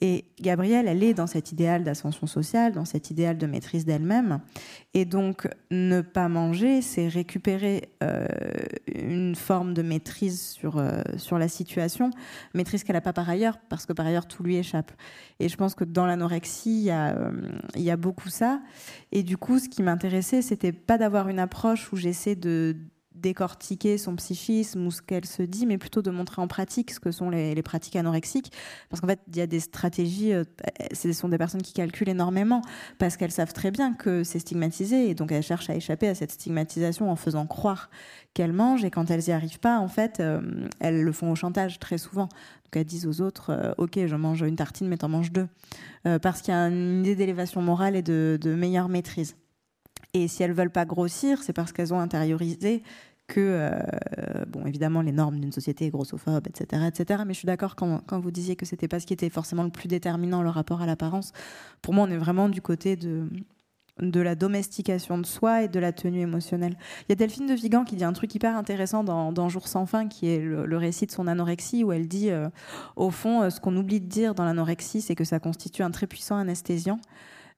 Et 0.00 0.26
Gabrielle, 0.40 0.88
elle 0.88 1.02
est 1.02 1.14
dans 1.14 1.26
cet 1.26 1.52
idéal 1.52 1.82
d'ascension 1.82 2.26
sociale, 2.26 2.72
dans 2.72 2.84
cet 2.84 3.10
idéal 3.10 3.38
de 3.38 3.46
maîtrise 3.46 3.86
d'elle-même. 3.86 4.40
Et 4.92 5.06
donc, 5.06 5.48
ne 5.70 6.02
pas 6.02 6.28
manger, 6.28 6.82
c'est 6.82 7.08
récupérer 7.08 7.90
euh, 8.02 8.26
une 8.86 9.34
forme 9.34 9.72
de 9.72 9.82
maîtrise 9.82 10.40
sur, 10.40 10.76
euh, 10.76 11.00
sur 11.16 11.38
la 11.38 11.48
situation, 11.48 12.10
maîtrise 12.54 12.84
qu'elle 12.84 12.96
n'a 12.96 13.00
pas 13.00 13.14
par 13.14 13.28
ailleurs, 13.30 13.58
parce 13.70 13.86
que 13.86 13.94
par 13.94 14.06
ailleurs, 14.06 14.26
tout 14.26 14.42
lui 14.42 14.56
échappe. 14.56 14.92
Et 15.40 15.48
je 15.48 15.56
pense 15.56 15.74
que 15.74 15.84
dans 15.84 16.04
l'anorexie, 16.04 16.80
il 16.80 16.84
y, 16.84 16.90
euh, 16.90 17.30
il 17.74 17.82
y 17.82 17.90
a 17.90 17.96
beaucoup 17.96 18.28
ça. 18.28 18.60
Et 19.12 19.22
du 19.22 19.38
coup, 19.38 19.58
ce 19.58 19.68
qui 19.68 19.82
m'intéressait, 19.82 20.42
c'était 20.42 20.72
pas 20.72 20.98
d'avoir 20.98 21.28
une 21.28 21.35
approche 21.38 21.92
où 21.92 21.96
j'essaie 21.96 22.36
de 22.36 22.76
décortiquer 23.16 23.98
son 23.98 24.14
psychisme 24.16 24.86
ou 24.86 24.90
ce 24.90 25.02
qu'elle 25.02 25.24
se 25.24 25.42
dit, 25.42 25.66
mais 25.66 25.78
plutôt 25.78 26.02
de 26.02 26.10
montrer 26.10 26.42
en 26.42 26.48
pratique 26.48 26.90
ce 26.90 27.00
que 27.00 27.10
sont 27.10 27.30
les, 27.30 27.60
pratiques 27.62 27.96
anorexiques. 27.96 28.52
Parce 28.90 29.00
qu'en 29.00 29.08
fait, 29.08 29.20
il 29.28 29.36
y 29.36 29.40
a 29.40 29.46
des 29.46 29.60
stratégies, 29.60 30.32
euh, 30.32 30.44
ce 30.92 31.12
sont 31.12 31.28
des 31.28 31.38
personnes 31.38 31.62
qui 31.62 31.72
calculent 31.72 32.08
énormément, 32.08 32.62
parce 32.98 33.16
qu'elles 33.16 33.32
savent 33.32 33.52
très 33.52 33.70
bien 33.70 33.94
que 33.94 34.22
c'est 34.22 34.38
stigmatisé, 34.38 35.08
et 35.08 35.14
donc 35.14 35.32
elles 35.32 35.42
cherchent 35.42 35.70
à 35.70 35.74
échapper 35.74 36.08
à 36.08 36.14
cette 36.14 36.32
stigmatisation 36.32 37.10
en 37.10 37.16
faisant 37.16 37.46
croire 37.46 37.90
qu'elles 38.34 38.52
mangent, 38.52 38.84
et 38.84 38.90
quand 38.90 39.10
elles 39.10 39.22
n'y 39.26 39.32
arrivent 39.32 39.60
pas, 39.60 39.78
en 39.78 39.88
fait, 39.88 40.20
euh, 40.20 40.40
elles 40.80 41.02
le 41.02 41.12
font 41.12 41.32
au 41.32 41.34
chantage 41.34 41.78
très 41.78 41.98
souvent. 41.98 42.26
Donc 42.26 42.76
elles 42.76 42.84
disent 42.84 43.06
aux 43.06 43.22
autres, 43.22 43.50
euh, 43.50 43.72
ok, 43.78 43.98
je 44.06 44.16
mange 44.16 44.42
une 44.42 44.56
tartine, 44.56 44.88
mais 44.88 44.98
t'en 44.98 45.08
manges 45.08 45.32
deux. 45.32 45.48
parce 46.22 46.42
qu'il 46.42 46.52
y 46.52 46.56
a 46.56 46.68
une 46.68 47.00
idée 47.00 47.16
d'élévation 47.16 47.62
morale 47.62 47.96
et 47.96 48.02
de, 48.02 48.38
de 48.40 48.54
meilleure 48.54 48.88
maîtrise. 48.88 49.36
Et 50.16 50.28
si 50.28 50.42
elles 50.42 50.54
veulent 50.54 50.70
pas 50.70 50.86
grossir, 50.86 51.42
c'est 51.42 51.52
parce 51.52 51.72
qu'elles 51.72 51.92
ont 51.92 52.00
intériorisé 52.00 52.82
que, 53.26 53.38
euh, 53.38 54.44
bon, 54.46 54.64
évidemment, 54.64 55.02
les 55.02 55.12
normes 55.12 55.38
d'une 55.38 55.52
société 55.52 55.90
grossophobe, 55.90 56.46
etc., 56.46 56.84
etc. 56.88 57.22
Mais 57.26 57.34
je 57.34 57.40
suis 57.40 57.46
d'accord 57.46 57.76
quand, 57.76 58.00
quand, 58.06 58.18
vous 58.18 58.30
disiez 58.30 58.56
que 58.56 58.64
c'était 58.64 58.88
pas 58.88 58.98
ce 58.98 59.04
qui 59.04 59.12
était 59.12 59.28
forcément 59.28 59.62
le 59.62 59.68
plus 59.68 59.88
déterminant, 59.88 60.42
le 60.42 60.48
rapport 60.48 60.80
à 60.80 60.86
l'apparence. 60.86 61.32
Pour 61.82 61.92
moi, 61.92 62.06
on 62.08 62.10
est 62.10 62.16
vraiment 62.16 62.48
du 62.48 62.62
côté 62.62 62.96
de, 62.96 63.28
de 64.00 64.20
la 64.20 64.34
domestication 64.36 65.18
de 65.18 65.26
soi 65.26 65.64
et 65.64 65.68
de 65.68 65.78
la 65.78 65.92
tenue 65.92 66.20
émotionnelle. 66.20 66.78
Il 67.02 67.06
y 67.10 67.12
a 67.12 67.16
Delphine 67.16 67.46
de 67.46 67.52
Vigan 67.52 67.84
qui 67.84 67.96
dit 67.96 68.04
un 68.04 68.14
truc 68.14 68.34
hyper 68.34 68.56
intéressant 68.56 69.04
dans, 69.04 69.32
dans 69.32 69.50
Jour 69.50 69.68
sans 69.68 69.84
fin, 69.84 70.08
qui 70.08 70.28
est 70.28 70.38
le, 70.38 70.76
récit 70.78 71.04
de 71.04 71.12
son 71.12 71.26
anorexie, 71.26 71.84
où 71.84 71.92
elle 71.92 72.08
dit, 72.08 72.30
euh, 72.30 72.48
au 72.96 73.10
fond, 73.10 73.42
euh, 73.42 73.50
ce 73.50 73.60
qu'on 73.60 73.76
oublie 73.76 74.00
de 74.00 74.06
dire 74.06 74.34
dans 74.34 74.46
l'anorexie, 74.46 75.02
c'est 75.02 75.14
que 75.14 75.24
ça 75.24 75.40
constitue 75.40 75.82
un 75.82 75.90
très 75.90 76.06
puissant 76.06 76.36
anesthésiant. 76.36 77.00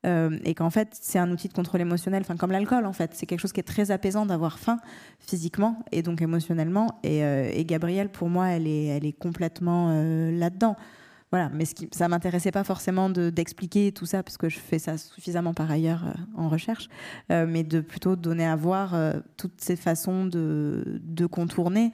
Euh, 0.07 0.39
et 0.45 0.55
qu'en 0.55 0.71
fait 0.71 0.91
c'est 0.93 1.19
un 1.19 1.31
outil 1.33 1.49
de 1.49 1.53
contrôle 1.53 1.81
émotionnel, 1.81 2.23
enfin 2.23 2.37
comme 2.37 2.53
l'alcool 2.53 2.87
en 2.87 2.93
fait, 2.93 3.11
c'est 3.15 3.27
quelque 3.27 3.41
chose 3.41 3.53
qui 3.53 3.61
est 3.61 3.65
très 3.65 3.91
apaisant 3.91 4.27
d'avoir 4.27 4.59
faim 4.59 4.79
physiquement 5.19 5.83
et 5.91 6.03
donc 6.03 6.23
émotionnellement. 6.23 7.01
Et, 7.03 7.19
et 7.21 7.65
Gabrielle 7.65 8.09
pour 8.09 8.29
moi 8.29 8.49
elle 8.49 8.67
est, 8.67 9.19
complètement 9.19 9.91
là-dedans. 10.31 10.77
Voilà, 11.31 11.51
mais 11.51 11.67
ce 11.67 11.75
qui, 11.75 11.89
ça 11.93 12.09
m'intéressait 12.09 12.53
pas 12.53 12.65
forcément 12.65 13.11
d'expliquer 13.11 13.93
tout 13.93 14.07
ça, 14.07 14.23
parce 14.23 14.39
que 14.39 14.49
je 14.49 14.59
fais 14.59 14.79
ça 14.79 14.97
suffisamment 14.97 15.53
par 15.53 15.71
ailleurs 15.71 16.07
euh, 16.07 16.13
en 16.37 16.49
recherche, 16.49 16.89
euh, 17.31 17.47
mais 17.47 17.65
de 17.65 17.81
plutôt 17.81 18.17
donner 18.17 18.47
à 18.47 18.57
voir 18.57 18.95
euh, 18.95 19.13
toutes 19.37 19.61
ces 19.61 19.77
façons 19.77 20.25
de, 20.25 21.27
contourner, 21.31 21.93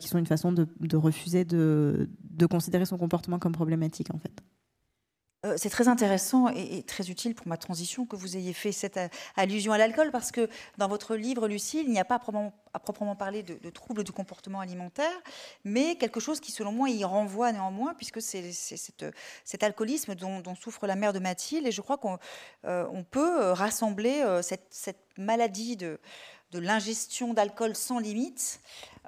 qui 0.00 0.08
sont 0.08 0.18
une 0.18 0.26
façon 0.26 0.52
de, 0.52 0.66
de 0.80 0.96
refuser 0.96 1.44
de, 1.44 2.08
de 2.30 2.46
considérer 2.46 2.86
son 2.86 2.96
comportement 2.96 3.38
comme 3.38 3.52
problématique, 3.52 4.08
en 4.14 4.18
fait. 4.18 4.32
Euh, 5.44 5.54
c'est 5.56 5.70
très 5.70 5.88
intéressant 5.88 6.48
et, 6.50 6.84
très 6.84 7.10
utile 7.10 7.34
pour 7.34 7.48
ma 7.48 7.56
transition 7.56 8.06
que 8.06 8.14
vous 8.14 8.36
ayez 8.36 8.52
fait 8.52 8.70
cette 8.70 8.96
euh, 8.96 9.08
allusion 9.36 9.72
à 9.72 9.78
l'alcool 9.78 10.12
parce 10.12 10.30
que 10.30 10.48
dans 10.78 10.86
votre 10.86 11.16
livre, 11.16 11.48
Lucille, 11.48 11.82
il 11.84 11.90
n'y 11.90 11.98
a 11.98 12.04
pas 12.04 12.14
à 12.14 12.78
proprement, 12.78 13.16
parler 13.16 13.42
de, 13.42 13.70
troubles 13.70 14.04
du 14.04 14.12
comportement 14.12 14.60
alimentaire, 14.60 15.12
mais 15.64 15.96
quelque 15.96 16.20
chose 16.20 16.38
qui, 16.38 16.52
selon 16.52 16.70
moi, 16.70 16.88
y 16.90 17.02
renvoie 17.04 17.50
néanmoins 17.50 17.92
puisque 17.94 18.22
c'est 18.22 18.52
cet 18.52 19.62
alcoolisme 19.62 20.14
dont, 20.14 20.54
souffre 20.54 20.86
la 20.86 20.94
mère 20.94 21.12
de 21.12 21.18
Mathilde 21.18 21.66
et 21.66 21.72
je 21.72 21.80
crois 21.80 21.98
qu'on 21.98 22.18
euh, 22.64 23.02
peut 23.10 23.50
rassembler 23.50 24.24
cette, 24.42 24.96
maladie 25.18 25.76
de, 25.76 25.98
l'ingestion 26.54 27.34
d'alcool 27.34 27.74
sans 27.74 27.98
limite, 27.98 28.60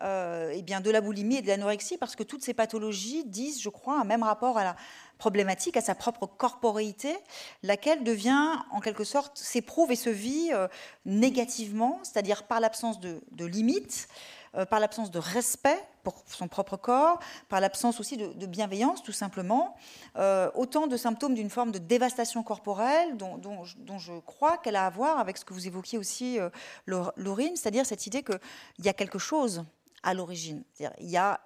et 0.02 0.62
bien 0.62 0.80
de 0.80 0.90
la 0.90 1.00
boulimie 1.00 1.36
et 1.36 1.42
de 1.42 1.46
l'anorexie, 1.46 1.96
parce 1.96 2.16
que 2.16 2.22
toutes 2.22 2.42
ces 2.42 2.54
pathologies 2.54 3.24
disent, 3.24 3.62
je 3.62 3.68
crois, 3.68 4.00
un 4.00 4.04
même 4.04 4.22
rapport 4.22 4.58
à 4.58 4.64
la, 4.64 4.76
problématique, 5.24 5.78
à 5.78 5.80
sa 5.80 5.94
propre 5.94 6.26
corporéité, 6.26 7.16
laquelle 7.62 8.04
devient 8.04 8.58
en 8.70 8.80
quelque 8.80 9.04
sorte 9.04 9.38
s'éprouve 9.38 9.90
et 9.90 9.96
se 9.96 10.10
vit 10.10 10.50
euh, 10.52 10.68
négativement, 11.06 11.98
c'est-à-dire 12.02 12.42
par 12.42 12.60
l'absence 12.60 13.00
de, 13.00 13.22
limites, 13.46 14.06
euh, 14.54 14.66
par 14.66 14.80
l'absence 14.80 15.10
de 15.10 15.18
respect 15.18 15.82
pour 16.02 16.22
son 16.26 16.46
propre 16.46 16.76
corps, 16.76 17.20
par 17.48 17.60
l'absence 17.60 18.00
aussi 18.00 18.18
de, 18.18 18.46
bienveillance, 18.46 19.02
tout 19.02 19.12
simplement. 19.12 19.76
Euh, 20.18 20.50
autant 20.54 20.88
de 20.88 20.96
symptômes 20.98 21.34
d'une 21.34 21.48
forme 21.48 21.72
de 21.72 21.78
dévastation 21.78 22.42
corporelle 22.42 23.16
dont, 23.16 23.64
je 23.64 24.20
crois 24.26 24.58
qu'elle 24.58 24.76
a 24.76 24.84
à 24.84 24.90
voir 24.90 25.18
avec 25.20 25.38
ce 25.38 25.46
que 25.46 25.54
vous 25.54 25.66
évoquiez 25.66 25.96
aussi, 25.96 26.38
Laurine, 26.86 27.56
c'est-à-dire 27.56 27.86
cette 27.86 28.06
idée 28.06 28.22
qu'il 28.22 28.84
y 28.84 28.90
a 28.90 28.92
quelque 28.92 29.18
chose 29.18 29.64
à 30.02 30.12
l'origine. 30.12 30.64
Il 31.00 31.08
y 31.08 31.16
a 31.16 31.40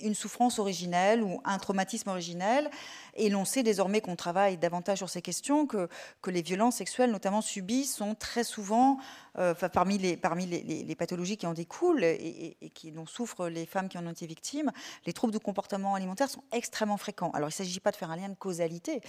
une 0.00 0.14
souffrance 0.14 0.58
originelle 0.58 1.22
ou 1.22 1.40
un 1.44 1.58
traumatisme 1.58 2.10
originel. 2.10 2.70
Et 3.16 3.28
l'on 3.28 3.44
sait 3.44 3.62
désormais 3.62 4.00
qu'on 4.00 4.16
travaille 4.16 4.56
davantage 4.56 4.98
sur 4.98 5.08
ces 5.08 5.22
questions, 5.22 5.66
que, 5.66 5.88
les 6.26 6.42
violences 6.42 6.76
sexuelles, 6.76 7.10
notamment 7.10 7.40
subies, 7.40 7.84
sont 7.84 8.14
très 8.14 8.44
souvent 8.44 8.98
euh, 9.38 9.54
parmi, 9.54 9.98
les, 9.98 10.16
parmi 10.16 10.46
les, 10.46 10.94
pathologies 10.94 11.36
qui 11.36 11.46
en 11.46 11.52
découlent 11.52 12.04
et, 12.04 12.56
qui, 12.74 12.90
dont 12.90 13.06
souffrent 13.06 13.48
les 13.48 13.66
femmes 13.66 13.88
qui 13.88 13.98
en 13.98 14.06
ont 14.06 14.10
été 14.10 14.26
victimes, 14.26 14.72
les 15.04 15.12
troubles 15.12 15.32
de 15.32 15.38
comportement 15.38 15.94
alimentaire 15.94 16.28
sont 16.28 16.42
extrêmement 16.52 16.96
fréquents. 16.96 17.30
Alors 17.32 17.48
il 17.48 17.52
ne 17.52 17.64
s'agit 17.64 17.80
pas 17.80 17.90
de 17.90 17.96
faire 17.96 18.10
un 18.10 18.16
lien 18.16 18.28
de 18.28 18.34
causalité, 18.34 19.00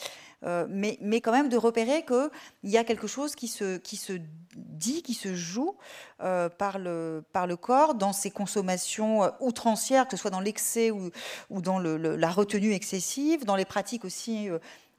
euh, 0.44 0.68
mais, 0.70 0.98
mais 1.02 1.22
quand 1.22 1.32
même 1.32 1.50
de 1.50 1.58
repérer 1.58 2.06
qu'il 2.06 2.70
y 2.70 2.78
a 2.78 2.84
quelque 2.84 3.08
chose 3.08 3.36
qui 3.36 3.48
se, 3.48 3.78
qui 3.78 3.98
se 3.98 4.14
dit, 4.56 5.02
qui 5.02 5.14
se 5.14 5.34
joue 5.34 5.76
euh, 6.22 6.50
par, 6.50 6.78
le, 6.78 7.24
par 7.32 7.48
le 7.48 7.56
corps 7.56 7.96
dans 7.96 8.14
ses 8.14 8.32
consommations 8.32 9.32
outrancières, 9.40 10.06
que 10.06 10.12
ce 10.12 10.18
soit 10.18 10.32
dans 10.32 10.40
l'excès 10.40 10.92
ou, 10.92 11.10
ou 11.50 11.62
dans 11.62 11.80
la 11.80 12.30
retenue 12.30 12.74
excessive, 12.74 13.46
dans 13.46 13.56
les 13.56 13.66
pratiques 13.66 13.97
aussi 14.06 14.50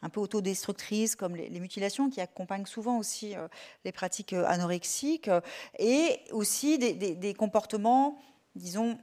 un 0.02 0.08
peu 0.08 0.20
autodestructrices 0.20 1.16
comme 1.16 1.34
les, 1.36 1.60
mutilations 1.60 2.10
qui 2.10 2.20
accompagnent 2.20 2.66
souvent 2.66 2.98
aussi 2.98 3.34
euh, 3.34 3.48
les 3.84 3.92
pratiques 3.92 4.32
euh, 4.32 4.46
anorexiques 4.46 5.28
euh, 5.28 5.40
et 5.78 6.20
aussi 6.30 6.78
des, 6.78 7.34
comportements, 7.34 8.18
disons, 8.54 8.98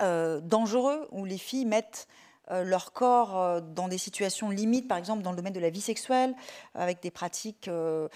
dangereux 0.00 1.08
où 1.12 1.24
les 1.24 1.38
filles 1.38 1.64
mettent 1.64 2.08
euh, 2.08 2.14
leur 2.50 2.92
corps 2.92 3.38
euh, 3.38 3.60
dans 3.60 3.88
des 3.88 3.98
situations 3.98 4.50
limites, 4.50 4.88
par 4.88 4.98
exemple 4.98 5.22
dans 5.22 5.30
le 5.30 5.36
domaine 5.36 5.52
de 5.52 5.60
la 5.60 5.70
vie 5.70 5.80
sexuelle, 5.80 6.34
avec 6.74 7.02
des 7.02 7.10
pratiques 7.10 7.68
euh, 7.68 8.08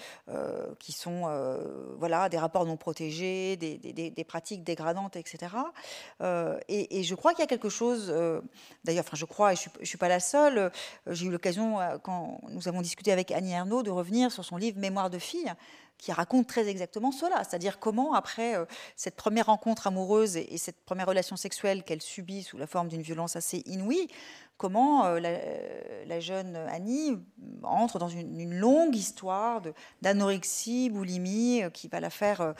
qui 0.79 0.91
sont 0.91 1.23
voilà, 1.97 2.29
des 2.29 2.37
rapports 2.37 2.65
non 2.65 2.77
protégés, 2.77 3.55
des, 3.57 4.25
pratiques 4.27 4.63
dégradantes, 4.63 5.15
etc. 5.15 5.55
Et, 6.67 7.03
je 7.03 7.15
crois 7.15 7.33
qu'il 7.33 7.41
y 7.41 7.43
a 7.43 7.47
quelque 7.47 7.69
chose, 7.69 8.13
d'ailleurs, 8.83 9.03
enfin 9.05 9.17
je 9.17 9.25
crois, 9.25 9.53
et 9.53 9.55
je 9.55 9.69
ne 9.79 9.85
suis, 9.85 9.97
pas 9.97 10.07
la 10.07 10.19
seule, 10.19 10.71
j'ai 11.07 11.25
eu 11.25 11.31
l'occasion, 11.31 11.77
quand 12.03 12.39
nous 12.49 12.67
avons 12.67 12.81
discuté 12.81 13.11
avec 13.11 13.31
Annie 13.31 13.51
Ernaux, 13.51 13.83
de 13.83 13.91
revenir 13.91 14.31
sur 14.31 14.45
son 14.45 14.57
livre 14.57 14.79
Mémoire 14.79 15.09
de 15.09 15.19
fille, 15.19 15.53
qui 16.03 16.11
raconte 16.11 16.47
très 16.47 16.67
exactement 16.67 17.13
cela, 17.13 17.45
c'est-à-dire 17.45 17.79
comment, 17.79 18.13
après 18.13 18.57
euh, 18.57 18.65
cette 18.97 19.15
première 19.15 19.45
rencontre 19.45 19.87
amoureuse 19.87 20.35
et, 20.35 20.57
cette 20.57 20.83
première 20.83 21.07
relation 21.07 21.37
sexuelle 21.37 21.83
qu'elle 21.83 22.01
subit 22.01 22.43
sous 22.43 22.57
la 22.57 22.67
forme 22.67 22.89
d'une 22.89 23.01
violence 23.01 23.37
assez 23.37 23.63
inouïe, 23.67 24.09
comment 24.57 25.05
euh, 25.05 25.21
la, 26.05 26.19
jeune 26.19 26.57
Annie 26.57 27.17
entre 27.63 27.99
dans 27.99 28.09
une, 28.09 28.53
longue 28.53 28.97
histoire 28.97 29.61
d'anorexie, 30.01 30.89
boulimie, 30.89 31.63
euh, 31.63 31.69
qui 31.69 31.87
va 31.87 32.01
la 32.01 32.09
faire, 32.09 32.53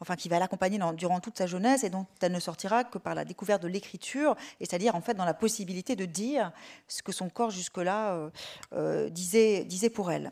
enfin 0.00 0.14
qui 0.14 0.28
va 0.28 0.38
l'accompagner 0.38 0.78
durant 0.92 1.20
toute 1.20 1.38
sa 1.38 1.46
jeunesse 1.46 1.84
et 1.84 1.88
dont 1.88 2.04
elle 2.20 2.32
ne 2.32 2.40
sortira 2.40 2.84
que 2.84 2.98
par 2.98 3.14
la 3.14 3.24
découverte 3.24 3.62
de 3.62 3.68
l'écriture, 3.68 4.36
c'est-à-dire 4.60 4.94
en 4.94 5.00
fait 5.00 5.14
dans 5.14 5.24
la 5.24 5.32
possibilité 5.32 5.96
de 5.96 6.04
dire 6.04 6.52
ce 6.86 7.02
que 7.02 7.12
son 7.12 7.30
corps 7.30 7.50
jusque-là 7.50 8.30
disait 9.10 9.90
pour 9.90 10.12
elle. 10.12 10.30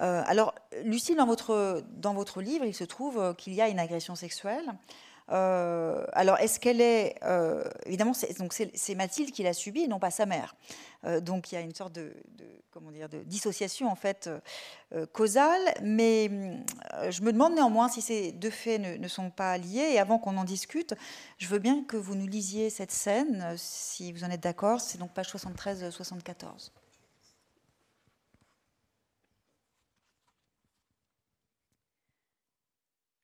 Euh, 0.00 0.22
alors, 0.26 0.54
Lucille, 0.84 1.16
dans 1.16 1.26
votre, 1.26 1.82
dans 1.96 2.14
votre 2.14 2.40
livre, 2.40 2.64
il 2.64 2.74
se 2.74 2.84
trouve 2.84 3.18
euh, 3.18 3.34
qu'il 3.34 3.54
y 3.54 3.60
a 3.60 3.68
une 3.68 3.78
agression 3.78 4.14
sexuelle. 4.14 4.74
Euh, 5.30 6.06
alors, 6.12 6.38
est-ce 6.38 6.58
qu'elle 6.58 6.80
est. 6.80 7.16
évidemment, 7.84 8.14
c'est 8.14 8.94
Mathilde 8.94 9.30
qui 9.30 9.42
l'a 9.42 9.52
subie 9.52 9.82
et 9.82 9.88
non 9.88 9.98
pas 9.98 10.10
sa 10.10 10.24
mère. 10.24 10.54
donc, 11.20 11.52
il 11.52 11.56
y 11.56 11.58
a 11.58 11.60
une 11.60 11.74
sorte 11.74 11.92
de, 11.92 12.14
comment 12.70 12.90
dire, 12.90 13.10
de 13.10 13.18
dissociation, 13.24 13.90
en 13.90 13.94
fait, 13.94 14.30
causale. 15.12 15.60
Mais 15.82 16.30
je 17.10 17.20
me 17.20 17.30
demande 17.30 17.54
néanmoins 17.54 17.90
si 17.90 18.00
ces 18.00 18.32
deux 18.32 18.48
faits 18.48 18.80
ne, 18.80 18.96
ne 18.96 19.08
sont 19.08 19.28
pas 19.28 19.58
liés. 19.58 19.90
Et 19.92 19.98
avant 19.98 20.18
qu'on 20.18 20.38
en 20.38 20.44
discute, 20.44 20.94
je 21.36 21.46
veux 21.48 21.58
bien 21.58 21.84
que 21.84 21.98
vous 21.98 22.14
nous 22.14 22.26
lisiez 22.26 22.70
cette 22.70 22.92
scène, 22.92 23.52
si 23.58 24.12
vous 24.12 24.24
en 24.24 24.30
êtes 24.30 24.42
d'accord. 24.42 24.80
C'est 24.80 24.96
donc 24.96 25.12
page 25.12 25.28
73-74. 25.28 26.70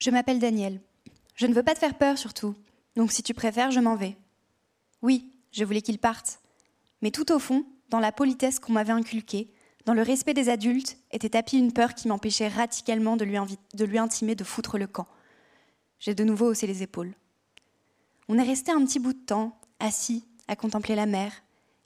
Je 0.04 0.10
m'appelle 0.10 0.38
Daniel. 0.38 0.82
Je 1.34 1.46
ne 1.46 1.54
veux 1.54 1.62
pas 1.62 1.72
te 1.72 1.78
faire 1.78 1.96
peur 1.96 2.18
surtout. 2.18 2.54
Donc 2.94 3.10
si 3.10 3.22
tu 3.22 3.32
préfères, 3.32 3.70
je 3.70 3.80
m'en 3.80 3.96
vais. 3.96 4.18
Oui, 5.00 5.32
je 5.50 5.64
voulais 5.64 5.80
qu'il 5.80 5.98
parte. 5.98 6.40
Mais 7.00 7.10
tout 7.10 7.32
au 7.32 7.38
fond, 7.38 7.64
dans 7.88 8.00
la 8.00 8.12
politesse 8.12 8.58
qu'on 8.58 8.74
m'avait 8.74 8.92
inculquée, 8.92 9.50
dans 9.86 9.94
le 9.94 10.02
respect 10.02 10.34
des 10.34 10.50
adultes, 10.50 10.98
était 11.10 11.30
tapie 11.30 11.56
une 11.56 11.72
peur 11.72 11.94
qui 11.94 12.06
m'empêchait 12.06 12.48
radicalement 12.48 13.16
de 13.16 13.24
lui, 13.24 13.38
de 13.72 13.84
lui 13.86 13.96
intimer 13.96 14.34
de 14.34 14.44
foutre 14.44 14.76
le 14.76 14.86
camp. 14.86 15.06
J'ai 16.00 16.14
de 16.14 16.22
nouveau 16.22 16.48
haussé 16.48 16.66
les 16.66 16.82
épaules. 16.82 17.14
On 18.28 18.36
est 18.36 18.42
resté 18.42 18.72
un 18.72 18.84
petit 18.84 18.98
bout 18.98 19.14
de 19.14 19.24
temps, 19.24 19.58
assis, 19.80 20.28
à 20.48 20.54
contempler 20.54 20.96
la 20.96 21.06
mer. 21.06 21.32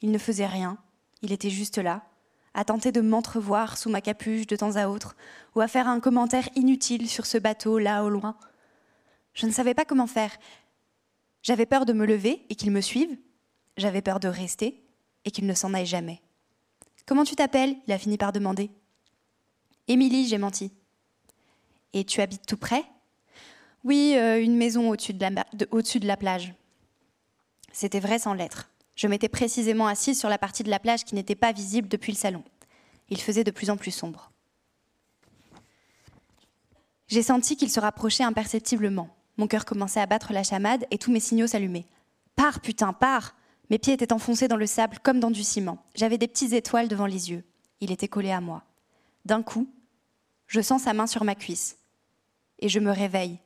Il 0.00 0.10
ne 0.10 0.18
faisait 0.18 0.44
rien, 0.44 0.76
il 1.22 1.30
était 1.30 1.50
juste 1.50 1.78
là, 1.78 2.04
à 2.58 2.64
tenter 2.64 2.90
de 2.90 3.00
m'entrevoir 3.00 3.78
sous 3.78 3.88
ma 3.88 4.00
capuche 4.00 4.48
de 4.48 4.56
temps 4.56 4.74
à 4.74 4.88
autre, 4.88 5.14
ou 5.54 5.60
à 5.60 5.68
faire 5.68 5.86
un 5.86 6.00
commentaire 6.00 6.48
inutile 6.56 7.08
sur 7.08 7.24
ce 7.24 7.38
bateau 7.38 7.78
là 7.78 8.02
au 8.02 8.08
loin. 8.08 8.36
Je 9.32 9.46
ne 9.46 9.52
savais 9.52 9.74
pas 9.74 9.84
comment 9.84 10.08
faire. 10.08 10.36
J'avais 11.40 11.66
peur 11.66 11.86
de 11.86 11.92
me 11.92 12.04
lever 12.04 12.44
et 12.48 12.56
qu'il 12.56 12.72
me 12.72 12.80
suive. 12.80 13.16
J'avais 13.76 14.02
peur 14.02 14.18
de 14.18 14.26
rester 14.26 14.82
et 15.24 15.30
qu'il 15.30 15.46
ne 15.46 15.54
s'en 15.54 15.72
aille 15.72 15.86
jamais. 15.86 16.20
Comment 17.06 17.22
tu 17.22 17.36
t'appelles? 17.36 17.76
Il 17.86 17.92
a 17.92 17.98
fini 17.98 18.18
par 18.18 18.32
demander. 18.32 18.72
Émilie, 19.86 20.26
j'ai 20.26 20.38
menti. 20.38 20.72
Et 21.92 22.02
tu 22.02 22.20
habites 22.20 22.44
tout 22.44 22.56
près? 22.56 22.82
Oui, 23.84 24.14
euh, 24.16 24.42
une 24.42 24.56
maison 24.56 24.90
au-dessus 24.90 25.14
de, 25.14 26.06
la 26.08 26.16
plage. 26.16 26.54
C'était 27.70 28.00
vrai 28.00 28.18
sans 28.18 28.34
lettres. 28.34 28.68
Je 28.98 29.06
m'étais 29.06 29.28
précisément 29.28 29.86
assise 29.86 30.18
sur 30.18 30.28
la 30.28 30.38
partie 30.38 30.64
de 30.64 30.70
la 30.70 30.80
plage 30.80 31.04
qui 31.04 31.14
n'était 31.14 31.36
pas 31.36 31.52
visible 31.52 31.86
depuis 31.86 32.10
le 32.10 32.18
salon. 32.18 32.42
Il 33.10 33.20
faisait 33.20 33.44
de 33.44 33.52
plus 33.52 33.70
en 33.70 33.76
plus 33.76 33.92
sombre. 33.92 34.32
J'ai 37.06 37.22
senti 37.22 37.56
qu'il 37.56 37.70
se 37.70 37.78
rapprochait 37.78 38.24
imperceptiblement, 38.24 39.08
Mon 39.36 39.46
cœur 39.46 39.64
commençait 39.64 40.00
à 40.00 40.06
battre 40.06 40.32
la 40.32 40.42
chamade 40.42 40.84
et 40.90 40.98
tous 40.98 41.12
mes 41.12 41.20
signaux 41.20 41.46
s'allumaient. 41.46 41.86
Pars, 42.34 42.60
putain, 42.60 42.92
pars 42.92 43.36
Mes 43.70 43.78
pieds 43.78 43.92
étaient 43.92 44.12
enfoncés 44.12 44.48
dans 44.48 44.56
le 44.56 44.66
sable 44.66 44.98
comme 45.00 45.20
dans 45.20 45.30
du 45.30 45.44
ciment. 45.44 45.78
J'avais 45.94 46.18
des 46.18 46.26
petites 46.26 46.52
étoiles 46.52 46.88
devant 46.88 47.06
les 47.06 47.30
yeux. 47.30 47.44
Il 47.80 47.92
était 47.92 48.08
collé 48.08 48.32
à 48.32 48.40
moi. 48.40 48.64
D'un 49.24 49.44
coup, 49.44 49.72
je 50.48 50.60
sens 50.60 50.82
sa 50.82 50.92
main 50.92 51.06
sur 51.06 51.22
ma 51.22 51.36
cuisse. 51.36 51.78
Et 52.58 52.68
je 52.68 52.80
me 52.80 52.90
réveille. 52.90 53.38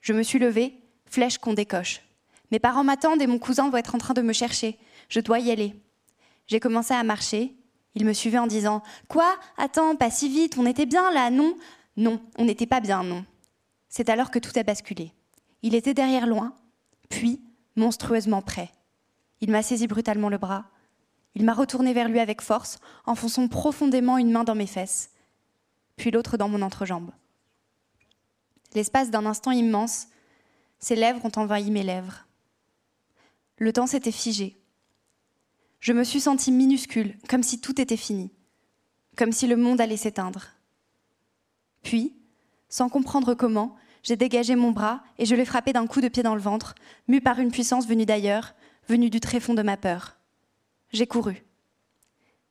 Je 0.00 0.12
me 0.12 0.22
suis 0.22 0.38
levée, 0.38 0.78
flèche 1.06 1.38
qu'on 1.38 1.54
décoche. 1.54 2.02
Mes 2.50 2.58
parents 2.58 2.84
m'attendent 2.84 3.22
et 3.22 3.26
mon 3.26 3.38
cousin 3.38 3.70
va 3.70 3.78
être 3.78 3.94
en 3.94 3.98
train 3.98 4.14
de 4.14 4.22
me 4.22 4.32
chercher. 4.32 4.78
Je 5.08 5.20
dois 5.20 5.38
y 5.38 5.50
aller. 5.50 5.74
J'ai 6.46 6.60
commencé 6.60 6.94
à 6.94 7.02
marcher. 7.02 7.54
Il 7.94 8.04
me 8.04 8.12
suivait 8.12 8.38
en 8.38 8.46
disant 8.46 8.82
Quoi? 9.08 9.36
Attends, 9.56 9.96
pas 9.96 10.10
si 10.10 10.28
vite, 10.28 10.56
on 10.58 10.66
était 10.66 10.86
bien 10.86 11.10
là, 11.12 11.30
non? 11.30 11.56
Non, 11.96 12.20
on 12.38 12.44
n'était 12.44 12.66
pas 12.66 12.80
bien, 12.80 13.02
non. 13.02 13.24
C'est 13.88 14.08
alors 14.08 14.30
que 14.30 14.38
tout 14.38 14.52
a 14.56 14.62
basculé. 14.62 15.12
Il 15.62 15.74
était 15.74 15.94
derrière 15.94 16.26
loin, 16.26 16.54
puis 17.08 17.40
monstrueusement 17.76 18.42
près. 18.42 18.70
Il 19.40 19.50
m'a 19.50 19.62
saisi 19.62 19.86
brutalement 19.86 20.28
le 20.28 20.38
bras. 20.38 20.66
Il 21.34 21.44
m'a 21.44 21.54
retourné 21.54 21.92
vers 21.92 22.08
lui 22.08 22.20
avec 22.20 22.40
force, 22.40 22.78
enfonçant 23.06 23.48
profondément 23.48 24.18
une 24.18 24.30
main 24.30 24.44
dans 24.44 24.54
mes 24.54 24.66
fesses, 24.66 25.10
puis 25.96 26.10
l'autre 26.10 26.36
dans 26.36 26.48
mon 26.48 26.62
entrejambe. 26.62 27.10
L'espace 28.74 29.10
d'un 29.10 29.26
instant 29.26 29.50
immense, 29.50 30.08
ses 30.78 30.96
lèvres 30.96 31.24
ont 31.24 31.40
envahi 31.40 31.70
mes 31.70 31.82
lèvres. 31.82 32.27
Le 33.58 33.72
temps 33.72 33.86
s'était 33.86 34.12
figé. 34.12 34.56
Je 35.80 35.92
me 35.92 36.04
suis 36.04 36.20
sentie 36.20 36.52
minuscule, 36.52 37.16
comme 37.28 37.42
si 37.42 37.60
tout 37.60 37.80
était 37.80 37.96
fini, 37.96 38.32
comme 39.16 39.32
si 39.32 39.46
le 39.46 39.56
monde 39.56 39.80
allait 39.80 39.96
s'éteindre. 39.96 40.48
Puis, 41.82 42.14
sans 42.68 42.88
comprendre 42.88 43.34
comment, 43.34 43.76
j'ai 44.02 44.16
dégagé 44.16 44.56
mon 44.56 44.70
bras 44.70 45.02
et 45.18 45.26
je 45.26 45.34
l'ai 45.34 45.44
frappé 45.44 45.72
d'un 45.72 45.86
coup 45.86 46.00
de 46.00 46.08
pied 46.08 46.22
dans 46.22 46.34
le 46.34 46.40
ventre, 46.40 46.74
mu 47.08 47.20
par 47.20 47.38
une 47.38 47.50
puissance 47.50 47.86
venue 47.86 48.06
d'ailleurs, 48.06 48.54
venue 48.88 49.10
du 49.10 49.20
tréfonds 49.20 49.54
de 49.54 49.62
ma 49.62 49.76
peur. 49.76 50.18
J'ai 50.92 51.06
couru. 51.06 51.44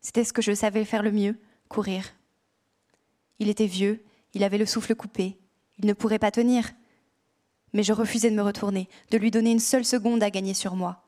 C'était 0.01 0.23
ce 0.23 0.33
que 0.33 0.41
je 0.41 0.53
savais 0.53 0.85
faire 0.85 1.03
le 1.03 1.11
mieux, 1.11 1.39
courir. 1.69 2.13
Il 3.39 3.49
était 3.49 3.65
vieux, 3.65 4.03
il 4.33 4.43
avait 4.43 4.57
le 4.57 4.65
souffle 4.65 4.95
coupé, 4.95 5.37
il 5.77 5.85
ne 5.85 5.93
pourrait 5.93 6.19
pas 6.19 6.31
tenir. 6.31 6.69
Mais 7.73 7.83
je 7.83 7.93
refusais 7.93 8.29
de 8.29 8.35
me 8.35 8.41
retourner, 8.41 8.87
de 9.11 9.17
lui 9.17 9.31
donner 9.31 9.51
une 9.51 9.59
seule 9.59 9.85
seconde 9.85 10.23
à 10.23 10.29
gagner 10.29 10.53
sur 10.53 10.75
moi. 10.75 11.03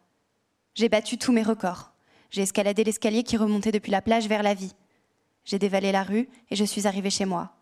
J'ai 0.76 0.90
battu 0.90 1.18
tous 1.18 1.32
mes 1.32 1.44
records. 1.44 1.92
J'ai 2.32 2.42
escaladé 2.42 2.84
l'escalier 2.84 3.24
qui 3.24 3.38
remontait 3.38 3.72
depuis 3.72 3.92
la 3.92 4.02
plage 4.02 4.28
vers 4.28 4.44
la 4.44 4.54
vie. 4.54 4.76
J'ai 5.46 5.60
dévalé 5.60 5.92
la 5.92 6.04
rue 6.04 6.30
et 6.52 6.56
je 6.56 6.64
suis 6.64 6.86
arrivée 6.86 7.10
chez 7.10 7.26
moi. 7.26 7.54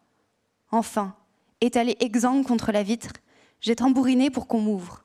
Enfin, 0.71 1.15
étalé 1.61 1.95
exsangue 1.99 2.45
contre 2.45 2.71
la 2.71 2.83
vitre, 2.83 3.13
j'ai 3.61 3.75
tambouriné 3.75 4.29
pour 4.29 4.47
qu'on 4.47 4.59
m'ouvre. 4.59 5.03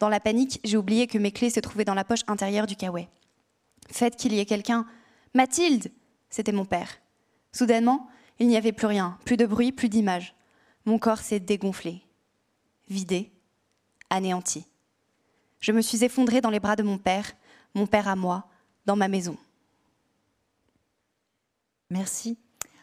Dans 0.00 0.08
la 0.08 0.20
panique, 0.20 0.60
j'ai 0.64 0.76
oublié 0.76 1.06
que 1.06 1.18
mes 1.18 1.32
clés 1.32 1.50
se 1.50 1.60
trouvaient 1.60 1.84
dans 1.84 1.94
la 1.94 2.04
poche 2.04 2.22
intérieure 2.26 2.66
du 2.66 2.76
caouet. 2.76 3.08
Faites 3.90 4.16
qu'il 4.16 4.32
y 4.32 4.40
ait 4.40 4.46
quelqu'un. 4.46 4.86
Mathilde 5.34 5.90
C'était 6.30 6.52
mon 6.52 6.64
père. 6.64 6.98
Soudainement, 7.52 8.08
il 8.38 8.46
n'y 8.46 8.56
avait 8.56 8.72
plus 8.72 8.86
rien, 8.86 9.18
plus 9.24 9.36
de 9.36 9.46
bruit, 9.46 9.72
plus 9.72 9.88
d'image. 9.88 10.34
Mon 10.84 10.98
corps 10.98 11.18
s'est 11.18 11.40
dégonflé, 11.40 12.02
vidé, 12.88 13.32
anéanti. 14.10 14.66
Je 15.60 15.72
me 15.72 15.82
suis 15.82 16.04
effondrée 16.04 16.40
dans 16.40 16.50
les 16.50 16.60
bras 16.60 16.76
de 16.76 16.82
mon 16.82 16.98
père, 16.98 17.32
mon 17.74 17.86
père 17.86 18.08
à 18.08 18.16
moi, 18.16 18.46
dans 18.86 18.96
ma 18.96 19.08
maison. 19.08 19.36
Merci. 21.90 22.38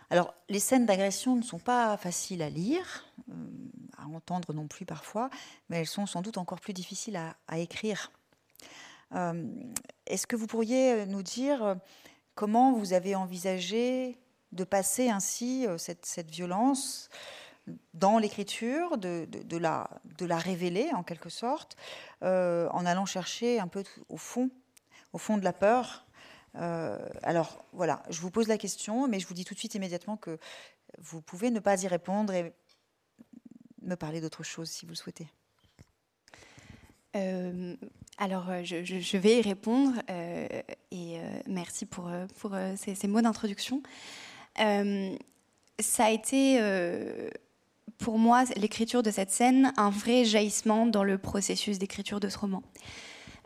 Alors, 0.10 0.34
les 0.50 0.60
scènes 0.60 0.86
d'agression 0.86 1.36
ne 1.36 1.42
sont 1.42 1.60
pas 1.60 1.98
faciles 1.98 2.42
à 2.42 2.50
lire, 2.50 3.06
euh, 3.30 3.34
à 3.98 4.08
entendre 4.08 4.54
non 4.54 4.68
plus 4.68 4.86
parfois, 4.86 5.30
mais 5.70 5.78
elles 5.78 5.88
sont 5.88 6.06
sans 6.06 6.22
doute 6.22 6.38
encore 6.38 6.60
plus 6.60 6.74
difficiles 6.74 7.20
à, 7.48 7.60
écrire. 7.60 8.12
Euh, 9.14 9.48
est-ce 10.06 10.28
que 10.28 10.36
vous 10.36 10.48
pourriez 10.48 11.06
nous 11.06 11.24
dire 11.24 11.76
comment 12.36 12.74
vous 12.74 12.94
avez 12.94 13.16
envisagé 13.16 14.20
de 14.52 14.64
passer 14.64 15.10
ainsi 15.10 15.66
euh, 15.68 15.78
cette, 15.78 16.30
violence? 16.30 17.10
Dans 17.94 18.20
l'écriture, 18.20 18.98
de, 18.98 19.58
la, 19.58 20.38
révéler 20.38 20.90
en 20.94 21.04
quelque 21.04 21.30
sorte, 21.30 21.76
en 22.22 22.86
allant 22.86 23.06
chercher 23.06 23.60
un 23.60 23.68
peu 23.68 23.84
au 24.10 24.18
fond 24.18 24.50
au 25.16 25.18
fond 25.18 25.38
de 25.38 25.46
la 25.46 25.54
peur. 25.54 26.06
Euh, 26.56 27.00
alors 27.24 27.64
voilà, 27.72 28.04
je 28.10 28.20
vous 28.20 28.32
pose 28.32 28.50
la 28.50 28.58
question, 28.58 29.08
mais 29.08 29.22
je 29.22 29.28
vous 29.28 29.34
dis 29.34 29.46
tout 29.46 29.54
de 29.54 29.60
suite 29.60 29.76
immédiatement 29.76 30.18
que 30.18 30.38
vous 31.00 31.22
pouvez 31.22 31.52
ne 31.52 31.60
pas 31.60 31.82
y 31.82 31.88
répondre 31.88 32.34
et 32.34 32.54
me 33.82 33.96
parler 33.96 34.20
d'autre 34.20 34.44
chose 34.44 34.70
si 34.70 34.86
vous 34.86 34.92
le 34.92 34.98
souhaitez. 34.98 35.28
Euh, 37.16 37.78
alors, 38.18 38.50
euh, 38.50 38.62
je, 38.64 39.18
vais 39.18 39.38
y 39.38 39.42
répondre 39.42 39.94
et 40.10 41.18
merci 41.48 41.86
pour, 41.86 42.12
pour 42.40 42.54
ces, 42.76 43.08
mots 43.08 43.22
d'introduction. 43.22 43.82
ça 44.58 46.06
a 46.06 46.10
été 46.10 46.60
pour 47.98 48.18
moi, 48.18 48.44
l'écriture 48.56 49.04
de 49.04 49.12
cette 49.12 49.32
scène, 49.32 49.74
un 49.78 49.90
vrai 49.90 50.26
jaillissement 50.26 50.86
dans 50.86 51.04
le 51.04 51.18
processus 51.18 51.80
d'écriture 51.80 52.20
de 52.20 52.30
ce 52.30 52.38
roman. 52.38 52.64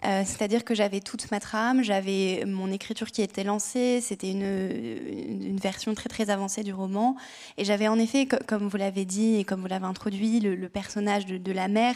Euh, 0.06 0.24
c'est-à-dire 0.26 0.64
que 0.64 0.74
j'avais 0.74 1.02
toute 1.02 1.30
ma 1.30 1.40
trame, 1.40 1.84
j'avais 1.84 2.44
mon 2.46 2.72
écriture 2.72 3.12
qui 3.12 3.22
était 3.22 3.44
lancée, 3.44 4.00
c'était 4.02 4.32
une, 4.32 5.58
version 5.58 5.94
très 5.94 6.08
très 6.08 6.30
avancée 6.30 6.64
du 6.64 6.74
roman. 6.74 7.16
Et 7.58 7.66
j'avais 7.66 7.88
en 7.88 8.00
effet, 8.00 8.26
comme 8.26 8.68
vous 8.68 8.78
l'avez 8.78 9.04
dit 9.06 9.36
et 9.36 9.44
comme 9.44 9.62
vous 9.62 9.68
l'avez 9.68 9.86
introduit, 9.86 10.40
le, 10.40 10.70
personnage 10.70 11.26
de, 11.26 11.52
la 11.52 11.68
mère 11.68 11.96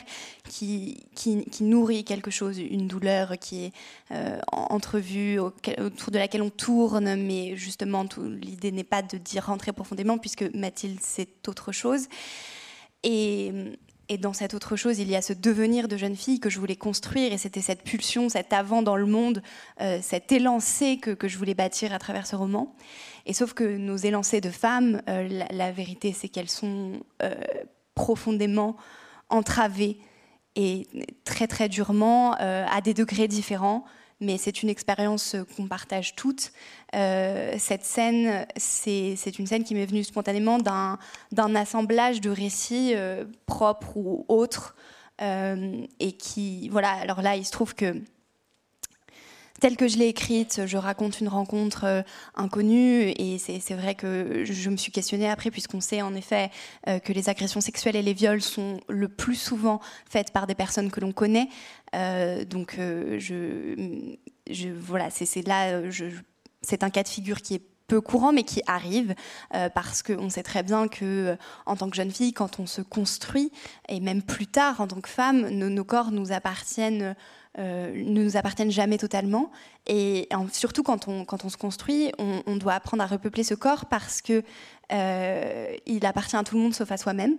qui, 0.50 0.98
nourrit 1.62 2.04
quelque 2.04 2.32
chose, 2.32 2.60
une 2.60 2.88
douleur 2.88 3.38
qui 3.40 3.66
est 3.66 3.72
euh, 4.12 4.40
entrevue, 4.52 5.40
autour 5.40 6.12
de 6.12 6.18
laquelle 6.18 6.42
on 6.42 6.50
tourne, 6.50 7.16
mais 7.16 7.56
justement, 7.56 8.06
l'idée 8.18 8.72
n'est 8.72 8.84
pas 8.84 9.02
de 9.02 9.18
dire 9.18 9.46
rentrer 9.46 9.72
profondément, 9.72 10.18
puisque 10.18 10.44
Mathilde, 10.54 11.00
c'est 11.02 11.48
autre 11.48 11.72
chose. 11.72 12.08
Et, 13.04 13.52
et 14.14 14.18
dans 14.20 14.34
cette 14.34 14.54
autre 14.54 14.76
chose, 14.76 15.00
il 15.00 15.10
y 15.10 15.16
a 15.16 15.24
ce 15.24 15.34
devenir 15.34 15.88
de 15.88 15.98
jeune 15.98 16.16
fille 16.16 16.40
que 16.40 16.52
je 16.52 16.60
voulais 16.60 16.76
construire, 16.76 17.34
et 17.34 17.40
c'était 17.40 17.62
cette 17.62 17.82
pulsion, 17.82 18.30
cet 18.30 18.54
avant 18.54 18.84
dans 18.84 18.96
le 18.96 19.08
monde, 19.08 19.42
euh, 19.82 19.98
cet 20.04 20.32
élancé 20.32 20.98
que, 20.98 21.10
que, 21.10 21.28
je 21.28 21.36
voulais 21.40 21.56
bâtir 21.56 21.92
à 21.94 21.98
travers 21.98 22.28
ce 22.28 22.36
roman. 22.36 22.76
Et 23.26 23.34
sauf 23.34 23.54
que 23.54 23.64
nos 23.64 23.96
élancés 23.96 24.40
de 24.40 24.52
femmes, 24.52 25.02
euh, 25.10 25.46
la, 25.50 25.72
vérité, 25.72 26.14
c'est 26.14 26.28
qu'elles 26.28 26.52
sont 26.52 27.00
euh, 27.24 27.34
profondément 27.96 28.78
entravées 29.30 29.98
et 30.56 30.86
très 31.24 31.48
très 31.48 31.68
durement, 31.68 32.34
à 32.34 32.80
des 32.82 32.94
degrés 32.94 33.28
différents 33.28 33.86
mais 34.24 34.38
c'est 34.38 34.64
une 34.64 34.70
expérience 34.70 35.36
qu'on 35.56 35.68
partage 35.68 36.16
toutes. 36.16 36.52
Euh, 36.96 37.56
cette 37.58 37.84
scène, 37.84 38.46
c'est 38.58 39.40
une 39.40 39.48
scène 39.48 39.64
qui 39.64 39.76
m'est 39.76 39.86
venue 39.86 40.04
spontanément 40.04 40.58
d'un 40.58 41.56
assemblage 41.56 42.22
de 42.22 42.30
récits 42.30 42.94
euh, 42.96 43.26
propres 43.46 43.98
ou 43.98 44.26
autres, 44.28 44.76
euh, 45.22 45.86
et 46.00 46.14
qui, 46.14 46.70
voilà, 46.70 46.90
alors 46.90 47.22
là, 47.22 47.36
il 47.36 47.46
se 47.46 47.52
trouve 47.52 47.76
que 47.76 48.02
telle 49.60 49.78
que 49.78 49.88
je 49.88 49.98
l'ai 49.98 50.08
écrite, 50.08 50.62
je 50.66 50.78
raconte 50.78 51.22
une 51.22 51.30
rencontre 51.30 52.04
inconnue 52.36 53.14
et 53.18 53.38
c'est 53.38 53.74
vrai 53.76 53.96
que 53.96 54.44
je 54.44 54.70
me 54.70 54.76
suis 54.76 54.92
questionnée 54.92 55.30
après 55.30 55.52
puisqu'on 55.52 55.80
sait 55.80 56.02
en 56.02 56.16
effet 56.16 56.50
que 56.86 57.14
les 57.14 57.30
agressions 57.30 57.62
sexuelles 57.62 57.96
et 57.96 58.02
les 58.02 58.14
viols 58.14 58.42
sont 58.42 58.82
le 58.90 59.08
plus 59.08 59.36
souvent 59.36 59.80
faites 60.10 60.32
par 60.32 60.48
des 60.48 60.56
personnes 60.56 60.92
que 60.92 61.00
l'on 61.00 61.14
connaît. 61.14 61.48
Euh, 61.96 62.46
donc, 62.46 62.76
euh, 62.80 63.20
voilà, 64.80 65.10
c'est 65.10 65.48
là, 65.48 65.82
c'est 66.62 66.84
un 66.84 66.90
cas 66.90 67.04
de 67.04 67.08
figure 67.08 67.42
qui 67.42 67.56
est 67.56 67.62
peu 67.88 68.02
courant, 68.02 68.32
mais 68.32 68.44
qui 68.44 68.62
arrive 68.66 69.14
euh, 69.54 69.70
parce 69.70 70.02
qu'on 70.02 70.30
sait 70.30 70.44
très 70.44 70.64
bien 70.64 70.88
que, 70.88 71.38
en 71.66 71.76
tant 71.76 71.90
que 71.90 71.96
jeune 71.96 72.12
fille, 72.12 72.34
quand 72.34 72.60
on 72.60 72.66
se 72.66 72.82
construit, 72.82 73.52
et 73.90 74.00
même 74.00 74.22
plus 74.22 74.48
tard 74.48 74.82
en 74.82 74.88
tant 74.88 75.02
que 75.02 75.10
femme, 75.10 75.50
nos, 75.50 75.84
corps 75.84 76.12
nous 76.12 76.32
appartiennent. 76.32 77.16
Ne 77.58 78.22
nous 78.22 78.38
appartiennent 78.38 78.72
jamais 78.72 78.98
totalement. 78.98 79.52
Et 79.88 80.28
surtout 80.52 80.84
quand 80.84 81.08
on, 81.08 81.26
quand 81.26 81.46
on 81.46 81.50
se 81.50 81.58
construit, 81.58 82.12
on, 82.18 82.56
doit 82.58 82.74
apprendre 82.74 83.04
à 83.04 83.06
repeupler 83.06 83.44
ce 83.44 83.54
corps 83.54 83.86
parce 83.86 84.22
que 84.22 84.44
il 84.90 86.06
appartient 86.06 86.36
à 86.36 86.44
tout 86.44 86.56
le 86.56 86.62
monde 86.62 86.74
sauf 86.74 86.92
à 86.92 86.98
soi-même. 86.98 87.38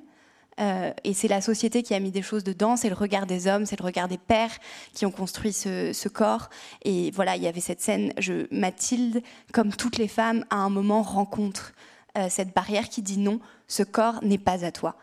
Euh, 0.61 0.93
et 1.03 1.15
c'est 1.15 1.29
la 1.29 1.41
société 1.41 1.83
qui 1.83 1.95
a 1.95 2.01
mis 2.01 2.11
des 2.11 2.23
choses 2.23 2.45
dedans, 2.45 2.77
c'est 2.77 2.89
le 2.89 2.95
regard 2.95 3.27
des 3.27 3.47
hommes, 3.47 3.67
c'est 3.67 3.79
le 3.79 3.85
regard 3.85 4.09
des 4.09 4.19
pères 4.19 4.57
qui 4.93 5.05
ont 5.07 5.11
construit 5.11 5.53
ce, 5.53 6.09
corps. 6.09 6.49
Et 6.85 7.11
voilà, 7.11 7.37
il 7.37 7.43
y 7.43 7.49
avait 7.49 7.61
cette 7.61 7.81
scène, 7.81 8.13
je, 8.19 8.47
Mathilde, 8.55 9.23
comme 9.53 9.73
toutes 9.73 9.99
les 9.99 10.09
femmes, 10.09 10.45
à 10.51 10.57
un 10.57 10.71
moment 10.71 11.03
rencontre 11.03 11.73
euh, 12.17 12.29
cette 12.31 12.55
barrière 12.55 12.89
qui 12.89 13.03
dit 13.03 13.19
non, 13.19 13.41
ce 13.67 13.83
corps 13.83 14.23
n'est 14.23 14.39
pas 14.39 14.65
à 14.65 14.71
toi. 14.71 14.97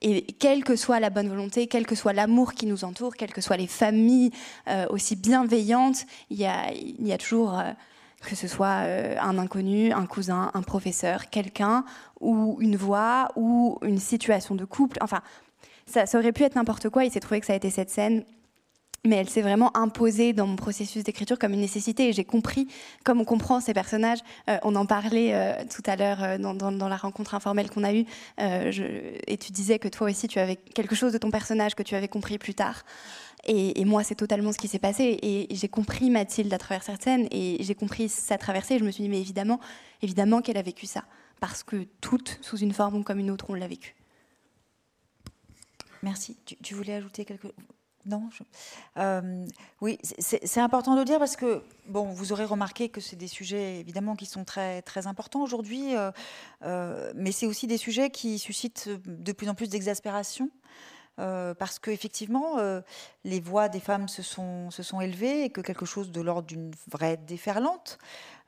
Et 0.00 0.22
quelle 0.22 0.62
que 0.62 0.76
soit 0.76 1.00
la 1.00 1.10
bonne 1.10 1.28
volonté, 1.28 1.66
quel 1.66 1.86
que 1.86 1.94
soit 1.94 2.12
l'amour 2.12 2.54
qui 2.54 2.66
nous 2.66 2.84
entoure, 2.84 3.16
quelles 3.16 3.32
que 3.32 3.40
soient 3.40 3.56
les 3.56 3.66
familles 3.66 4.30
euh, 4.68 4.86
aussi 4.90 5.16
bienveillantes, 5.16 6.06
il 6.30 6.38
y 6.38 6.46
a, 6.46 7.18
toujours 7.18 7.60
que 8.22 8.34
ce 8.34 8.48
soit 8.48 8.84
euh, 8.84 9.16
un 9.20 9.38
inconnu, 9.38 9.92
un 9.92 10.06
cousin, 10.06 10.50
un 10.54 10.62
professeur, 10.62 11.30
quelqu'un, 11.30 11.84
ou 12.20 12.58
une 12.60 12.76
voix, 12.76 13.28
ou 13.36 13.78
une 13.82 13.98
situation 13.98 14.54
de 14.54 14.64
couple. 14.64 14.98
Enfin, 15.00 15.20
ça, 15.86 16.06
ça 16.06 16.18
aurait 16.18 16.32
pu 16.32 16.42
être 16.44 16.54
n'importe 16.54 16.88
quoi. 16.90 17.04
Il 17.04 17.10
s'est 17.10 17.20
trouvé 17.20 17.40
que 17.40 17.46
ça 17.46 17.52
a 17.52 17.56
été 17.56 17.70
cette 17.70 17.90
scène 17.90 18.24
mais 19.04 19.16
elle 19.16 19.28
s'est 19.28 19.42
vraiment 19.42 19.76
imposée 19.76 20.32
dans 20.32 20.46
mon 20.46 20.56
processus 20.56 21.04
d'écriture 21.04 21.38
comme 21.38 21.52
une 21.52 21.60
nécessité 21.60 22.08
et 22.08 22.12
j'ai 22.12 22.24
compris, 22.24 22.68
comme 23.04 23.20
on 23.20 23.24
comprend 23.24 23.60
ces 23.60 23.74
personnages, 23.74 24.18
euh, 24.48 24.58
on 24.62 24.74
en 24.74 24.86
parlait 24.86 25.34
euh, 25.34 25.52
tout 25.70 25.82
à 25.86 25.96
l'heure 25.96 26.22
euh, 26.22 26.38
dans, 26.38 26.88
la 26.88 26.96
rencontre 26.96 27.34
informelle 27.34 27.70
qu'on 27.70 27.84
a 27.84 27.92
eue, 27.94 28.06
et 28.38 29.36
tu 29.38 29.52
disais 29.52 29.78
que 29.78 29.88
toi 29.88 30.08
aussi 30.08 30.26
tu 30.26 30.38
avais 30.38 30.56
quelque 30.56 30.94
chose 30.94 31.12
de 31.12 31.18
ton 31.18 31.30
personnage 31.30 31.74
que 31.74 31.82
tu 31.82 31.94
avais 31.94 32.08
compris 32.08 32.38
plus 32.38 32.54
tard. 32.54 32.84
Et, 33.44 33.84
moi, 33.84 34.02
c'est 34.02 34.16
totalement 34.16 34.52
ce 34.52 34.58
qui 34.58 34.68
s'est 34.68 34.78
passé. 34.78 35.18
Et 35.22 35.46
j'ai 35.54 35.68
compris 35.68 36.10
Mathilde 36.10 36.52
à 36.52 36.58
travers 36.58 36.82
cette 36.82 37.02
scène, 37.02 37.28
et 37.30 37.56
j'ai 37.60 37.74
compris 37.74 38.08
sa 38.08 38.36
traversée. 38.36 38.74
Et 38.74 38.78
je 38.78 38.84
me 38.84 38.90
suis 38.90 39.04
dit, 39.04 39.08
mais 39.08 39.20
évidemment, 39.20 39.58
évidemment 40.02 40.42
qu'elle 40.42 40.58
a 40.58 40.62
vécu 40.62 40.86
ça. 40.86 41.04
Parce 41.40 41.62
que 41.62 41.86
toutes, 42.00 42.38
sous 42.42 42.58
une 42.58 42.72
forme 42.72 42.96
ou 42.96 43.02
comme 43.02 43.20
une 43.20 43.30
autre, 43.30 43.46
on 43.48 43.54
l'a 43.54 43.68
vécu. 43.68 43.94
Merci. 46.02 46.36
tu 46.62 46.74
voulais 46.74 46.94
ajouter 46.94 47.24
quelque 47.24 47.42
chose 47.42 47.54
non. 48.08 48.28
Euh, 48.96 49.46
oui, 49.80 49.98
c'est 50.18 50.60
important 50.60 50.94
de 50.94 51.00
le 51.00 51.04
dire 51.04 51.18
parce 51.18 51.36
que 51.36 51.62
bon, 51.86 52.04
vous 52.04 52.32
aurez 52.32 52.44
remarqué 52.44 52.88
que 52.88 53.00
c'est 53.00 53.16
des 53.16 53.28
sujets 53.28 53.78
évidemment 53.80 54.16
qui 54.16 54.26
sont 54.26 54.44
très 54.44 54.82
très 54.82 55.06
importants 55.06 55.42
aujourd'hui, 55.42 55.94
euh, 55.94 56.10
euh, 56.64 57.12
mais 57.14 57.32
c'est 57.32 57.46
aussi 57.46 57.66
des 57.66 57.76
sujets 57.76 58.10
qui 58.10 58.38
suscitent 58.38 58.88
de 59.06 59.32
plus 59.32 59.48
en 59.48 59.54
plus 59.54 59.68
d'exaspération. 59.68 60.50
parce 61.16 61.80
qu'effectivement, 61.80 62.58
les 63.24 63.40
voix 63.40 63.68
des 63.68 63.80
femmes 63.80 64.06
se 64.06 64.22
sont, 64.22 64.70
se 64.70 64.84
sont 64.84 65.00
élevées 65.00 65.44
et 65.44 65.50
que 65.50 65.60
quelque 65.60 65.84
chose 65.84 66.12
de 66.12 66.20
l'ordre 66.20 66.46
d'une 66.46 66.70
vraie 66.86 67.16
déferlante 67.16 67.98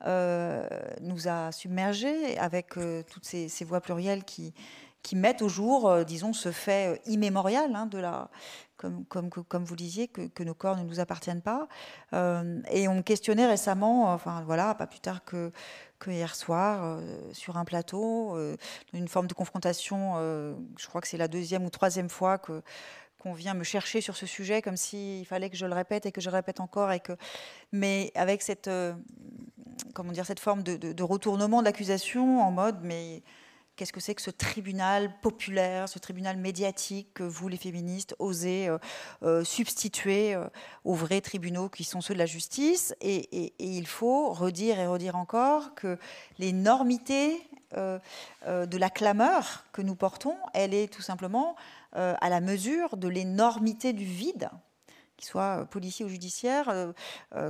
nous 0.07 1.27
a 1.27 1.51
submergés 1.51 2.39
avec 2.39 2.75
toutes 3.11 3.25
ces, 3.25 3.49
ces, 3.49 3.65
voix 3.65 3.81
plurielles 3.81 4.23
qui, 4.23 4.55
qui 5.03 5.17
mettent 5.17 5.43
au 5.43 5.49
jour, 5.49 6.05
disons, 6.05 6.33
ce 6.33 6.53
fait 6.53 7.01
immémorial 7.07 7.75
hein, 7.75 7.87
de 7.87 7.99
la 7.99 8.31
comme, 9.09 9.65
vous 9.65 9.77
disiez, 9.77 10.09
que, 10.09 10.43
nos 10.43 10.55
corps 10.55 10.77
ne 10.77 10.83
nous 10.83 11.01
appartiennent 11.01 11.43
pas. 11.43 11.69
Euh, 12.13 12.61
et 12.71 12.89
on 12.89 12.97
me 12.97 13.03
questionnait 13.03 13.47
récemment, 13.47 14.13
enfin 14.13 14.43
voilà, 14.47 14.75
pas 14.75 14.87
plus 14.87 15.01
tard 15.01 15.25
que, 15.25 15.53
hier 16.07 16.35
soir, 16.35 16.81
euh, 16.83 17.01
sur 17.33 17.57
un 17.57 17.65
plateau, 17.65 18.37
euh, 18.37 18.57
une 18.93 19.09
forme 19.09 19.27
de 19.27 19.35
confrontation. 19.35 20.15
je 20.77 20.87
crois 20.87 21.01
que 21.01 21.09
c'est 21.09 21.19
la 21.19 21.29
deuxième 21.29 21.65
ou 21.65 21.71
troisième 21.71 22.09
fois 22.09 22.39
qu'on 22.39 23.33
vient 23.33 23.55
me 23.55 23.65
chercher 23.65 24.01
sur 24.01 24.17
ce 24.17 24.27
sujet, 24.27 24.63
comme 24.63 24.77
s'il 24.77 25.27
fallait 25.27 25.51
que 25.51 25.57
je 25.57 25.67
le 25.67 25.75
répète 25.75 26.07
et 26.07 26.13
que 26.13 26.21
je 26.21 26.31
le 26.31 26.37
répète 26.37 26.61
encore, 26.61 26.91
mais 27.73 28.11
avec 28.15 28.43
cette, 28.43 28.71
comment 29.95 30.13
dire, 30.13 30.27
cette 30.27 30.41
forme 30.41 30.63
de, 30.63 30.77
de, 30.77 31.03
retournement 31.03 31.61
de 31.61 31.67
l'accusation 31.67 32.41
en 32.41 32.51
mode, 32.51 32.79
mais 32.83 33.23
Qu'est-ce 33.81 33.95
que 33.95 34.01
c'est 34.01 34.15
que 34.15 34.21
ce 34.21 34.31
tribunal 34.31 35.11
populaire, 35.23 35.89
ce 35.89 35.99
tribunal 35.99 36.37
médiatique 36.37 37.15
que 37.15 37.23
vous, 37.23 37.49
les 37.49 37.57
féministes, 37.57 38.15
osez 38.19 38.69
euh, 38.69 38.77
euh, 39.23 39.43
substituer 39.43 40.35
euh, 40.35 40.45
aux 40.85 40.93
vrais 40.93 41.23
tribunaux 41.23 41.71
qui 41.71 41.85
sont 41.85 42.03
ceux 42.03 42.13
de 42.13 42.19
la 42.19 42.27
justice? 42.27 42.95
Et, 43.01 43.55
il 43.59 43.87
faut 43.87 44.35
redire 44.35 44.79
et 44.79 44.87
redire 44.87 45.17
encore 45.17 45.75
que 45.75 45.97
l'énormité 46.39 47.41
de 47.75 48.77
la 48.77 48.91
clameur 48.91 49.65
que 49.73 49.81
nous 49.81 49.95
portons, 49.95 50.37
elle 50.53 50.75
est 50.75 50.93
tout 50.93 51.01
simplement 51.01 51.57
à 51.93 52.29
la 52.29 52.41
mesure 52.43 52.99
de 52.99 53.09
l'énormité 53.09 53.95
du 53.95 54.05
vide, 54.05 54.51
qu'il 55.17 55.27
soit 55.27 55.65
policier 55.71 56.05
ou 56.05 56.09
judiciaire, 56.09 56.93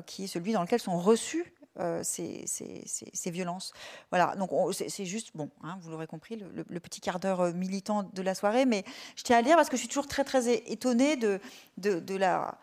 qui 0.07 0.25
est 0.25 0.29
celui 0.29 0.53
dans 0.53 0.63
lequel 0.63 0.79
sont 0.79 0.99
reçus 0.99 1.53
euh, 1.81 2.03
ces, 2.03 3.31
violences. 3.31 3.73
Voilà, 4.11 4.37
donc 4.37 4.51
c'est 4.73 5.07
juste, 5.07 5.31
bon, 5.35 5.51
hein, 5.63 5.79
vous 5.81 5.91
l'aurez 5.91 6.07
compris, 6.07 6.37
le, 6.37 6.81
petit 6.81 7.01
quart 7.01 7.21
d'heure 7.21 7.41
euh, 7.41 7.53
militant 7.53 8.03
de 8.03 8.23
la 8.23 8.35
soirée, 8.35 8.67
mais 8.67 8.85
je 9.17 9.23
tiens 9.23 9.39
à 9.39 9.43
lire 9.43 9.57
parce 9.57 9.69
que 9.69 9.77
je 9.77 9.81
suis 9.81 9.89
toujours 9.89 10.07
très, 10.07 10.25
très 10.25 10.53
étonnée 10.71 11.17
de, 11.17 11.41
de, 11.79 12.17
la 12.17 12.59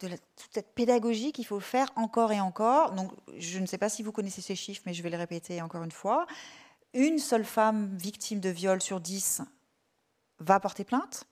de 0.00 0.08
toute 0.08 0.52
cette 0.52 0.74
pédagogie 0.74 1.32
qu'il 1.32 1.46
faut 1.46 1.60
faire 1.60 1.88
encore 1.96 2.32
et 2.32 2.40
encore. 2.40 2.92
Donc, 2.92 3.12
je 3.36 3.58
ne 3.58 3.66
sais 3.66 3.78
pas 3.78 3.88
si 3.88 4.02
vous 4.02 4.12
connaissez 4.12 4.42
ces 4.42 4.56
chiffres, 4.56 4.82
mais 4.86 4.94
je 4.94 5.02
vais 5.02 5.10
les 5.10 5.16
répéter 5.16 5.62
encore 5.62 5.82
une 5.82 5.92
fois. 5.92 6.26
Une 6.92 7.18
seule 7.18 7.44
femme 7.44 7.96
victime 7.96 8.40
de 8.40 8.48
viol 8.48 8.80
sur 8.80 9.00
dix 9.00 9.42
va 10.38 10.60
porter 10.60 10.84
plainte. 10.84 11.26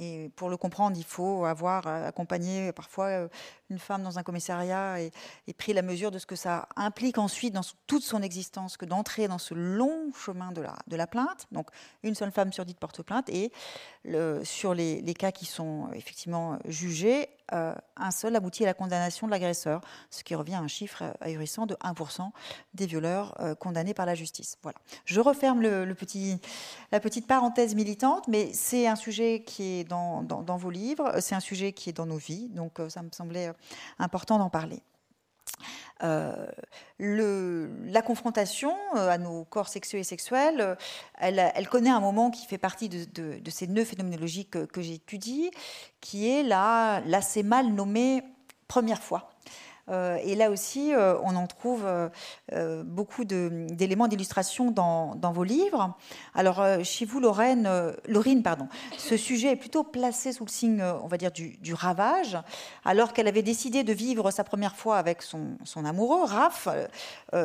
Et 0.00 0.30
pour 0.34 0.48
le 0.48 0.56
comprendre, 0.56 0.96
il 0.96 1.04
faut 1.04 1.44
avoir 1.44 1.86
euh, 1.86 2.08
accompagné 2.08 2.72
parfois 2.72 3.06
euh, 3.06 3.28
une 3.68 3.78
femme 3.78 4.02
dans 4.02 4.18
un 4.18 4.22
commissariat 4.22 4.98
et, 5.00 5.12
pris 5.58 5.74
la 5.74 5.82
mesure 5.82 6.10
de 6.10 6.18
ce 6.18 6.24
que 6.24 6.36
ça 6.36 6.66
implique 6.74 7.18
ensuite 7.18 7.52
dans 7.52 7.60
toute 7.86 8.02
son 8.02 8.22
existence 8.22 8.78
que 8.78 8.86
d'entrer 8.86 9.28
dans 9.28 9.38
ce 9.38 9.52
long 9.52 10.10
chemin 10.14 10.52
de 10.52 10.96
la, 10.96 11.06
plainte. 11.06 11.46
Donc 11.52 11.68
une 12.02 12.14
seule 12.14 12.32
femme 12.32 12.50
sur 12.50 12.64
dix 12.64 12.74
porte 12.74 13.02
plainte 13.02 13.28
et 13.28 13.52
sur 14.42 14.72
les, 14.72 15.14
cas 15.14 15.32
qui 15.32 15.44
sont 15.44 15.90
effectivement 15.92 16.58
jugés, 16.64 17.28
euh, 17.52 17.74
un 17.96 18.10
seul 18.10 18.36
aboutit 18.36 18.64
à 18.64 18.66
la 18.66 18.74
condamnation 18.74 19.26
de 19.26 19.32
l'agresseur, 19.32 19.80
ce 20.10 20.22
qui 20.24 20.34
revient 20.34 20.54
à 20.54 20.60
un 20.60 20.68
chiffre 20.68 21.16
ahurissant 21.20 21.66
de 21.66 21.74
1% 21.74 22.30
des 22.74 22.86
violeurs 22.86 23.34
euh, 23.40 23.54
condamnés 23.54 23.94
par 23.94 24.06
la 24.06 24.14
justice. 24.14 24.56
Voilà. 24.62 24.78
Je 25.04 25.20
referme 25.20 25.62
la 25.62 27.00
petite 27.00 27.26
parenthèse 27.26 27.74
militante, 27.74 28.28
mais 28.28 28.52
c'est 28.52 28.86
un 28.86 28.96
sujet 28.96 29.42
qui 29.44 29.80
est 29.80 29.84
dans, 29.84 30.22
dans 30.22 30.56
vos 30.56 30.70
livres, 30.70 31.20
c'est 31.20 31.34
un 31.34 31.40
sujet 31.40 31.72
qui 31.72 31.90
est 31.90 31.92
dans 31.94 32.06
nos 32.06 32.16
vies, 32.16 32.48
donc 32.50 32.80
ça 32.88 33.02
me 33.02 33.10
semblait 33.12 33.52
important 33.98 34.38
d'en 34.38 34.50
parler. 34.50 34.82
Euh, 36.02 36.46
la 36.98 38.02
confrontation 38.02 38.74
euh, 38.96 39.08
à 39.10 39.18
nos 39.18 39.44
corps 39.44 39.68
sexuels 39.68 40.00
et 40.00 40.04
sexuels, 40.04 40.60
euh, 40.60 40.74
elle, 41.18 41.68
connaît 41.68 41.90
un 41.90 42.00
moment 42.00 42.30
qui 42.30 42.46
fait 42.46 42.58
partie 42.58 42.88
de, 42.88 43.06
ces 43.50 43.66
nœuds 43.66 43.84
phénoménologiques 43.84 44.66
que, 44.66 44.80
j'étudie, 44.80 45.50
qui 46.00 46.28
est 46.28 46.42
la, 46.42 47.02
l'assez 47.06 47.42
mal 47.42 47.68
nommée 47.72 48.22
première 48.66 49.02
fois. 49.02 49.30
Euh, 49.88 50.18
et 50.22 50.34
là 50.34 50.50
aussi, 50.50 50.94
euh, 50.94 51.14
on 51.22 51.36
en 51.36 51.46
trouve 51.46 51.84
euh, 51.86 52.82
beaucoup 52.84 53.24
d'éléments 53.24 54.08
d'illustration 54.08 54.70
dans, 54.70 55.32
vos 55.32 55.44
livres. 55.44 55.96
Alors, 56.34 56.62
chez 56.82 57.04
vous, 57.04 57.20
Lorraine, 57.20 57.68
Laurine, 58.08 58.42
pardon, 58.42 58.68
ce 58.96 59.16
sujet 59.16 59.52
est 59.52 59.56
plutôt 59.56 59.84
placé 59.84 60.32
sous 60.32 60.44
le 60.44 60.50
signe, 60.50 60.82
on 60.82 61.06
va 61.06 61.16
dire, 61.16 61.30
du, 61.30 61.74
ravage, 61.74 62.36
alors 62.84 63.12
qu'elle 63.12 63.28
avait 63.28 63.42
décidé 63.42 63.84
de 63.84 63.92
vivre 63.92 64.30
sa 64.30 64.42
première 64.42 64.74
fois 64.74 64.96
avec 64.96 65.22
son, 65.22 65.56
amoureux, 65.84 66.24
Raph, 66.24 66.68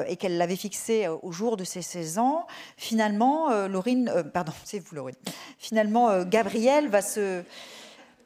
et 0.07 0.15
qu'elle 0.15 0.37
l'avait 0.37 0.55
fixé 0.55 1.07
au 1.07 1.31
jour 1.31 1.57
de 1.57 1.63
ses 1.63 1.81
16 1.81 2.17
ans. 2.17 2.47
Finalement, 2.77 3.67
Laurine, 3.67 4.11
pardon, 4.33 4.53
c'est 4.63 4.79
vous, 4.79 4.95
Laurine. 4.95 5.15
Finalement, 5.59 6.23
Gabrielle 6.23 6.89
va 6.89 7.01
se 7.01 7.43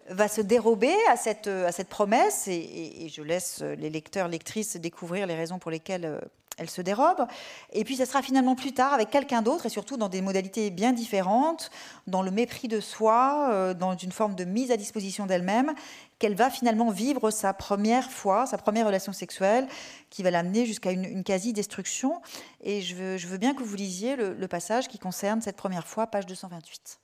va 0.10 0.28
se 0.28 0.42
dérober 0.42 0.94
à 1.10 1.16
cette, 1.16 1.48
à 1.48 1.72
cette 1.72 1.90
promesse, 1.90 2.48
et, 2.48 3.10
je 3.10 3.22
laisse 3.22 3.62
les 3.62 3.90
lecteurs, 3.90 4.28
lectrices 4.28 4.78
découvrir 4.78 5.28
les 5.28 5.36
raisons 5.36 5.60
pour 5.60 5.72
lesquelles 5.72 6.06
euh, 6.06 6.20
elle 6.58 6.70
se 6.70 6.82
dérobe. 6.82 7.26
Et 7.74 7.84
puis, 7.84 7.96
ce 7.96 8.06
sera 8.06 8.22
finalement 8.22 8.56
plus 8.56 8.74
tard 8.74 8.94
avec 8.94 9.10
quelqu'un 9.10 9.42
d'autre, 9.42 9.66
et 9.66 9.70
surtout 9.70 9.98
dans 9.98 10.10
des 10.10 10.22
modalités 10.22 10.70
bien 10.70 10.92
différentes, 10.92 11.72
dans 12.08 12.22
le 12.22 12.32
mépris 12.32 12.68
de 12.68 12.80
soi, 12.80 13.50
euh, 13.52 13.74
dans 13.74 13.96
une 13.96 14.12
forme 14.12 14.36
de 14.36 14.44
mise 14.44 14.72
à 14.72 14.78
disposition 14.78 15.26
d'elle-même, 15.26 15.74
qu'elle 16.20 16.36
va 16.36 16.50
finalement 16.50 16.90
vivre 16.90 17.32
sa 17.32 17.54
première 17.54 18.12
fois, 18.12 18.46
sa 18.46 18.58
première 18.58 18.86
relation 18.86 19.14
sexuelle, 19.14 19.68
qui 20.10 20.22
va 20.22 20.32
l'amener 20.32 20.66
jusqu'à 20.66 20.92
une, 20.92 21.24
quasi-destruction. 21.24 22.22
Et 22.62 22.82
je 22.82 22.96
veux, 22.96 23.38
bien 23.38 23.54
que 23.54 23.64
vous 23.64 23.76
lisiez 23.76 24.18
le 24.18 24.48
passage 24.48 24.90
qui 24.90 25.00
concerne 25.00 25.42
cette 25.42 25.56
première 25.56 25.88
fois, 25.88 26.08
page 26.08 26.26
228. 26.26 27.00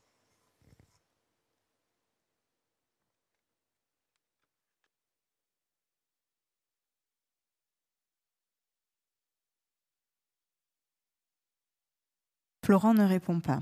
Florent 12.66 12.96
ne 12.96 13.04
répond 13.04 13.42
pas. 13.42 13.60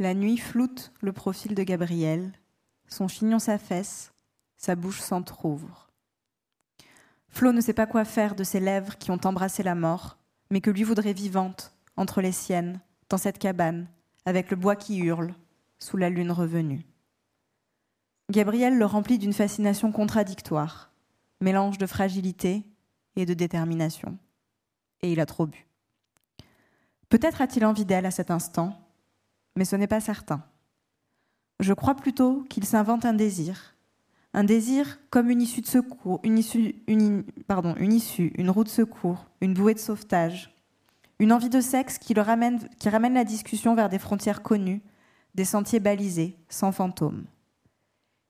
La 0.00 0.12
nuit 0.12 0.38
floute 0.38 0.92
le 1.00 1.12
profil 1.12 1.54
de 1.54 1.62
Gabriel, 1.62 2.32
son 2.88 3.06
chignon 3.06 3.38
s'affaisse, 3.38 4.12
sa 4.56 4.74
bouche 4.74 4.98
s'entr'ouvre. 4.98 5.88
Flo 7.28 7.52
ne 7.52 7.60
sait 7.60 7.74
pas 7.74 7.86
quoi 7.86 8.04
faire 8.04 8.34
de 8.34 8.42
ses 8.42 8.58
lèvres 8.58 8.98
qui 8.98 9.12
ont 9.12 9.20
embrassé 9.22 9.62
la 9.62 9.76
mort, 9.76 10.18
mais 10.50 10.60
que 10.60 10.72
lui 10.72 10.82
voudrait 10.82 11.12
vivante, 11.12 11.72
entre 11.96 12.22
les 12.22 12.32
siennes, 12.32 12.80
dans 13.08 13.18
cette 13.18 13.38
cabane, 13.38 13.86
avec 14.24 14.50
le 14.50 14.56
bois 14.56 14.74
qui 14.74 14.98
hurle, 14.98 15.32
sous 15.78 15.96
la 15.96 16.10
lune 16.10 16.32
revenue. 16.32 16.84
Gabriel 18.32 18.76
le 18.76 18.84
remplit 18.84 19.18
d'une 19.18 19.32
fascination 19.32 19.92
contradictoire, 19.92 20.90
mélange 21.40 21.78
de 21.78 21.86
fragilité 21.86 22.64
et 23.14 23.26
de 23.26 23.34
détermination. 23.34 24.18
Et 25.02 25.12
il 25.12 25.20
a 25.20 25.26
trop 25.26 25.46
bu. 25.46 25.67
Peut-être 27.08 27.40
a-t-il 27.40 27.64
envie 27.64 27.84
d'elle 27.84 28.06
à 28.06 28.10
cet 28.10 28.30
instant, 28.30 28.78
mais 29.56 29.64
ce 29.64 29.76
n'est 29.76 29.86
pas 29.86 30.00
certain. 30.00 30.42
Je 31.60 31.72
crois 31.72 31.94
plutôt 31.94 32.44
qu'il 32.48 32.64
s'invente 32.64 33.04
un 33.04 33.14
désir, 33.14 33.74
un 34.34 34.44
désir 34.44 34.98
comme 35.10 35.30
une 35.30 35.42
issue 35.42 35.62
de 35.62 35.66
secours, 35.66 36.20
une 36.22 36.38
issue, 36.38 36.76
une, 36.86 37.24
pardon, 37.46 37.74
une 37.78 37.92
issue, 37.92 38.32
une 38.36 38.50
roue 38.50 38.64
de 38.64 38.68
secours, 38.68 39.26
une 39.40 39.54
bouée 39.54 39.74
de 39.74 39.78
sauvetage, 39.78 40.54
une 41.18 41.32
envie 41.32 41.48
de 41.48 41.60
sexe 41.60 41.98
qui, 41.98 42.14
ramène, 42.14 42.60
qui 42.78 42.88
ramène 42.88 43.14
la 43.14 43.24
discussion 43.24 43.74
vers 43.74 43.88
des 43.88 43.98
frontières 43.98 44.42
connues, 44.42 44.82
des 45.34 45.44
sentiers 45.44 45.80
balisés, 45.80 46.36
sans 46.48 46.72
fantômes. 46.72 47.24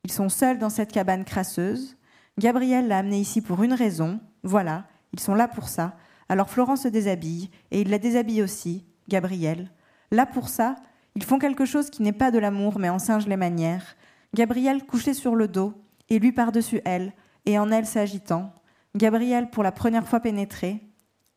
Ils 0.05 0.13
sont 0.13 0.29
seuls 0.29 0.59
dans 0.59 0.71
cette 0.71 0.93
cabane 0.93 1.25
crasseuse. 1.25 1.97
Gabriel 2.39 2.89
l'a 2.89 2.99
amené 2.99 3.19
ici 3.21 3.43
pour 3.43 3.63
une 3.63 3.75
raison. 3.75 4.21
Voilà, 4.43 4.87
ils 5.13 5.21
sont 5.21 5.35
là 5.35 5.49
pour 5.49 5.69
ça. 5.69 5.97
Alors 6.29 6.51
Florence 6.51 6.83
se 6.83 6.89
déshabille, 6.89 7.51
et 7.71 7.81
il 7.81 7.91
la 7.91 7.99
déshabille 7.99 8.43
aussi, 8.43 8.85
Gabriel. 9.09 9.71
Là 10.11 10.27
pour 10.27 10.49
ça, 10.49 10.77
ils 11.15 11.25
font 11.25 11.39
quelque 11.39 11.65
chose 11.65 11.91
qui 11.91 12.03
n'est 12.03 12.13
pas 12.13 12.31
de 12.31 12.39
l'amour, 12.39 12.79
mais 12.79 12.89
en 12.89 12.99
singe 12.99 13.27
les 13.27 13.37
manières. 13.37 13.97
Gabriel 14.35 14.85
couché 14.85 15.15
sur 15.15 15.35
le 15.35 15.49
dos, 15.49 15.75
et 16.09 16.19
lui 16.19 16.33
par-dessus 16.33 16.81
elle, 16.85 17.13
et 17.47 17.59
en 17.59 17.71
elle 17.71 17.87
s'agitant. 17.87 18.53
Gabriel 18.95 19.51
pour 19.51 19.63
la 19.63 19.73
première 19.73 20.07
fois 20.07 20.21
pénétré, 20.21 20.83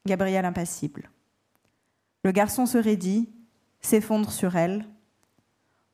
Gabriel 0.06 0.46
impassible. 0.46 1.10
Le 2.24 2.32
garçon 2.32 2.66
se 2.66 2.78
raidit, 2.78 3.30
s'effondre 3.82 4.32
sur 4.32 4.56
elle. 4.56 4.86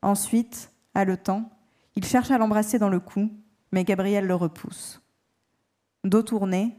Ensuite, 0.02 0.72
haletant, 0.94 1.50
il 1.96 2.04
cherche 2.04 2.30
à 2.30 2.38
l'embrasser 2.38 2.78
dans 2.78 2.88
le 2.88 3.00
cou, 3.00 3.30
mais 3.72 3.84
Gabriel 3.84 4.26
le 4.26 4.34
repousse. 4.34 5.02
Dos 6.04 6.22
tourné, 6.22 6.76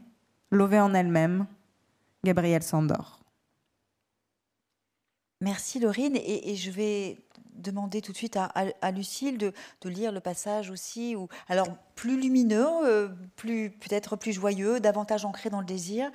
lové 0.50 0.80
en 0.80 0.94
elle-même, 0.94 1.46
Gabriel 2.24 2.62
s'endort. 2.62 3.20
Merci 5.42 5.80
Laurine, 5.80 6.16
et, 6.16 6.54
je 6.54 6.70
vais 6.70 7.16
demander 7.54 8.02
tout 8.02 8.12
de 8.12 8.16
suite 8.16 8.36
à, 8.36 8.90
Lucille 8.90 9.38
de, 9.38 9.54
lire 9.84 10.12
le 10.12 10.20
passage 10.20 10.70
aussi, 10.70 11.16
ou 11.16 11.28
alors 11.48 11.68
plus 11.94 12.20
lumineux, 12.20 12.68
euh, 12.84 13.08
plus 13.36 13.70
peut-être 13.70 14.16
plus 14.16 14.34
joyeux, 14.34 14.80
davantage 14.80 15.24
ancré 15.24 15.48
dans 15.48 15.60
le 15.60 15.66
désir, 15.66 16.10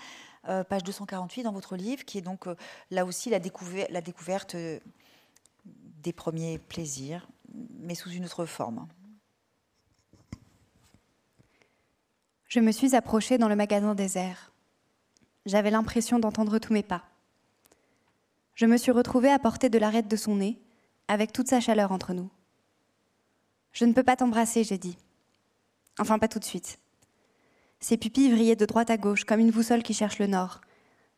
euh, 0.48 0.64
page 0.64 0.84
248 0.84 1.42
dans 1.42 1.52
votre 1.52 1.76
livre, 1.76 2.06
qui 2.06 2.20
est 2.20 2.22
donc 2.22 2.46
euh, 2.46 2.56
là 2.92 3.04
aussi 3.04 3.32
la, 3.32 3.40
la 3.90 4.02
découverte 4.02 4.56
des 5.66 6.14
premiers 6.14 6.60
plaisirs, 6.60 7.28
mais 7.80 7.96
sous 7.96 8.12
une 8.12 8.26
autre 8.26 8.46
forme. 8.46 8.88
Je 12.48 12.60
me 12.60 12.72
suis 12.72 12.96
approchée 12.96 13.40
dans 13.40 13.50
le 13.50 13.56
magasin 13.56 13.96
désert. 13.96 14.52
J'avais 15.46 15.72
l'impression 15.72 16.20
d'entendre 16.20 16.58
tous 16.58 16.74
mes 16.74 16.84
pas. 16.84 17.04
Je 18.56 18.66
me 18.66 18.78
suis 18.78 18.92
retrouvée 18.92 19.30
à 19.30 19.38
portée 19.38 19.70
de 19.70 19.78
l'arête 19.78 20.08
de 20.08 20.16
son 20.16 20.38
nez, 20.38 20.60
avec 21.08 21.32
toute 21.34 21.48
sa 21.48 21.60
chaleur 21.60 21.92
entre 21.92 22.14
nous. 22.14 22.30
Je 23.72 23.86
ne 23.86 23.94
peux 23.94 24.04
pas 24.04 24.16
t'embrasser, 24.16 24.64
j'ai 24.64 24.78
dit. 24.78 24.98
Enfin, 26.00 26.18
pas 26.18 26.28
tout 26.28 26.40
de 26.40 26.46
suite. 26.46 26.80
Ses 27.80 27.98
pupilles 27.98 28.32
brillaient 28.32 28.56
de 28.56 28.66
droite 28.66 28.90
à 28.90 28.98
gauche, 28.98 29.26
comme 29.26 29.40
une 29.40 29.52
boussole 29.52 29.84
qui 29.84 29.94
cherche 29.94 30.18
le 30.18 30.28
nord. 30.28 30.62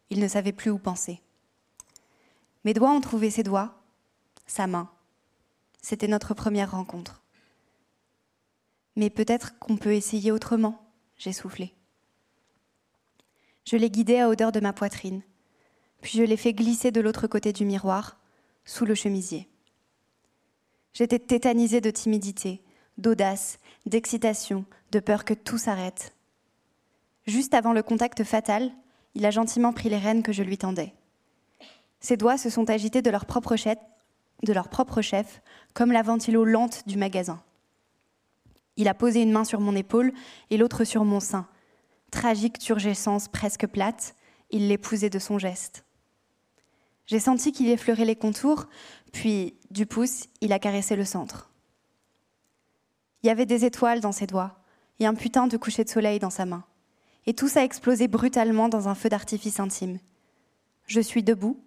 Il 0.09 0.19
ne 0.19 0.28
savait 0.28 0.51
plus 0.51 0.71
où 0.71 0.78
penser. 0.78 1.21
Mes 2.65 2.73
doigts 2.73 2.91
ont 2.91 3.01
trouvé 3.01 3.30
ses 3.30 3.43
doigts, 3.43 3.82
sa 4.45 4.67
main. 4.67 4.89
C'était 5.82 6.07
notre 6.07 6.34
première 6.34 6.71
rencontre. 6.71 7.21
Mais 8.97 9.09
peut-être 9.09 9.57
qu'on 9.59 9.78
peut 9.78 9.93
essayer 9.93 10.32
autrement, 10.32 10.91
j'ai 11.17 11.32
soufflé. 11.32 11.76
Je 13.68 13.76
l'ai 13.76 13.89
guidé 13.89 14.18
à 14.20 14.30
odeur 14.30 14.53
de 14.53 14.61
ma 14.61 14.72
poitrine, 14.72 15.22
puis 15.99 16.18
je 16.18 16.24
l'ai 16.24 16.38
fait 16.38 16.53
glisser 16.53 16.89
de 16.89 17.01
l'autre 17.01 17.28
côté 17.28 17.51
du 17.51 17.65
miroir, 17.65 18.18
sous 18.63 18.86
le 18.86 18.95
chemisier. 18.95 19.49
J'étais 20.93 21.20
tétanisée 21.20 21.82
de 21.82 21.89
timidité, 21.89 22.63
d'audace, 22.97 23.59
d'excitation, 23.86 24.63
de 24.91 25.01
peur 25.01 25.26
que 25.26 25.34
tout 25.34 25.57
s'arrête. 25.57 26.15
Juste 27.26 27.53
avant 27.53 27.74
le 27.74 27.84
contact 27.84 28.24
fatal, 28.24 28.72
il 29.15 29.26
a 29.26 29.32
gentiment 29.32 29.74
pris 29.74 29.89
les 29.89 29.97
rênes 29.97 30.24
que 30.24 30.32
je 30.32 30.43
lui 30.43 30.57
tendais. 30.57 30.93
Ses 31.99 32.15
doigts 32.15 32.38
se 32.38 32.49
sont 32.49 32.70
agités 32.70 33.01
de 33.01 33.09
leur 33.09 33.26
propre 33.26 33.57
chef, 33.57 33.78
de 34.43 34.53
leur 34.53 34.70
propre 34.70 35.01
chef 35.01 35.41
comme 35.74 35.91
la 35.91 36.03
ventilo 36.03 36.45
lente 36.45 36.88
du 36.88 36.97
magasin. 36.97 37.43
Il 38.78 38.88
a 38.88 38.93
posé 38.93 39.22
une 39.22 39.34
main 39.34 39.43
sur 39.43 39.59
mon 39.59 39.76
épaule 39.76 40.13
et 40.51 40.55
l'autre 40.55 40.86
sur 40.86 41.03
mon 41.03 41.20
sein. 41.20 41.49
Tragique 42.12 42.60
turgescence 42.60 43.28
presque 43.28 43.68
plate, 43.68 44.16
il 44.49 44.68
l'épousait 44.68 45.10
de 45.10 45.20
son 45.20 45.38
geste. 45.38 45.84
J'ai 47.05 47.20
senti 47.20 47.51
qu'il 47.51 47.70
effleurait 47.70 48.05
les 48.05 48.16
contours, 48.16 48.66
puis, 49.12 49.55
du 49.72 49.86
pouce, 49.86 50.26
il 50.41 50.53
a 50.53 50.60
caressé 50.60 50.95
le 50.95 51.05
centre. 51.05 51.49
Il 53.24 53.28
y 53.28 53.30
avait 53.30 53.45
des 53.45 53.66
étoiles 53.66 54.01
dans 54.01 54.12
ses 54.12 54.28
doigts 54.28 54.60
et 54.99 55.05
un 55.05 55.16
putain 55.16 55.47
de 55.47 55.58
coucher 55.58 55.84
de 55.84 55.89
soleil 55.89 56.20
dans 56.20 56.30
sa 56.30 56.45
main. 56.45 56.64
Et 57.26 57.34
tout 57.34 57.47
ça 57.47 57.64
explosé 57.64 58.08
brutalement 58.08 58.70
dans 58.70 58.88
un 58.88 58.95
feu 58.95 59.10
d'artifice 59.10 59.60
intime. 59.60 59.99
Je 60.86 61.01
suis 61.01 61.24
debout, 61.24 61.62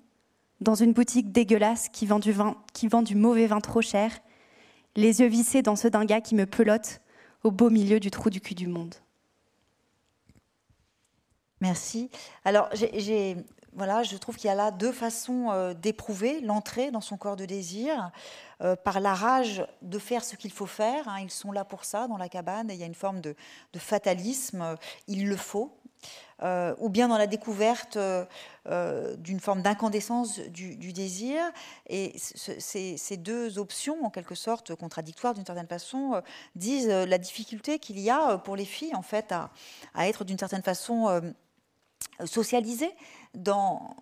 dans 0.61 0.75
une 0.75 0.93
boutique 0.93 1.33
dégueulasse 1.33 1.89
qui 1.89 2.07
vend 2.07 2.19
du, 2.19 2.33
vin, 2.33 2.57
qui 2.73 2.89
vend 2.89 3.03
du 3.03 3.15
mauvais 3.15 3.47
vin 3.47 3.61
trop 3.61 3.83
cher, 3.83 4.19
les 4.97 5.21
yeux 5.21 5.27
vissés 5.27 5.63
dans 5.63 5.77
ceux 5.77 5.91
d'un 5.91 6.05
gars 6.05 6.21
qui 6.21 6.35
me 6.35 6.47
pelote 6.47 7.01
au 7.45 7.51
beau 7.51 7.71
milieu 7.71 8.01
du 8.01 8.11
trou 8.11 8.31
du 8.31 8.41
cul 8.41 8.55
du 8.55 8.67
monde. 8.67 8.95
Merci. 11.61 12.11
Alors, 12.45 12.71
voilà, 13.73 14.03
je 14.03 14.17
trouve 14.17 14.37
qu'il 14.37 14.49
y 14.49 14.51
a 14.51 14.55
là 14.55 14.71
deux 14.71 14.93
façons 14.93 15.51
euh, 15.51 15.75
d'éprouver 15.75 16.41
l'entrée 16.41 16.91
dans 16.91 17.01
son 17.01 17.17
corps 17.17 17.37
de 17.37 17.45
désir, 17.45 18.11
euh, 18.63 18.75
par 18.77 18.99
la 19.01 19.15
rage 19.15 19.65
de 19.83 19.99
faire 19.99 20.25
ce 20.25 20.37
qu'il 20.37 20.51
faut 20.51 20.67
faire. 20.67 21.07
Hein. 21.09 21.21
ils 21.21 21.31
sont 21.31 21.53
là 21.53 21.65
pour 21.65 21.85
ça 21.85 22.09
dans 22.09 22.17
la 22.17 22.29
cabane, 22.29 22.69
il 22.71 22.77
y 22.77 22.83
a 22.83 22.87
une 22.87 22.95
forme 22.95 23.21
de, 23.21 23.35
fatalisme, 23.77 24.77
il 25.07 25.29
le 25.29 25.37
faut. 25.37 25.77
Euh, 26.43 26.75
ou 26.79 26.89
bien 26.89 27.09
dans 27.09 27.19
la 27.19 27.27
découverte 27.27 27.99
euh, 27.99 28.25
euh, 28.67 29.15
d'une 29.17 29.41
forme 29.41 29.61
d'incandescence 29.61 30.39
du, 30.39 30.93
désir. 30.93 31.43
Et 31.87 32.15
ces 32.19 33.17
deux 33.19 33.59
options, 33.59 34.05
en 34.05 34.11
quelque 34.11 34.35
sorte 34.35 34.75
contradictoires 34.75 35.35
d'une 35.35 35.45
certaine 35.45 35.67
façon, 35.67 36.23
disent 36.55 36.89
la 36.89 37.19
difficulté 37.19 37.79
qu'il 37.79 37.99
y 37.99 38.09
a 38.09 38.39
pour 38.39 38.57
les 38.57 38.65
filles, 38.65 38.95
en 38.95 39.03
fait, 39.03 39.33
à 39.33 40.09
être 40.09 40.25
d'une 40.25 40.39
certaine 40.39 40.63
façon 40.63 41.23
socialisées 42.25 42.93
dans 43.35 43.97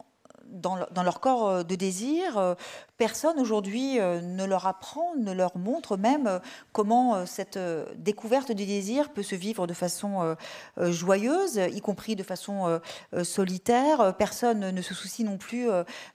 dans, 0.51 1.03
leur 1.03 1.21
corps 1.21 1.49
euh, 1.49 1.63
de 1.63 1.75
désir. 1.75 2.39
Euh, 2.39 2.55
personne 2.97 3.39
aujourd'hui 3.39 4.01
euh, 4.01 4.21
ne 4.21 4.45
leur 4.45 4.67
apprend, 4.67 5.15
ne 5.17 5.33
leur 5.33 5.57
montre 5.57 5.97
même 5.97 6.41
comment 6.73 7.27
cette 7.27 7.59
découverte 7.97 8.53
du 8.53 8.67
désir 8.67 9.13
peut 9.13 9.23
se 9.23 9.35
vivre 9.35 9.67
de 9.67 9.75
façon 9.75 10.37
joyeuse, 10.77 11.57
y 11.73 11.81
compris 11.81 12.17
de 12.17 12.23
façon 12.23 12.81
solitaire. 13.23 14.15
Personne 14.17 14.71
ne 14.71 14.83
se 14.83 14.95
soucie 14.95 15.25
non 15.25 15.39
plus 15.39 15.69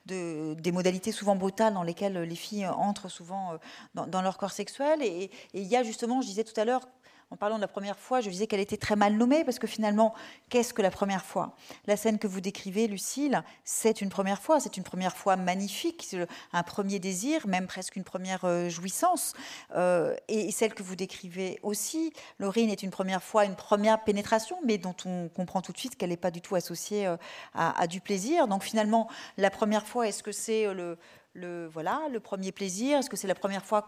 de, 0.06 0.54
des 0.54 0.72
modalités 0.72 1.12
souvent 1.12 1.36
brutales 1.36 1.74
dans 1.74 1.82
lesquelles 1.82 2.18
les 2.18 2.34
filles 2.34 2.66
entrent 2.66 3.08
souvent 3.08 3.58
dans, 3.94 4.22
leur 4.22 4.36
corps 4.36 4.52
sexuel. 4.52 5.02
et 5.02 5.30
il 5.54 5.66
y 5.66 5.76
a 5.76 5.82
justement, 5.82 6.20
je 6.20 6.26
disais 6.26 6.44
tout 6.44 6.58
à 6.60 6.64
l'heure, 6.64 6.86
en 7.34 7.36
parlant 7.36 7.56
de 7.56 7.62
la 7.62 7.68
première 7.68 7.98
fois, 7.98 8.20
je 8.20 8.30
disais 8.30 8.46
qu'elle 8.46 8.60
était 8.60 8.76
très 8.76 8.94
mal 8.94 9.14
nommée 9.14 9.42
parce 9.42 9.58
que 9.58 9.66
finalement, 9.66 10.14
qu'est-ce 10.50 10.72
que 10.72 10.82
la 10.82 10.92
première 10.92 11.24
fois? 11.24 11.56
La 11.88 11.96
scène 11.96 12.20
que 12.20 12.28
vous 12.28 12.40
décrivez, 12.40 12.86
Lucille, 12.86 13.42
c'est 13.64 14.00
une 14.00 14.08
première 14.08 14.40
fois, 14.40 14.60
c'est 14.60 14.76
une 14.76 14.84
première 14.84 15.16
fois 15.16 15.34
magnifique, 15.34 16.14
un 16.52 16.62
premier 16.62 17.00
désir, 17.00 17.48
même 17.48 17.66
presque 17.66 17.96
une 17.96 18.04
première 18.04 18.44
euh, 18.44 18.68
jouissance. 18.68 19.32
Euh, 19.74 20.14
et 20.28 20.52
celle 20.52 20.74
que 20.74 20.84
vous 20.84 20.94
décrivez 20.94 21.58
aussi, 21.64 22.12
Laurine, 22.38 22.70
est 22.70 22.84
une 22.84 22.90
première 22.90 23.22
fois, 23.22 23.46
une 23.46 23.56
première 23.56 24.04
pénétration, 24.04 24.56
mais 24.64 24.78
dont 24.78 24.94
on 25.04 25.28
comprend 25.28 25.60
tout 25.60 25.72
de 25.72 25.78
suite 25.78 25.96
qu'elle 25.96 26.10
n'est 26.10 26.16
pas 26.16 26.30
du 26.30 26.40
tout 26.40 26.54
associée 26.54 27.08
euh, 27.08 27.16
à, 27.52 27.82
à, 27.82 27.88
du 27.88 28.00
plaisir. 28.00 28.46
Donc 28.46 28.62
finalement, 28.62 29.08
la 29.38 29.50
première 29.50 29.88
fois, 29.88 30.06
est-ce 30.06 30.22
que 30.22 30.30
c'est 30.30 30.72
le 30.72 30.96
le, 31.34 31.66
voilà, 31.66 32.02
le 32.10 32.20
premier 32.20 32.52
plaisir? 32.52 32.98
Est-ce 32.98 33.10
que 33.10 33.16
c'est 33.16 33.28
la 33.28 33.34
première 33.34 33.64
fois 33.64 33.86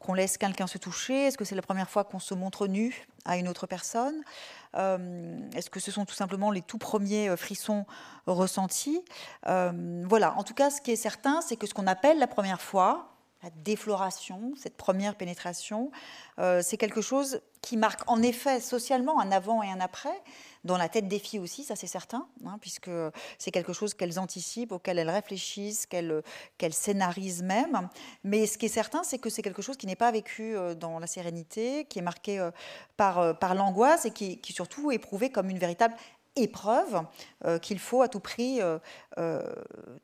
qu'on 0.00 0.14
laisse 0.14 0.38
quelqu'un 0.38 0.66
se 0.66 0.78
toucher? 0.78 1.26
Est-ce 1.26 1.38
que 1.38 1.44
c'est 1.44 1.54
la 1.54 1.62
première 1.62 1.88
fois 1.88 2.04
qu'on 2.04 2.18
se 2.18 2.34
montre 2.34 2.66
nu 2.66 3.06
à 3.24 3.36
une 3.36 3.46
autre 3.46 3.66
personne? 3.66 4.22
Euh, 4.74 5.38
Est-ce 5.54 5.70
que 5.70 5.80
ce 5.80 5.90
sont 5.90 6.04
tout 6.04 6.14
simplement 6.14 6.50
les 6.50 6.62
tout 6.62 6.78
premiers 6.78 7.28
euh, 7.28 7.36
frissons 7.36 7.86
ressentis? 8.26 9.02
Euh, 9.46 10.04
Voilà, 10.08 10.34
en 10.36 10.42
tout 10.42 10.54
cas, 10.54 10.70
ce 10.70 10.80
qui 10.80 10.90
est 10.90 10.96
certain, 10.96 11.40
c'est 11.42 11.56
que 11.56 11.66
ce 11.66 11.74
qu'on 11.74 11.86
appelle 11.86 12.18
la 12.18 12.26
première 12.26 12.60
fois, 12.60 13.14
la 13.42 13.50
défloration, 13.50 14.54
cette 14.56 14.76
première 14.76 15.14
pénétration, 15.14 15.92
c'est 16.38 16.76
quelque 16.76 17.00
chose 17.00 17.40
qui 17.62 17.76
marque 17.76 18.00
en 18.10 18.20
effet 18.20 18.58
socialement 18.58 19.20
un 19.20 19.30
avant 19.30 19.62
et 19.62 19.70
un 19.70 19.78
après, 19.78 20.20
dans 20.64 20.76
la 20.76 20.88
tête 20.88 21.08
des 21.08 21.18
filles 21.18 21.40
aussi, 21.40 21.64
ça 21.64 21.76
c'est 21.76 21.86
certain, 21.86 22.26
hein, 22.44 22.58
puisque 22.60 22.90
c'est 23.38 23.50
quelque 23.50 23.72
chose 23.72 23.94
qu'elles 23.94 24.18
anticipent, 24.18 24.72
auquel 24.72 24.98
elles 24.98 25.10
réfléchissent, 25.10 25.86
qu'elles 25.86 26.22
scénarisent 26.72 27.42
même. 27.42 27.88
Mais 28.24 28.46
ce 28.46 28.58
qui 28.58 28.66
est 28.66 28.70
certain, 28.70 29.02
c'est 29.02 29.18
que 29.18 29.30
c'est 29.30 29.42
quelque 29.42 29.62
chose 29.62 29.76
qui 29.76 29.86
n'est 29.86 29.96
pas 29.96 30.10
vécu 30.10 30.56
euh, 30.56 30.74
dans 30.74 30.98
la 30.98 31.06
sérénité, 31.06 31.84
qui 31.86 31.98
est 31.98 32.02
marqué 32.02 32.38
euh, 32.38 32.50
par, 32.96 33.18
euh, 33.18 33.32
par 33.32 33.54
l'angoisse 33.54 34.04
et 34.04 34.10
qui, 34.10 34.38
qui 34.38 34.52
surtout 34.52 34.90
est 34.90 34.96
éprouvé 34.96 35.30
comme 35.30 35.50
une 35.50 35.58
véritable 35.58 35.94
épreuve 36.36 37.02
qu'il 37.62 37.80
faut 37.80 38.00
à 38.00 38.06
tout 38.06 38.20
prix 38.20 38.60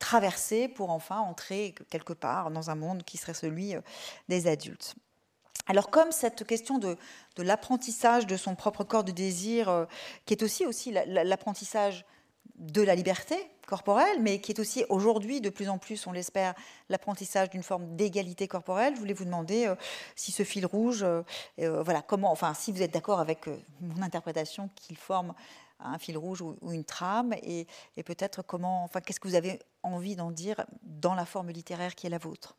traverser 0.01 0.67
pour 0.67 0.91
enfin 0.91 1.19
entrer 1.19 1.77
quelque 1.91 2.13
part 2.13 2.51
dans 2.51 2.71
un 2.71 2.75
monde 2.75 3.05
qui 3.05 3.19
serait 3.19 3.35
celui 3.35 3.75
des 4.29 4.49
adultes. 4.49 4.97
Alors 5.67 5.91
comme 5.91 6.13
cette 6.13 6.45
question 6.47 6.79
de, 6.79 6.97
l'apprentissage 7.39 8.27
de 8.27 8.37
son 8.37 8.55
propre 8.55 8.85
corps 8.85 9.05
de 9.05 9.13
désir, 9.13 9.69
euh, 9.69 9.87
qui 10.27 10.35
est 10.35 10.43
aussi, 10.43 10.93
l'apprentissage 11.07 12.05
de 12.57 12.83
la 12.83 12.95
liberté, 12.95 13.37
corporelle, 13.67 14.21
mais 14.21 14.41
qui 14.41 14.53
est 14.53 14.61
aussi 14.61 14.85
aujourd'hui 14.91 15.41
de 15.41 15.49
plus 15.49 15.71
en 15.71 15.79
plus, 15.79 16.07
on 16.07 16.13
l'espère, 16.13 16.55
l'apprentissage 16.91 17.49
d'une 17.49 17.63
forme 17.63 17.97
d'égalité 17.97 18.47
corporelle. 18.47 18.95
Je 18.95 19.01
voulais 19.01 19.15
vous 19.15 19.25
demander 19.25 19.67
euh, 19.67 19.75
si 20.17 20.33
ce 20.33 20.43
fil 20.43 20.67
rouge, 20.67 21.03
euh, 21.03 21.23
voilà, 21.59 22.03
comment, 22.03 22.31
enfin, 22.31 22.53
si 22.53 22.71
vous 22.73 22.83
êtes 22.83 22.93
d'accord 22.93 23.21
avec 23.21 23.47
mon 23.81 24.03
interprétation 24.03 24.69
qu'il 24.77 24.99
forme 24.99 25.33
un 25.81 25.99
fil 25.99 26.19
rouge 26.19 26.43
ou, 26.43 26.57
une 26.71 26.85
trame, 26.85 27.35
et, 27.43 27.67
et 27.97 28.03
peut-être 28.03 28.43
comment, 28.43 28.85
enfin, 28.85 29.01
qu'est-ce 29.01 29.19
que 29.19 29.29
vous 29.29 29.35
avez 29.35 29.61
envie 29.83 30.15
d'en 30.15 30.31
dire 30.31 30.65
dans 30.83 31.15
la 31.15 31.25
forme 31.25 31.51
littéraire 31.51 31.95
qui 31.95 32.07
est 32.07 32.11
la 32.11 32.19
vôtre? 32.19 32.57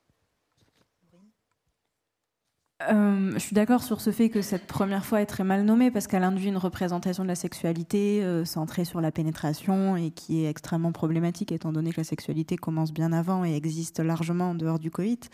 Euh, 2.84 3.32
je 3.34 3.40
suis 3.40 3.54
d'accord 3.54 3.84
sur 3.84 4.02
ce 4.02 4.12
fait 4.12 4.30
que 4.30 4.42
cette 4.42 4.68
première 4.68 5.06
fois 5.06 5.22
est 5.22 5.26
très 5.26 5.46
mal 5.46 5.64
nommée 5.64 5.92
parce 5.92 6.08
qu'elle 6.08 6.24
induit 6.24 6.50
une 6.50 6.58
représentation 6.58 7.24
de 7.24 7.30
la 7.30 7.36
sexualité 7.36 8.22
euh, 8.22 8.44
centrée 8.44 8.84
sur 8.84 9.00
la 9.00 9.14
pénétration 9.14 9.96
et 9.96 10.12
qui 10.12 10.44
est 10.44 10.50
extrêmement 10.50 10.92
problématique 10.92 11.54
étant 11.54 11.72
donné 11.72 11.92
que 11.92 12.02
la 12.02 12.04
sexualité 12.04 12.58
commence 12.58 12.92
bien 12.92 13.14
avant 13.14 13.46
et 13.46 13.56
existe 13.56 14.02
largement 14.02 14.50
en 14.50 14.56
dehors 14.56 14.80
du 14.80 14.92
coït. 14.92 15.30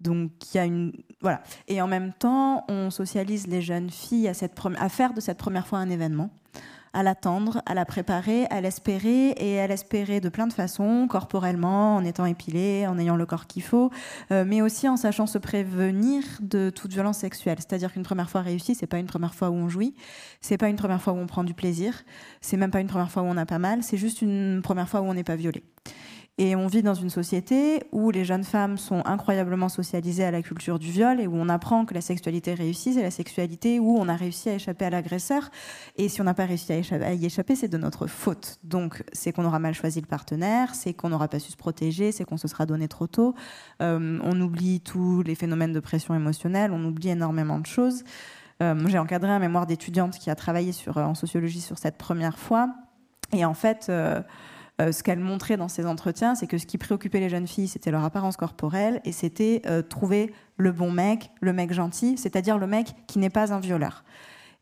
Donc 0.00 0.30
il 0.52 0.56
y 0.56 0.60
a 0.60 0.64
une 0.64 0.92
voilà 1.20 1.42
et 1.66 1.82
en 1.82 1.88
même 1.88 2.12
temps 2.12 2.64
on 2.68 2.90
socialise 2.90 3.48
les 3.48 3.62
jeunes 3.62 3.90
filles 3.90 4.28
à 4.28 4.88
faire 4.88 5.12
de 5.12 5.20
cette 5.20 5.38
première 5.38 5.66
fois 5.66 5.78
un 5.80 5.90
événement 5.90 6.30
à 6.92 7.02
l'attendre, 7.02 7.62
à 7.66 7.74
la 7.74 7.84
préparer, 7.84 8.46
à 8.46 8.60
l'espérer 8.60 9.34
et 9.38 9.60
à 9.60 9.66
l'espérer 9.66 10.20
de 10.20 10.28
plein 10.28 10.46
de 10.46 10.52
façons, 10.52 11.06
corporellement, 11.08 11.96
en 11.96 12.04
étant 12.04 12.26
épilée, 12.26 12.86
en 12.86 12.98
ayant 12.98 13.16
le 13.16 13.26
corps 13.26 13.46
qu'il 13.46 13.62
faut, 13.62 13.90
euh, 14.30 14.44
mais 14.46 14.62
aussi 14.62 14.88
en 14.88 14.96
sachant 14.96 15.26
se 15.26 15.38
prévenir 15.38 16.22
de 16.40 16.70
toute 16.70 16.92
violence 16.92 17.18
sexuelle. 17.18 17.58
C'est-à-dire 17.58 17.92
qu'une 17.92 18.02
première 18.02 18.30
fois 18.30 18.40
réussie, 18.40 18.74
c'est 18.74 18.86
pas 18.86 18.98
une 18.98 19.06
première 19.06 19.34
fois 19.34 19.50
où 19.50 19.54
on 19.54 19.68
jouit, 19.68 19.94
c'est 20.40 20.58
pas 20.58 20.68
une 20.68 20.76
première 20.76 21.02
fois 21.02 21.12
où 21.12 21.18
on 21.18 21.26
prend 21.26 21.44
du 21.44 21.54
plaisir, 21.54 22.04
c'est 22.40 22.56
même 22.56 22.70
pas 22.70 22.80
une 22.80 22.88
première 22.88 23.10
fois 23.10 23.22
où 23.22 23.26
on 23.26 23.36
a 23.36 23.46
pas 23.46 23.58
mal, 23.58 23.82
c'est 23.82 23.96
juste 23.96 24.22
une 24.22 24.60
première 24.62 24.88
fois 24.88 25.00
où 25.00 25.04
on 25.04 25.14
n'est 25.14 25.24
pas 25.24 25.36
violé. 25.36 25.62
Et 26.38 26.54
on 26.54 26.66
vit 26.66 26.82
dans 26.82 26.94
une 26.94 27.08
société 27.08 27.84
où 27.92 28.10
les 28.10 28.26
jeunes 28.26 28.44
femmes 28.44 28.76
sont 28.76 29.00
incroyablement 29.06 29.70
socialisées 29.70 30.24
à 30.24 30.30
la 30.30 30.42
culture 30.42 30.78
du 30.78 30.90
viol 30.90 31.18
et 31.18 31.26
où 31.26 31.34
on 31.34 31.48
apprend 31.48 31.86
que 31.86 31.94
la 31.94 32.02
sexualité 32.02 32.52
réussie, 32.52 32.92
c'est 32.92 33.02
la 33.02 33.10
sexualité 33.10 33.80
où 33.80 33.96
on 33.98 34.06
a 34.06 34.16
réussi 34.16 34.50
à 34.50 34.54
échapper 34.54 34.84
à 34.84 34.90
l'agresseur. 34.90 35.50
Et 35.96 36.10
si 36.10 36.20
on 36.20 36.24
n'a 36.24 36.34
pas 36.34 36.44
réussi 36.44 36.74
à, 36.74 37.14
y 37.14 37.24
échapper, 37.24 37.56
c'est 37.56 37.68
de 37.68 37.78
notre 37.78 38.06
faute. 38.06 38.58
Donc, 38.64 39.02
c'est 39.14 39.32
qu'on 39.32 39.46
aura 39.46 39.58
mal 39.58 39.72
choisi 39.72 39.98
le 39.98 40.06
partenaire, 40.06 40.74
c'est 40.74 40.92
qu'on 40.92 41.08
n'aura 41.08 41.28
pas 41.28 41.38
su 41.38 41.52
se 41.52 41.56
protéger, 41.56 42.12
c'est 42.12 42.24
qu'on 42.24 42.36
se 42.36 42.48
sera 42.48 42.66
donné 42.66 42.86
trop 42.86 43.06
tôt. 43.06 43.34
Euh, 43.80 44.18
on 44.22 44.38
oublie 44.42 44.80
tous 44.80 45.22
les 45.22 45.36
phénomènes 45.36 45.72
de 45.72 45.80
pression 45.80 46.14
émotionnelle, 46.14 46.70
on 46.70 46.84
oublie 46.84 47.08
énormément 47.08 47.60
de 47.60 47.66
choses. 47.66 48.04
Euh, 48.62 48.74
J'ai 48.88 48.98
encadré 48.98 49.30
un 49.30 49.38
mémoire 49.38 49.66
d'étudiante 49.66 50.18
qui 50.18 50.28
a 50.28 50.34
travaillé 50.34 50.72
en 50.96 51.14
sociologie 51.14 51.62
sur 51.62 51.78
cette 51.78 51.96
première 51.96 52.38
fois. 52.38 52.68
Et 53.32 53.46
en 53.46 53.54
fait, 53.54 53.86
euh, 53.88 54.20
euh, 54.80 54.92
ce 54.92 55.02
qu'elle 55.02 55.20
montrait 55.20 55.56
dans 55.56 55.68
ses 55.68 55.86
entretiens, 55.86 56.34
c'est 56.34 56.46
que 56.46 56.58
ce 56.58 56.66
qui 56.66 56.76
préoccupait 56.76 57.20
les 57.20 57.30
jeunes 57.30 57.46
filles, 57.46 57.68
c'était 57.68 57.90
leur 57.90 58.04
apparence 58.04 58.36
corporelle 58.36 59.00
et 59.04 59.12
c'était 59.12 59.62
euh, 59.66 59.80
trouver 59.80 60.32
le 60.58 60.70
bon 60.70 60.90
mec, 60.90 61.30
le 61.40 61.52
mec 61.54 61.72
gentil, 61.72 62.18
c'est-à-dire 62.18 62.58
le 62.58 62.66
mec 62.66 62.88
qui 63.06 63.18
n'est 63.18 63.30
pas 63.30 63.54
un 63.54 63.60
violeur. 63.60 64.04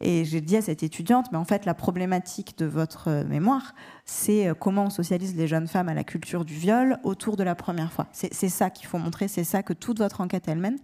Et 0.01 0.25
j'ai 0.25 0.41
dit 0.41 0.57
à 0.57 0.63
cette 0.63 0.83
étudiante, 0.83 1.27
mais 1.33 1.39
en 1.39 1.45
fait, 1.45 1.67
la 1.67 1.75
problématique 1.75 2.57
de 2.59 2.67
votre 2.67 3.09
euh, 3.09 3.25
mémoire, 3.25 3.75
c'est 4.05 4.53
comment 4.61 4.85
on 4.85 4.91
socialise 4.91 5.35
les 5.35 5.49
jeunes 5.49 5.67
femmes 5.67 5.89
à 5.89 5.95
la 5.95 6.05
culture 6.05 6.45
du 6.45 6.55
viol 6.55 6.99
autour 7.03 7.37
de 7.37 7.43
la 7.43 7.55
première 7.55 7.93
fois. 7.93 8.07
C'est 8.13 8.49
ça 8.49 8.71
qu'il 8.71 8.87
faut 8.87 8.99
montrer, 8.99 9.29
c'est 9.29 9.45
ça 9.45 9.63
que 9.63 9.73
toute 9.73 9.99
votre 9.99 10.21
enquête 10.21 10.45
elle 10.47 10.59
mène. 10.59 10.79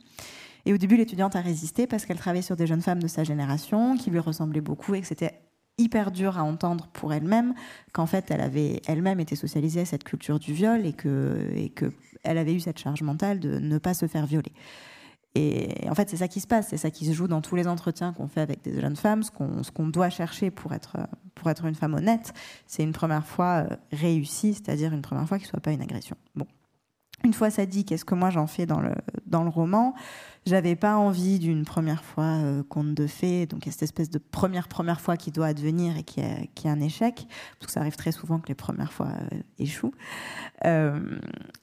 Et 0.66 0.72
au 0.72 0.76
début, 0.76 0.96
l'étudiante 0.96 1.36
a 1.36 1.40
résisté 1.40 1.86
parce 1.86 2.04
qu'elle 2.04 2.18
travaillait 2.18 2.42
sur 2.42 2.56
des 2.56 2.66
jeunes 2.66 2.82
femmes 2.82 3.02
de 3.02 3.06
sa 3.06 3.24
génération 3.24 3.96
qui 3.96 4.10
lui 4.10 4.18
ressemblaient 4.18 4.60
beaucoup 4.60 4.94
et 4.94 5.00
que 5.00 5.06
c'était 5.06 5.40
hyper 5.80 6.10
dur 6.10 6.38
à 6.38 6.42
entendre 6.42 6.88
pour 6.92 7.12
elle-même 7.12 7.54
qu'en 7.92 8.06
fait 8.06 8.30
elle 8.30 8.40
avait 8.40 8.82
elle-même 8.86 9.20
été 9.20 9.36
socialisée 9.36 9.80
à 9.80 9.84
cette 9.84 10.04
culture 10.04 10.38
du 10.38 10.52
viol 10.52 10.86
et 10.86 10.92
que 10.92 11.50
et 11.54 11.70
que 11.70 11.92
elle 12.22 12.38
avait 12.38 12.54
eu 12.54 12.60
cette 12.60 12.78
charge 12.78 13.02
mentale 13.02 13.40
de 13.40 13.58
ne 13.58 13.78
pas 13.78 13.94
se 13.94 14.06
faire 14.06 14.26
violer. 14.26 14.52
Et 15.36 15.88
en 15.88 15.94
fait, 15.94 16.10
c'est 16.10 16.16
ça 16.16 16.26
qui 16.26 16.40
se 16.40 16.48
passe, 16.48 16.68
c'est 16.70 16.76
ça 16.76 16.90
qui 16.90 17.06
se 17.06 17.12
joue 17.12 17.28
dans 17.28 17.40
tous 17.40 17.54
les 17.54 17.68
entretiens 17.68 18.12
qu'on 18.12 18.26
fait 18.26 18.40
avec 18.40 18.62
des 18.62 18.80
jeunes 18.80 18.96
femmes, 18.96 19.22
ce 19.22 19.30
qu'on 19.30 19.62
qu'on 19.72 19.86
doit 19.86 20.10
chercher 20.10 20.50
pour 20.50 20.72
être 20.72 20.96
pour 21.36 21.48
être 21.50 21.64
une 21.64 21.74
femme 21.74 21.94
honnête, 21.94 22.32
c'est 22.66 22.82
une 22.82 22.92
première 22.92 23.24
fois 23.24 23.64
euh, 23.70 23.76
réussie, 23.92 24.54
c'est-à-dire 24.54 24.92
une 24.92 25.02
première 25.02 25.26
fois 25.26 25.38
qui 25.38 25.46
soit 25.46 25.60
pas 25.60 25.72
une 25.72 25.82
agression. 25.82 26.16
Bon. 26.34 26.46
Une 27.24 27.32
fois 27.32 27.50
ça 27.50 27.64
dit, 27.64 27.84
qu'est-ce 27.84 28.04
que 28.04 28.14
moi 28.14 28.30
j'en 28.30 28.46
fais 28.46 28.66
dans 28.66 28.80
le 28.80 28.94
dans 29.30 29.42
le 29.42 29.50
roman 29.50 29.94
j'avais 30.46 30.74
pas 30.74 30.96
envie 30.96 31.38
d'une 31.38 31.64
première 31.64 32.02
fois 32.02 32.24
euh, 32.24 32.62
conte 32.62 32.94
de 32.94 33.06
fées, 33.06 33.46
donc 33.46 33.62
cette 33.66 33.82
espèce 33.82 34.10
de 34.10 34.18
première 34.18 34.68
première 34.68 35.00
fois 35.00 35.16
qui 35.16 35.30
doit 35.30 35.46
advenir 35.46 35.96
et 35.96 36.02
qui 36.02 36.20
est, 36.20 36.48
qui 36.54 36.66
est 36.66 36.70
un 36.70 36.80
échec, 36.80 37.26
parce 37.58 37.66
que 37.66 37.72
ça 37.72 37.80
arrive 37.80 37.96
très 37.96 38.12
souvent 38.12 38.38
que 38.38 38.48
les 38.48 38.54
premières 38.54 38.92
fois 38.92 39.08
euh, 39.08 39.38
échouent. 39.58 39.94
Euh, 40.64 41.18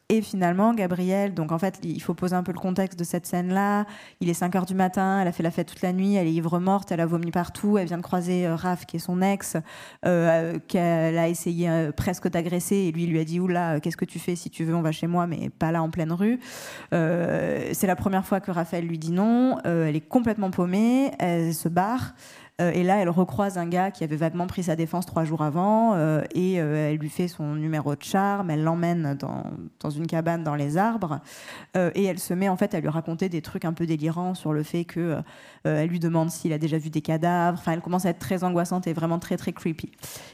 et 0.09 0.21
finalement, 0.21 0.73
Gabrielle, 0.73 1.33
donc 1.33 1.51
en 1.51 1.57
fait, 1.57 1.79
il 1.83 2.01
faut 2.01 2.13
poser 2.13 2.35
un 2.35 2.43
peu 2.43 2.53
le 2.53 2.59
contexte 2.59 2.97
de 2.97 3.03
cette 3.03 3.25
scène-là. 3.25 3.85
Il 4.21 4.29
est 4.29 4.33
5 4.33 4.55
heures 4.55 4.65
du 4.65 4.75
matin, 4.75 5.19
elle 5.21 5.27
a 5.27 5.31
fait 5.31 5.43
la 5.43 5.51
fête 5.51 5.67
toute 5.67 5.81
la 5.81 5.91
nuit, 5.91 6.15
elle 6.15 6.27
est 6.27 6.33
ivre 6.33 6.59
morte, 6.59 6.91
elle 6.91 7.01
a 7.01 7.05
vomi 7.05 7.31
partout, 7.31 7.77
elle 7.77 7.87
vient 7.87 7.97
de 7.97 8.03
croiser 8.03 8.47
Raph, 8.47 8.85
qui 8.85 8.97
est 8.97 8.99
son 8.99 9.21
ex, 9.21 9.57
qu'elle 10.03 11.17
a 11.17 11.27
essayé 11.27 11.89
presque 11.95 12.29
d'agresser, 12.29 12.75
et 12.75 12.91
lui, 12.91 13.05
lui 13.05 13.19
a 13.19 13.25
dit 13.25 13.39
Oula, 13.39 13.79
qu'est-ce 13.81 13.97
que 13.97 14.05
tu 14.05 14.19
fais? 14.19 14.35
Si 14.35 14.49
tu 14.49 14.63
veux, 14.63 14.75
on 14.75 14.81
va 14.81 14.91
chez 14.91 15.07
moi, 15.07 15.27
mais 15.27 15.49
pas 15.49 15.71
là 15.71 15.83
en 15.83 15.89
pleine 15.89 16.13
rue. 16.13 16.39
c'est 16.91 17.87
la 17.87 17.95
première 17.95 18.25
fois 18.25 18.39
que 18.39 18.51
Raph 18.51 18.73
elle 18.73 18.85
lui 18.85 18.97
dit 18.97 19.11
non, 19.11 19.57
euh, 19.65 19.87
elle 19.87 19.95
est 19.95 20.07
complètement 20.07 20.51
paumée, 20.51 21.11
elle 21.19 21.53
se 21.53 21.69
barre. 21.69 22.13
Euh, 22.59 22.71
et 22.73 22.83
là, 22.83 22.97
elle 22.97 23.09
recroise 23.09 23.57
un 23.57 23.67
gars 23.67 23.91
qui 23.91 24.03
avait 24.03 24.15
vaguement 24.15 24.47
pris 24.47 24.63
sa 24.63 24.75
défense 24.75 25.05
trois 25.05 25.23
jours 25.23 25.41
avant 25.41 25.93
euh, 25.93 26.23
et 26.33 26.55
elle 26.55 26.97
lui 26.97 27.09
fait 27.09 27.27
son 27.27 27.55
numéro 27.55 27.95
de 27.95 28.03
charme. 28.03 28.49
Elle 28.49 28.63
l'emmène 28.63 29.15
dans, 29.15 29.43
dans, 29.79 29.89
une 29.89 30.07
cabane 30.07 30.43
dans 30.43 30.55
les 30.55 30.77
arbres 30.77 31.19
et 31.75 32.03
elle 32.03 32.19
se 32.19 32.33
met 32.33 32.49
en 32.49 32.57
fait 32.57 32.73
à 32.73 32.79
lui 32.79 32.89
raconter 32.89 33.29
des 33.29 33.41
trucs 33.41 33.65
un 33.65 33.73
peu 33.73 33.85
délirants 33.85 34.33
sur 34.33 34.53
le 34.53 34.63
fait 34.63 34.85
que 34.85 35.21
euh, 35.67 35.83
elle 35.83 35.89
lui 35.89 35.99
demande 35.99 36.31
s'il 36.31 36.53
a 36.53 36.57
déjà 36.57 36.77
vu 36.77 36.89
des 36.89 37.01
cadavres. 37.01 37.57
Enfin, 37.59 37.73
elle 37.73 37.81
commence 37.81 38.05
à 38.05 38.09
être 38.09 38.19
très 38.19 38.43
angoissante 38.43 38.87
et 38.87 38.93
vraiment 38.93 39.19
très 39.19 39.37
très 39.37 39.51
creepy. 39.51 39.91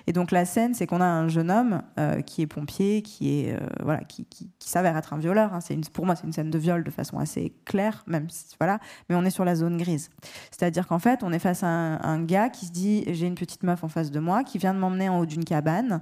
Et 0.07 0.13
donc 0.13 0.31
la 0.31 0.45
scène, 0.45 0.73
c'est 0.73 0.85
qu'on 0.85 1.01
a 1.01 1.05
un 1.05 1.27
jeune 1.27 1.51
homme 1.51 1.81
euh, 1.99 2.21
qui 2.21 2.41
est 2.41 2.47
pompier, 2.47 3.01
qui 3.01 3.39
est 3.39 3.53
euh, 3.53 3.59
voilà, 3.81 4.03
qui, 4.03 4.25
qui, 4.25 4.49
s'avère 4.59 4.95
être 4.95 5.13
un 5.13 5.17
violeur. 5.17 5.53
Hein. 5.53 5.59
Pour 5.91 6.05
moi, 6.05 6.15
c'est 6.15 6.25
une 6.25 6.33
scène 6.33 6.49
de 6.49 6.57
viol 6.57 6.83
de 6.83 6.91
façon 6.91 7.17
assez 7.17 7.53
claire, 7.65 8.03
même 8.07 8.27
voilà. 8.59 8.79
Mais 9.09 9.15
on 9.15 9.23
est 9.23 9.29
sur 9.29 9.45
la 9.45 9.55
zone 9.55 9.77
grise. 9.77 10.09
C'est-à-dire 10.51 10.87
qu'en 10.87 10.99
fait, 10.99 11.23
on 11.23 11.31
est 11.33 11.39
face 11.39 11.63
à 11.63 11.67
un, 11.67 12.12
gars 12.19 12.49
qui 12.49 12.65
se 12.65 12.71
dit 12.71 13.03
j'ai 13.07 13.27
une 13.27 13.35
petite 13.35 13.63
meuf 13.63 13.83
en 13.83 13.87
face 13.87 14.11
de 14.11 14.19
moi 14.19 14.43
qui 14.43 14.57
vient 14.57 14.73
de 14.73 14.79
m'emmener 14.79 15.09
en 15.09 15.19
haut 15.19 15.25
d'une 15.25 15.45
cabane, 15.45 16.01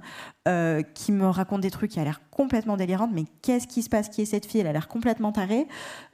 qui 0.94 1.12
me 1.12 1.26
raconte 1.26 1.60
des 1.60 1.70
trucs 1.70 1.92
qui 1.92 2.00
a 2.00 2.04
l'air 2.04 2.20
complètement 2.30 2.76
délirante. 2.76 3.10
Mais 3.12 3.24
qu'est-ce 3.42 3.66
qui 3.66 3.82
se 3.82 3.88
passe? 3.88 4.08
Qui 4.08 4.22
est 4.22 4.26
cette 4.26 4.46
fille? 4.46 4.60
Elle 4.60 4.66
a 4.66 4.72
l'air 4.72 4.88
complètement 4.88 5.32
tarée. 5.32 5.66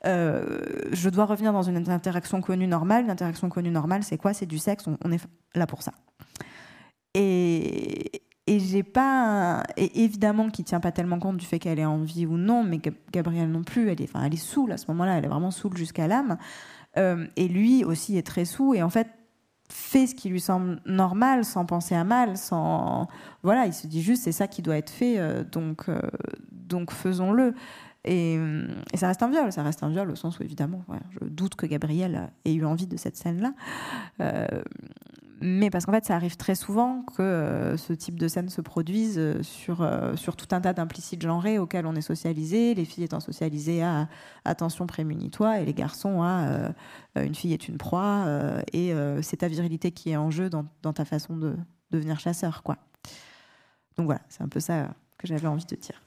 je 0.05 1.09
dois 1.09 1.25
revenir 1.25 1.53
dans 1.53 1.63
une 1.63 1.89
interaction 1.89 2.41
connue 2.41 2.67
normale 2.67 3.07
l'interaction 3.07 3.49
connue 3.49 3.71
normale, 3.71 4.03
c'est 4.05 4.19
quoi? 4.19 4.33
C'est 4.33 4.47
du 4.47 4.59
sexe, 4.59 4.85
on, 4.87 5.13
est 5.13 5.21
là 5.55 5.67
pour 5.67 5.83
ça. 5.83 5.93
Et, 7.15 8.23
et 8.47 8.61
j'ai 8.61 8.83
pas. 8.83 9.65
Et 9.77 10.05
évidemment 10.05 10.49
qu'il 10.51 10.65
tient 10.65 10.81
pas 10.81 10.93
tellement 10.93 11.19
compte 11.19 11.37
du 11.37 11.47
fait 11.47 11.59
qu'elle 11.59 11.79
est 11.79 11.85
en 11.85 11.99
vie 11.99 12.27
ou 12.27 12.37
non, 12.37 12.63
mais 12.63 12.81
Gabrielle 13.13 13.51
non 13.51 13.65
plus, 13.65 13.91
elle 13.91 14.01
est, 14.01 14.05
enfin, 14.05 14.25
elle 14.25 14.35
est 14.35 14.37
saoule 14.37 14.73
à 14.73 14.77
ce 14.77 14.87
moment-là, 14.89 15.19
elle 15.19 15.25
est 15.25 15.29
vraiment 15.29 15.51
saoule 15.51 15.77
jusqu'à 15.77 16.07
l'âme. 16.07 16.39
Euh, 16.97 17.27
et 17.37 17.49
lui 17.49 17.85
aussi 17.85 18.17
est 18.17 18.27
très 18.27 18.45
saoul, 18.45 18.77
et 18.77 18.83
en 18.83 18.91
fait, 18.91 19.09
fait 19.69 20.07
ce 20.07 20.15
qui 20.15 20.29
lui 20.29 20.41
semble 20.41 20.81
normal 20.87 21.45
sans 21.45 21.67
penser 21.67 21.95
à 21.95 22.05
mal 22.05 22.37
sans 22.37 23.07
voilà 23.43 23.67
il 23.67 23.75
se 23.75 23.87
dit 23.87 24.03
juste 24.03 24.23
c'est 24.23 24.33
ça 24.33 24.49
qui 24.49 24.63
doit 24.63 24.77
être 24.77 24.91
fait 24.91 25.19
euh, 25.19 25.45
donc 25.45 25.89
euh, 25.89 26.01
donc 26.53 26.91
faisons-le 26.91 27.55
et, 28.05 28.39
ça 28.95 29.09
reste 29.09 29.23
un 29.23 29.29
viol, 29.29 29.53
ça 29.53 29.63
reste 29.63 29.83
un 29.83 29.91
viol 29.91 30.11
au 30.11 30.17
sens 30.17 30.39
où 30.39 30.43
évidemment, 30.43 30.83
je 31.11 31.27
doute 31.27 31.57
que 31.57 31.67
Gabriel 31.67 32.31
ait 32.45 32.55
eu 32.55 32.65
envie 32.65 32.87
de 32.87 32.97
cette 32.97 33.17
scène-là. 33.17 33.53
Euh, 34.21 34.47
mais 35.41 35.71
parce 35.71 35.87
qu'en 35.87 35.93
fait, 35.93 36.05
ça 36.05 36.15
arrive 36.15 36.37
très 36.37 36.55
souvent 36.55 37.03
que 37.03 37.23
euh, 37.23 37.77
ce 37.77 37.93
type 37.93 38.19
de 38.19 38.29
scène 38.29 38.49
se 38.49 38.61
produise 38.61 39.19
euh, 39.19 39.43
sur, 39.43 39.89
sur 40.17 40.37
tout 40.37 40.49
un 40.53 40.61
tas 40.61 40.73
d'implicites 40.73 41.23
genrés 41.23 41.59
auxquels 41.59 41.87
on 41.87 41.95
est 41.95 42.01
socialisé, 42.01 42.75
les 42.75 42.85
filles 42.85 43.05
étant 43.05 43.21
socialisées 43.21 43.83
à 43.83 44.09
attention 44.45 44.87
prémunit-toi 44.87 45.61
et 45.61 45.65
les 45.65 45.75
garçons 45.75 46.23
à 46.23 46.73
une 47.17 47.35
fille 47.35 47.53
est 47.53 47.69
une 47.69 47.79
proie 47.79 48.27
et 48.73 48.93
c'est 49.23 49.39
ta 49.39 49.49
virilité 49.49 49.91
qui 49.93 50.11
est 50.11 50.17
en 50.17 50.31
jeu 50.31 50.51
dans, 50.51 50.65
dans 50.83 50.93
ta 50.93 51.05
façon 51.05 51.37
de 51.37 51.57
devenir 51.91 52.19
chasseur. 52.21 52.63
Quoi. 52.63 52.77
Donc 53.97 54.07
voilà, 54.07 54.21
c'est 54.29 54.43
un 54.43 54.49
peu 54.49 54.61
ça 54.61 54.91
que 55.19 55.27
j'avais 55.27 55.49
envie 55.49 55.67
de 55.67 55.77
dire. 55.77 56.01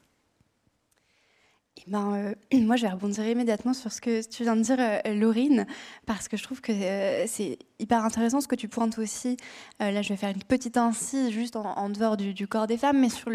Eh 1.78 1.90
ben, 1.90 2.34
euh, 2.52 2.58
moi, 2.60 2.76
je 2.76 2.82
vais 2.82 2.92
rebondir 2.92 3.26
immédiatement 3.26 3.72
sur 3.72 3.92
ce 3.92 4.00
que 4.00 4.26
tu 4.28 4.42
viens 4.42 4.56
de 4.56 4.62
dire, 4.62 4.76
euh, 4.78 5.14
Laurine, 5.14 5.66
parce 6.06 6.28
que 6.28 6.36
je 6.36 6.42
trouve 6.42 6.60
que 6.60 6.72
euh, 6.72 7.24
c'est 7.26 7.58
hyper 7.78 8.04
intéressant 8.04 8.40
ce 8.40 8.48
que 8.48 8.54
tu 8.54 8.68
pointes 8.68 8.98
aussi. 8.98 9.36
là, 9.80 10.02
je 10.02 10.08
vais 10.10 10.16
faire 10.16 10.30
une 10.30 10.42
petite 10.42 10.76
incise 10.76 11.30
juste 11.30 11.56
en, 11.56 11.90
dehors 11.90 12.16
du, 12.16 12.46
corps 12.46 12.66
des 12.66 12.76
femmes, 12.76 13.00
mais 13.00 13.08
sur 13.08 13.30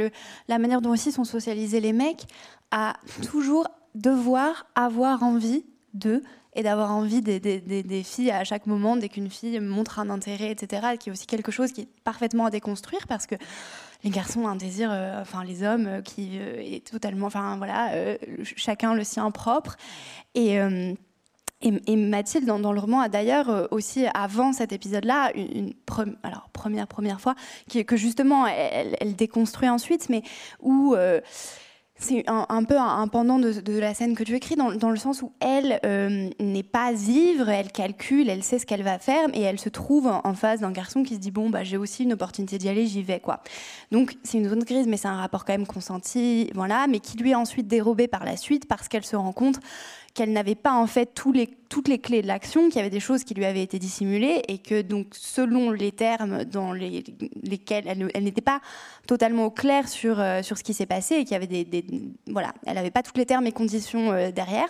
la 0.47 0.59
manière 0.59 0.81
dont 0.81 0.91
aussi 0.91 1.11
sont 1.11 1.25
socialisés 1.25 1.81
les 1.81 1.93
mecs 1.93 2.25
à 2.71 2.93
toujours 3.23 3.67
devoir 3.95 4.67
avoir 4.75 5.23
envie 5.23 5.65
de 5.93 6.21
et 6.57 6.63
d'avoir 6.63 6.91
envie 6.91 7.21
des, 7.21 7.39
des, 7.39 8.03
filles 8.03 8.31
à 8.31 8.43
chaque 8.43 8.65
moment, 8.65 8.97
dès 8.97 9.09
qu'une 9.09 9.29
fille 9.29 9.59
montre 9.59 9.99
un 9.99 10.09
intérêt, 10.09 10.51
etc., 10.51 10.97
qui 10.99 11.09
est 11.09 11.11
aussi 11.11 11.27
quelque 11.27 11.51
chose 11.51 11.71
qui 11.71 11.81
est 11.81 11.87
parfaitement 12.03 12.47
à 12.47 12.49
déconstruire 12.49 13.05
parce 13.07 13.27
que 13.27 13.35
les 14.03 14.09
garçons 14.09 14.41
ont 14.41 14.47
un 14.47 14.55
désir, 14.55 14.89
euh, 14.91 15.21
enfin 15.21 15.43
les 15.43 15.61
hommes, 15.61 15.85
euh, 15.85 16.01
qui 16.01 16.31
euh, 16.39 16.59
est 16.59 16.85
totalement, 16.85 17.27
enfin 17.27 17.57
voilà, 17.57 17.91
chacun 18.43 18.95
le 18.95 19.03
sien 19.03 19.29
propre. 19.29 19.77
Et, 20.33 20.57
et, 21.61 21.95
Mathilde, 21.95 22.45
dans, 22.45 22.71
le 22.71 22.79
roman, 22.79 23.01
a 23.01 23.09
d'ailleurs 23.09 23.67
aussi, 23.71 24.05
avant 24.13 24.51
cet 24.53 24.71
épisode-là, 24.71 25.31
une, 25.35 25.73
alors, 26.21 26.49
première, 26.53 26.87
première 26.87 27.21
fois, 27.21 27.33
que 27.87 27.97
justement, 27.97 28.45
elle, 28.45 29.15
déconstruit 29.15 29.69
ensuite, 29.69 30.09
mais 30.09 30.21
où 30.59 30.95
c'est 31.99 32.23
un, 32.27 32.63
peu 32.63 32.77
un, 32.77 33.07
pendant 33.07 33.39
de, 33.39 33.79
la 33.79 33.93
scène 33.93 34.15
que 34.15 34.23
tu 34.23 34.35
écris, 34.35 34.55
dans, 34.55 34.89
le 34.89 34.97
sens 34.97 35.23
où 35.23 35.31
elle 35.39 35.79
euh, 35.83 36.29
n'est 36.39 36.63
pas 36.63 36.91
ivre, 36.91 37.49
elle 37.49 37.71
calcule, 37.71 38.29
elle 38.29 38.43
sait 38.43 38.59
ce 38.59 38.65
qu'elle 38.65 38.83
va 38.83 38.99
faire, 38.99 39.27
et 39.33 39.41
elle 39.41 39.59
se 39.59 39.69
trouve 39.69 40.07
en, 40.07 40.33
face 40.33 40.59
d'un 40.59 40.71
garçon 40.71 41.03
qui 41.03 41.15
se 41.15 41.19
dit 41.19 41.31
bon 41.31 41.49
bah 41.49 41.63
j'ai 41.63 41.77
aussi 41.77 42.03
une 42.03 42.13
opportunité 42.13 42.59
d'y 42.59 42.69
aller, 42.69 42.85
j'y 42.85 43.01
vais 43.01 43.19
quoi. 43.19 43.41
Donc 43.91 44.15
c'est 44.23 44.37
une 44.37 44.47
zone 44.47 44.63
grise, 44.63 44.87
mais 44.87 44.97
c'est 44.97 45.07
un 45.07 45.17
rapport 45.17 45.43
quand 45.43 45.53
même 45.53 45.65
consenti, 45.65 46.51
voilà, 46.53 46.85
mais 46.87 46.99
qui 46.99 47.17
lui 47.17 47.31
est 47.31 47.35
ensuite 47.35 47.67
dérobé 47.67 48.07
par 48.07 48.25
la 48.25 48.37
suite 48.37 48.67
parce 48.67 48.87
qu'elle 48.87 49.05
se 49.05 49.15
rend 49.15 49.33
compte 49.33 49.59
qu'elle 50.17 50.33
n'avait 50.33 50.55
pas 50.55 50.73
en 50.73 50.87
fait 50.87 51.13
toutes 51.13 51.87
les 51.87 51.99
clés 51.99 52.23
de 52.23 52.27
l'action, 52.27 52.69
qu'il 52.69 52.77
y 52.77 52.79
avait 52.79 52.89
des 52.89 52.99
choses 52.99 53.23
qui 53.23 53.35
lui 53.35 53.45
avaient 53.45 53.61
été 53.61 53.77
dissimulées 53.77 54.41
et 54.47 54.57
que 54.57 54.81
donc 54.81 55.09
selon 55.11 55.69
les 55.69 55.91
termes 55.91 56.43
dans 56.43 56.73
les, 56.73 57.03
lesquels 57.43 57.83
elle, 57.87 58.09
elle 58.15 58.23
n'était 58.23 58.41
pas 58.41 58.59
totalement 59.05 59.45
au 59.45 59.51
clair 59.51 59.87
sur, 59.87 60.19
euh, 60.19 60.41
sur 60.41 60.57
ce 60.57 60.63
qui 60.63 60.73
s'est 60.73 60.87
passé 60.87 61.17
et 61.17 61.23
qu'il 61.23 61.33
y 61.33 61.35
avait 61.35 61.45
des, 61.45 61.85
voilà, 62.25 62.51
elle 62.65 62.73
n'avait 62.73 62.89
pas 62.89 63.03
toutes 63.03 63.17
les 63.17 63.27
termes 63.27 63.45
et 63.45 63.51
conditions 63.51 64.11
euh, 64.11 64.31
derrière. 64.31 64.69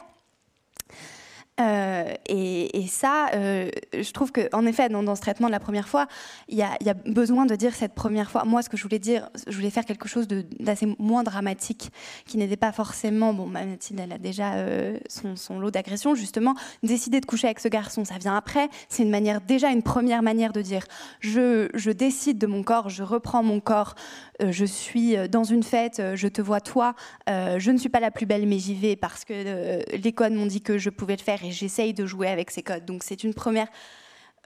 Euh, 1.60 2.14
et, 2.30 2.86
ça, 2.88 3.30
euh, 3.34 3.70
je 3.94 4.12
trouve 4.12 4.32
qu'en 4.32 4.66
effet, 4.66 4.90
dans, 4.90 5.16
ce 5.16 5.22
traitement 5.22 5.48
de 5.48 5.52
la 5.52 5.60
première 5.60 5.88
fois, 5.88 6.08
il 6.48 6.58
y, 6.58 6.62
a, 6.62 6.94
besoin 7.06 7.46
de 7.46 7.56
dire 7.56 7.74
cette 7.74 7.94
première 7.94 8.30
fois. 8.30 8.44
Moi, 8.46 8.62
ce 8.62 8.70
que 8.70 8.78
je 8.78 8.84
voulais 8.84 9.00
dire, 9.00 9.30
je 9.48 9.56
voulais 9.56 9.70
faire 9.70 9.86
quelque 9.86 10.08
chose 10.08 10.28
d'assez 10.28 10.88
moins 11.00 11.24
dramatique, 11.24 11.92
qui 12.26 12.38
n'était 12.38 12.58
pas 12.58 12.72
forcément. 12.72 13.34
Bon, 13.34 13.48
Mathilde, 13.48 14.00
elle 14.00 14.12
a 14.12 14.18
déjà 14.18 14.54
euh, 14.56 14.98
son, 15.36 15.60
lot 15.60 15.72
d'agressions, 15.72 16.16
justement. 16.16 16.56
Décider 16.84 17.20
de 17.20 17.26
coucher 17.26 17.48
avec 17.48 17.60
ce 17.60 17.68
garçon, 17.68 18.06
ça 18.06 18.18
vient 18.18 18.36
après. 18.36 18.70
C'est 18.90 19.04
une 19.04 19.10
manière, 19.10 19.42
déjà 19.42 19.70
une 19.70 19.84
première 19.84 20.22
manière 20.22 20.54
de 20.54 20.62
dire 20.62 20.86
je 21.22 21.92
décide 21.92 22.38
de 22.38 22.48
mon 22.48 22.64
corps, 22.64 22.90
je 22.90 23.04
reprends 23.04 23.44
mon 23.44 23.60
corps, 23.60 23.96
je 24.40 24.66
suis 24.66 25.16
dans 25.30 25.44
une 25.44 25.64
fête, 25.64 26.02
je 26.16 26.28
te 26.28 26.42
vois 26.42 26.62
toi, 26.62 26.94
je 27.28 27.72
ne 27.72 27.78
suis 27.78 27.90
pas 27.90 28.00
la 28.00 28.12
plus 28.12 28.26
belle, 28.26 28.48
mais 28.48 28.60
j'y 28.60 28.76
vais 28.76 28.96
parce 28.96 29.26
que 29.26 29.96
les 29.96 30.12
codes 30.14 30.34
m'ont 30.34 30.46
dit 30.46 30.62
que 30.62 30.78
je 30.78 30.90
pouvais 30.90 31.16
le 31.16 31.22
faire 31.22 31.44
et 31.44 31.52
j'essaye 31.52 31.94
de 31.94 32.06
jouer 32.06 32.28
avec 32.28 32.52
ces 32.52 32.64
codes. 32.64 32.86
Donc 32.86 33.04
c'est 33.04 33.24
une 33.24 33.34
première 33.34 33.68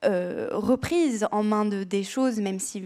euh, 0.04 0.50
reprise 0.52 1.28
en 1.32 1.44
main 1.44 1.64
de, 1.64 1.84
des 1.84 2.04
choses, 2.04 2.40
même 2.40 2.58
si 2.58 2.82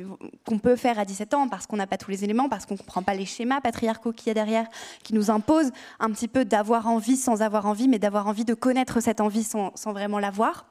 qu'on 0.45 0.59
peut 0.59 0.75
faire 0.75 0.99
à 0.99 1.05
17 1.05 1.33
ans, 1.33 1.47
parce 1.47 1.65
qu'on 1.65 1.77
n'a 1.77 1.87
pas 1.87 1.97
tous 1.97 2.11
les 2.11 2.25
éléments, 2.25 2.49
parce 2.49 2.65
qu'on 2.65 2.73
ne 2.73 2.79
comprend 2.79 3.03
pas 3.03 3.13
les 3.13 3.25
schémas 3.25 3.61
patriarcaux 3.61 4.11
qu'il 4.11 4.27
y 4.27 4.31
a 4.31 4.33
derrière, 4.33 4.67
qui 5.01 5.13
nous 5.13 5.31
imposent 5.31 5.71
un 6.01 6.11
petit 6.11 6.27
peu 6.27 6.43
d'avoir 6.43 6.87
envie 6.87 7.15
sans 7.15 7.41
avoir 7.41 7.67
envie, 7.67 7.87
mais 7.87 7.99
d'avoir 7.99 8.27
envie 8.27 8.43
de 8.43 8.53
connaître 8.53 8.99
cette 8.99 9.21
envie 9.21 9.45
sans 9.45 9.71
vraiment 9.93 10.19
l'avoir. 10.19 10.65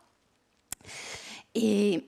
Et, 1.56 2.02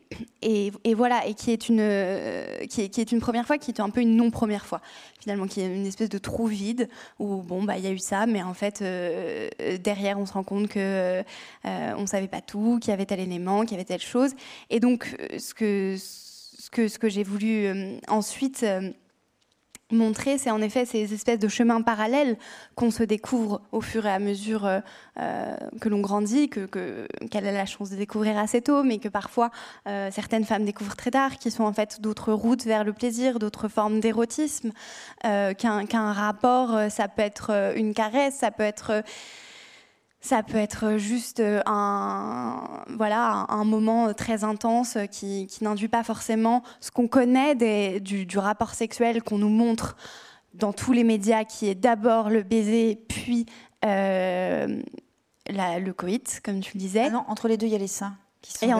voilà, 0.97 1.25
et 1.27 1.35
qui 1.35 1.53
est, 1.53 1.69
une, 1.69 1.79
est, 1.79 2.69
qui 2.69 2.81
est 2.83 3.13
une 3.13 3.21
première 3.21 3.47
fois, 3.47 3.59
qui 3.59 3.71
est 3.71 3.81
un 3.81 3.91
peu 3.91 4.01
une 4.01 4.17
non-première 4.17 4.67
fois, 4.67 4.81
finalement, 5.21 5.47
qui 5.47 5.61
est 5.61 5.67
une 5.67 5.87
espèce 5.87 6.09
de 6.09 6.19
trou 6.19 6.47
vide 6.47 6.89
où, 7.21 7.43
bon, 7.43 7.63
bah, 7.63 7.79
il 7.79 7.85
y 7.85 7.87
a 7.87 7.93
eu 7.93 7.99
ça, 7.99 8.27
mais 8.27 8.43
en 8.43 8.55
fait, 8.55 8.83
euh, 8.83 9.49
derrière, 9.79 10.19
on 10.19 10.27
se 10.27 10.33
rend 10.33 10.43
compte 10.43 10.69
que 10.69 11.23
euh, 11.65 11.95
on 11.97 12.07
savait 12.07 12.29
pas 12.29 12.41
tout, 12.41 12.79
qu'il 12.81 12.91
y 12.91 12.95
avait 12.95 13.07
tel 13.07 13.21
élément, 13.21 13.63
qu'il 13.63 13.73
y 13.73 13.75
avait 13.75 13.85
telle 13.85 14.01
chose. 14.01 14.33
Et 14.69 14.81
donc, 14.81 15.17
ce 15.39 15.55
que, 15.55 15.97
ce 15.97 16.71
que, 16.71 16.89
ce 16.89 16.99
que 16.99 17.09
j'ai 17.09 17.23
voulu 17.23 17.67
euh, 17.67 17.99
ensuite 18.09 18.67
montrer, 19.93 20.37
c'est 20.39 20.51
en 20.51 20.61
effet 20.61 20.85
ces 20.85 21.15
espèces 21.15 21.39
de 21.39 21.49
chemins 21.49 21.81
parallèles 21.81 22.37
qu'on 22.75 22.91
se 22.91 23.05
découvre 23.05 23.63
au 23.71 23.81
fur 23.81 24.05
et 24.07 24.11
à 24.11 24.19
mesure 24.19 24.67
euh, 24.67 24.81
euh, 25.21 25.57
que 25.81 25.89
l'on 25.89 26.01
grandit, 26.01 26.49
que, 26.49 26.67
qu'elle 27.31 27.47
a 27.47 27.53
la 27.53 27.67
chance 27.67 27.91
de 27.91 27.97
découvrir 27.97 28.37
assez 28.39 28.63
tôt, 28.63 28.83
mais 28.83 28.99
que 28.99 29.09
parfois 29.09 29.51
euh, 29.87 30.11
certaines 30.11 30.45
femmes 30.45 30.65
découvrent 30.65 30.97
très 30.97 31.13
tard, 31.13 31.37
qui 31.39 31.51
sont 31.51 31.65
en 31.65 31.73
fait 31.73 32.01
d'autres 32.01 32.33
routes 32.33 32.65
vers 32.65 32.83
le 32.83 32.93
plaisir, 32.93 33.39
d'autres 33.39 33.69
formes 33.69 34.01
d'érotisme, 34.01 34.73
qu'un, 35.23 35.87
qu'un 35.87 36.13
rapport, 36.13 36.91
ça 36.91 37.09
peut 37.09 37.23
être 37.23 37.75
une 37.77 37.95
caresse, 37.95 38.37
ça 38.37 38.51
peut 38.51 38.63
être 38.63 39.03
ça 40.27 40.43
peut 40.43 40.59
être 40.59 40.97
juste 40.97 41.39
euh, 41.41 41.63
un, 41.67 42.83
voilà, 42.97 43.47
un 43.49 43.65
moment 43.65 44.13
très 44.13 44.43
intense 44.43 44.99
qui, 45.11 45.49
n'induit 45.61 45.89
pas 45.89 46.03
forcément 46.03 46.63
ce 46.81 46.91
qu'on 46.91 47.07
connaît 47.07 47.55
du, 48.01 48.27
rapport 48.39 48.75
sexuel 48.75 49.23
qu'on 49.23 49.39
nous 49.39 49.49
montre 49.49 49.97
dans 50.55 50.73
tous 50.73 50.93
les 50.93 51.05
médias, 51.05 51.45
qui 51.45 51.69
est 51.69 51.75
d'abord 51.75 52.29
le 52.29 52.43
baiser, 52.43 52.99
puis 53.09 53.47
euh, 53.85 54.83
le 55.49 55.93
coït, 55.93 56.41
comme 56.45 56.61
tu 56.61 56.73
le 56.75 56.81
disais. 56.81 57.05
Ah 57.07 57.11
non, 57.11 57.25
entre 57.29 57.47
les 57.47 57.57
deux, 57.57 57.67
il 57.67 57.73
y 57.73 57.77
a 57.77 57.79
les 57.79 57.87
seins 57.87 58.17
et 58.63 58.73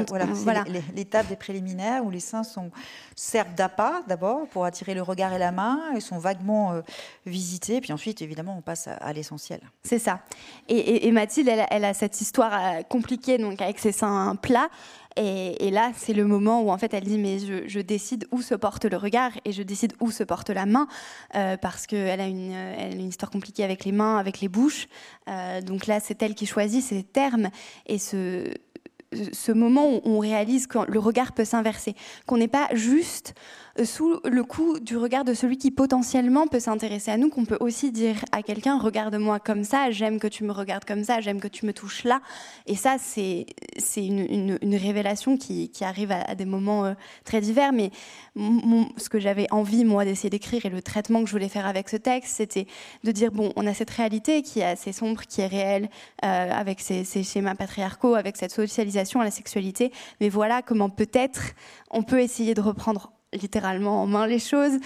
voilà, 0.43 0.65
l'étape 0.95 1.29
des 1.29 1.37
préliminaires 1.37 2.05
où 2.05 2.11
les 2.11 2.21
seins 2.21 2.45
sont, 2.45 2.71
servent 3.15 3.55
d'appât 3.55 4.03
d'abord 4.07 4.47
pour 4.49 4.65
attirer 4.65 4.95
le 4.95 5.03
regard 5.03 5.33
et 5.33 5.39
la 5.39 5.53
main, 5.53 5.81
ils 5.95 6.01
sont 6.01 6.19
vaguement 6.19 6.73
euh, 6.73 6.83
visités, 7.27 7.81
puis 7.81 7.93
ensuite 7.93 8.23
évidemment 8.23 8.57
on 8.57 8.63
passe 8.63 8.89
à, 8.89 9.13
l'essentiel. 9.13 9.61
C'est 9.83 9.99
ça. 9.99 10.21
Et, 10.69 11.11
Mathilde, 11.11 11.51
elle, 11.71 11.85
a 11.85 11.95
cette 11.95 12.21
histoire 12.21 12.53
euh, 12.55 12.83
compliquée 12.83 13.39
donc 13.39 13.61
avec 13.61 13.79
ses 13.79 13.93
seins 13.93 14.37
plats. 14.37 14.69
Et, 15.19 15.71
là, 15.71 15.93
c'est 15.97 16.13
le 16.13 16.27
moment 16.27 16.61
où 16.61 16.71
en 16.71 16.77
fait 16.77 16.93
elle 16.93 17.05
dit 17.05 17.17
mais 17.17 17.39
je, 17.39 17.81
décide 17.81 18.27
où 18.33 18.43
se 18.43 18.55
porte 18.55 18.85
le 18.85 18.99
regard 18.99 19.31
et 19.47 19.53
je 19.53 19.63
décide 19.63 19.95
où 19.99 20.11
se 20.11 20.23
porte 20.23 20.51
la 20.51 20.67
main 20.67 20.89
euh, 21.35 21.57
parce 21.57 21.87
qu'elle 21.87 22.21
a, 22.21 22.27
une, 22.27 22.53
elle 22.53 22.93
a 22.93 22.95
une 22.95 23.09
histoire 23.09 23.31
compliquée 23.31 23.65
avec 23.65 23.87
les 23.87 23.93
mains, 23.93 24.19
avec 24.19 24.43
les 24.43 24.49
bouches. 24.49 24.89
donc 25.65 25.87
là, 25.87 26.01
c'est 26.01 26.23
elle 26.23 26.35
qui 26.35 26.45
choisit 26.45 26.85
ses 26.85 27.03
termes 27.03 27.49
et 27.87 27.99
ce, 27.99 28.53
ce 29.33 29.53
moment 29.53 29.89
où 29.89 30.01
on 30.05 30.19
réalise 30.19 30.67
que 30.67 30.79
le 30.91 30.99
regard 30.99 31.33
peut 31.33 31.45
s'inverser, 31.45 31.95
qu'on 32.27 32.37
n'est 32.37 32.49
pas 32.49 32.69
juste 32.73 33.35
sous 33.85 34.21
le 34.25 34.43
coup 34.45 34.79
du 34.79 34.97
regard 34.97 35.25
de 35.25 35.35
celui 35.35 35.59
qui 35.59 35.71
potentiellement 35.71 36.47
peut 36.47 36.61
s'intéresser 36.61 37.11
à 37.11 37.17
nous, 37.17 37.29
qu'on 37.29 37.45
peut 37.45 37.59
aussi 37.61 37.93
dire 37.93 38.17
à 38.33 38.43
quelqu'un 38.43 38.79
regarde-moi 38.79 39.39
comme 39.39 39.65
ça, 39.65 39.91
j'aime 39.91 40.19
que 40.19 40.27
tu 40.27 40.45
me 40.45 40.53
regardes 40.53 40.85
comme 40.85 41.05
ça, 41.05 41.21
j'aime 41.21 41.41
que 41.41 41.49
tu 41.49 41.67
me 41.67 41.73
touches 41.73 42.05
là. 42.05 42.21
Et 42.67 42.75
ça, 42.77 42.97
c'est 42.99 43.47
une, 43.97 44.59
révélation 44.77 45.37
qui, 45.37 45.69
qui 45.71 45.85
arrive 45.85 46.13
à, 46.13 46.35
des 46.35 46.45
moments 46.45 46.87
euh, 46.87 46.95
très 47.25 47.41
divers. 47.41 47.73
Mais 47.73 47.91
ce 48.37 49.09
que 49.09 49.19
j'avais 49.19 49.47
envie, 49.51 49.85
moi, 49.85 50.05
d'essayer 50.05 50.31
d'écrire 50.31 50.65
et 50.67 50.71
le 50.71 50.83
traitement 50.83 51.21
que 51.21 51.27
je 51.27 51.33
voulais 51.33 51.49
faire 51.49 51.67
avec 51.67 51.89
ce 51.89 51.97
texte, 51.97 52.37
c'était 52.37 52.67
de 53.05 53.13
dire 53.13 53.33
bon, 53.33 53.53
on 53.57 53.67
a 53.67 53.75
cette 53.75 53.91
réalité 53.91 54.43
qui 54.43 54.61
est 54.61 54.65
assez 54.65 54.93
sombre, 54.93 55.23
qui 55.23 55.41
est 55.41 55.47
réelle, 55.47 55.89
euh, 56.25 56.51
avec 56.51 56.81
ces, 56.81 57.05
ces 57.05 57.23
schémas 57.23 57.55
patriarcaux, 57.55 58.15
avec 58.15 58.37
cette 58.37 58.53
socialisation 58.53 59.21
à 59.21 59.25
la 59.25 59.31
sexualité. 59.31 59.93
Mais 60.21 60.29
voilà 60.29 60.63
comment 60.63 60.91
peut-être 60.91 61.53
on 61.91 62.03
peut 62.03 62.21
essayer 62.21 62.55
de 62.55 62.61
reprendre 62.61 63.13
littéralement 63.37 64.03
en 64.03 64.07
main 64.07 64.27
les 64.27 64.39
choses. 64.39 64.79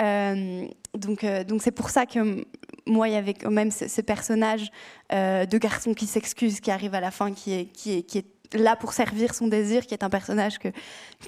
Euh, 0.00 0.66
donc, 0.94 1.24
euh, 1.24 1.44
donc 1.44 1.62
c'est 1.62 1.70
pour 1.70 1.90
ça 1.90 2.06
que 2.06 2.44
moi, 2.86 3.08
il 3.08 3.14
y 3.14 3.16
avait 3.16 3.34
quand 3.34 3.50
même 3.50 3.70
ce, 3.70 4.00
personnage 4.00 4.70
euh, 5.12 5.46
de 5.46 5.58
garçon 5.58 5.94
qui 5.94 6.06
s'excuse, 6.06 6.60
qui 6.60 6.70
arrive 6.70 6.94
à 6.94 7.00
la 7.00 7.10
fin, 7.10 7.32
qui 7.32 7.52
est, 7.52 7.66
qui 7.66 7.98
est, 7.98 8.02
qui 8.02 8.18
est 8.18 8.54
là 8.54 8.76
pour 8.76 8.92
servir 8.92 9.34
son 9.34 9.48
désir, 9.48 9.86
qui 9.86 9.94
est 9.94 10.04
un 10.04 10.10
personnage 10.10 10.58
que, 10.58 10.68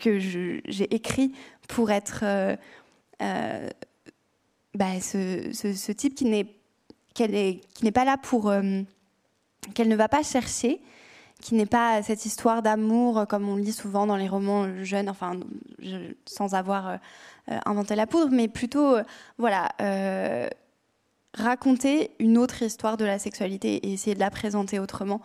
que 0.00 0.18
j'ai 0.18 0.94
écrit 0.94 1.32
pour 1.66 1.90
être 1.90 2.24
bah, 4.74 5.00
ce, 5.00 5.50
ce, 5.52 5.92
type 5.92 6.14
qui 6.14 6.26
n'est 6.26 6.54
n'est 7.82 7.92
pas 7.92 8.04
là 8.04 8.16
pour 8.16 8.52
qu'elle 9.74 9.88
ne 9.88 9.96
va 9.96 10.08
pas 10.08 10.22
chercher, 10.22 10.80
qui 11.40 11.54
n'est 11.54 11.66
pas 11.66 12.02
cette 12.02 12.26
histoire 12.26 12.62
d'amour 12.62 13.18
euh, 13.18 13.24
comme 13.24 13.48
on 13.48 13.56
lit 13.56 13.72
souvent 13.72 14.06
dans 14.06 14.16
les 14.16 14.28
romans 14.28 14.82
jeunes, 14.82 15.08
enfin 15.08 15.38
sans 16.26 16.54
avoir 16.54 16.88
euh, 16.88 16.96
euh, 17.50 17.58
inventé 17.64 17.94
la 17.94 18.06
poudre, 18.06 18.30
mais 18.32 18.48
plutôt 18.48 18.96
voilà 19.38 19.68
raconter 21.34 22.10
une 22.18 22.38
autre 22.38 22.62
histoire 22.62 22.96
de 22.96 23.04
la 23.04 23.18
sexualité 23.18 23.76
et 23.76 23.92
essayer 23.92 24.14
de 24.14 24.20
la 24.20 24.30
présenter 24.30 24.78
autrement. 24.78 25.20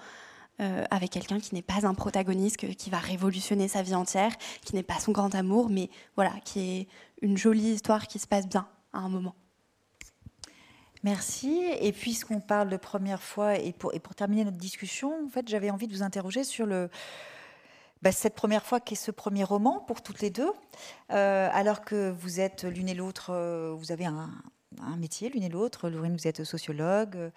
avec 0.60 1.10
quelqu'un 1.10 1.40
qui 1.40 1.56
n'est 1.56 1.64
pas 1.64 1.86
un 1.88 1.96
protagoniste, 1.96 2.58
qui 2.58 2.90
va 2.90 3.00
révolutionner 3.00 3.68
sa 3.68 3.82
vie 3.82 3.96
entière, 3.96 4.32
qui 4.64 4.76
n'est 4.76 4.84
pas 4.84 5.00
son 5.00 5.12
grand 5.12 5.34
amour, 5.34 5.70
mais 5.70 5.90
voilà, 6.16 6.34
qui 6.46 6.60
est 6.60 6.88
une 7.22 7.38
jolie 7.38 7.74
histoire 7.74 8.08
qui 8.08 8.20
se 8.20 8.28
passe 8.28 8.48
bien 8.48 8.68
à 8.94 9.00
un 9.00 9.10
moment. 9.10 9.34
Merci. 11.04 11.62
Et 11.82 11.92
puisqu'on 11.92 12.40
parle 12.40 12.70
de 12.70 12.78
première 12.78 13.22
fois, 13.22 13.58
et 13.58 13.74
pour, 13.74 13.94
et 13.94 14.00
pour 14.00 14.16
terminer 14.16 14.46
notre 14.46 14.58
discussion, 14.58 15.26
en 15.26 15.30
fait, 15.30 15.48
j'avais 15.48 15.70
envie 15.70 15.88
de 15.88 15.94
vous 15.94 16.04
interroger 16.04 16.46
sur 16.46 16.66
le, 16.66 16.90
bah, 18.02 18.14
cette 18.14 18.36
première 18.36 18.66
fois 18.66 18.80
qui 18.80 18.94
est 18.94 18.98
ce 18.98 19.12
premier 19.12 19.44
roman 19.44 19.80
pour 19.82 20.02
toutes 20.02 20.22
les 20.22 20.30
deux, 20.30 20.52
euh, 21.12 21.50
alors 21.52 21.82
que 21.82 22.10
vous 22.12 22.40
êtes 22.40 22.64
l'une 22.64 22.88
et 22.88 22.94
l'autre, 22.94 23.32
euh, 23.32 23.74
vous 23.78 23.92
avez 23.92 24.06
un, 24.06 24.30
un 24.82 24.96
métier, 24.96 25.30
l'une 25.30 25.44
et 25.44 25.50
l'autre. 25.50 25.90
Laurine, 25.90 26.16
vous 26.16 26.28
êtes 26.28 26.44
sociologue. 26.44 27.32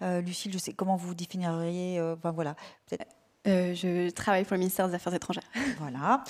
Lucille, 0.00 0.52
je 0.52 0.58
sais 0.58 0.72
comment 0.72 0.96
vous 0.96 1.14
définiriez. 1.14 2.00
Enfin 2.00 2.32
voilà. 2.32 2.56
je 3.46 4.10
travaille 4.10 4.42
pour 4.42 4.54
le 4.54 4.58
ministère 4.58 4.88
des 4.88 4.94
Affaires 4.94 5.14
étrangères. 5.14 5.44
Voilà. 5.78 6.24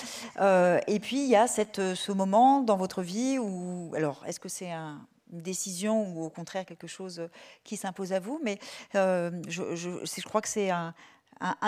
et 0.87 1.01
puis 1.01 1.25
il 1.25 1.31
y 1.31 1.37
a 1.37 1.47
cette, 1.47 1.95
ce 1.95 2.13
moment 2.13 2.61
dans 2.61 2.77
votre 2.77 3.01
vie 3.01 3.39
où, 3.39 3.95
alors, 3.97 4.23
est-ce 4.27 4.39
que 4.39 4.51
c'est 4.51 4.71
un, 4.71 5.01
décision 5.33 6.09
ou 6.13 6.25
au 6.25 6.31
contraire 6.31 6.65
quelque 6.67 6.87
chose 6.87 7.29
qui 7.65 7.77
s'impose 7.77 8.13
à 8.13 8.21
vous. 8.21 8.41
Mais 8.43 8.59
je, 8.95 9.41
je, 9.49 10.23
crois 10.23 10.41
que 10.41 10.49
c'est 10.49 10.71
un, 10.71 10.95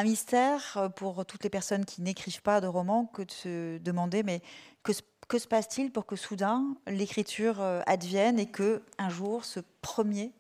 mystère 0.05 0.91
pour 0.97 1.25
toutes 1.27 1.45
les 1.45 1.51
personnes 1.51 1.85
qui 1.85 2.03
n'écrivent 2.03 2.43
pas 2.43 2.61
de 2.61 2.67
romans 2.67 3.07
que 3.07 3.23
de 3.23 3.31
se 3.31 3.79
demander 3.79 4.23
mais 4.23 4.41
que, 4.85 5.39
se 5.39 5.49
passe-t-il 5.49 5.91
pour 5.91 6.07
que 6.07 6.17
soudain 6.17 6.77
l'écriture 6.87 7.61
euh, 7.61 7.81
advienne 7.87 8.39
et 8.39 8.47
que 8.47 8.83
un 8.99 9.09
jour 9.09 9.45
ce 9.45 9.61
premier 9.81 10.33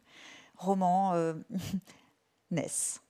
roman 0.57 1.14
euh, 1.14 1.35
naisse? 2.51 3.01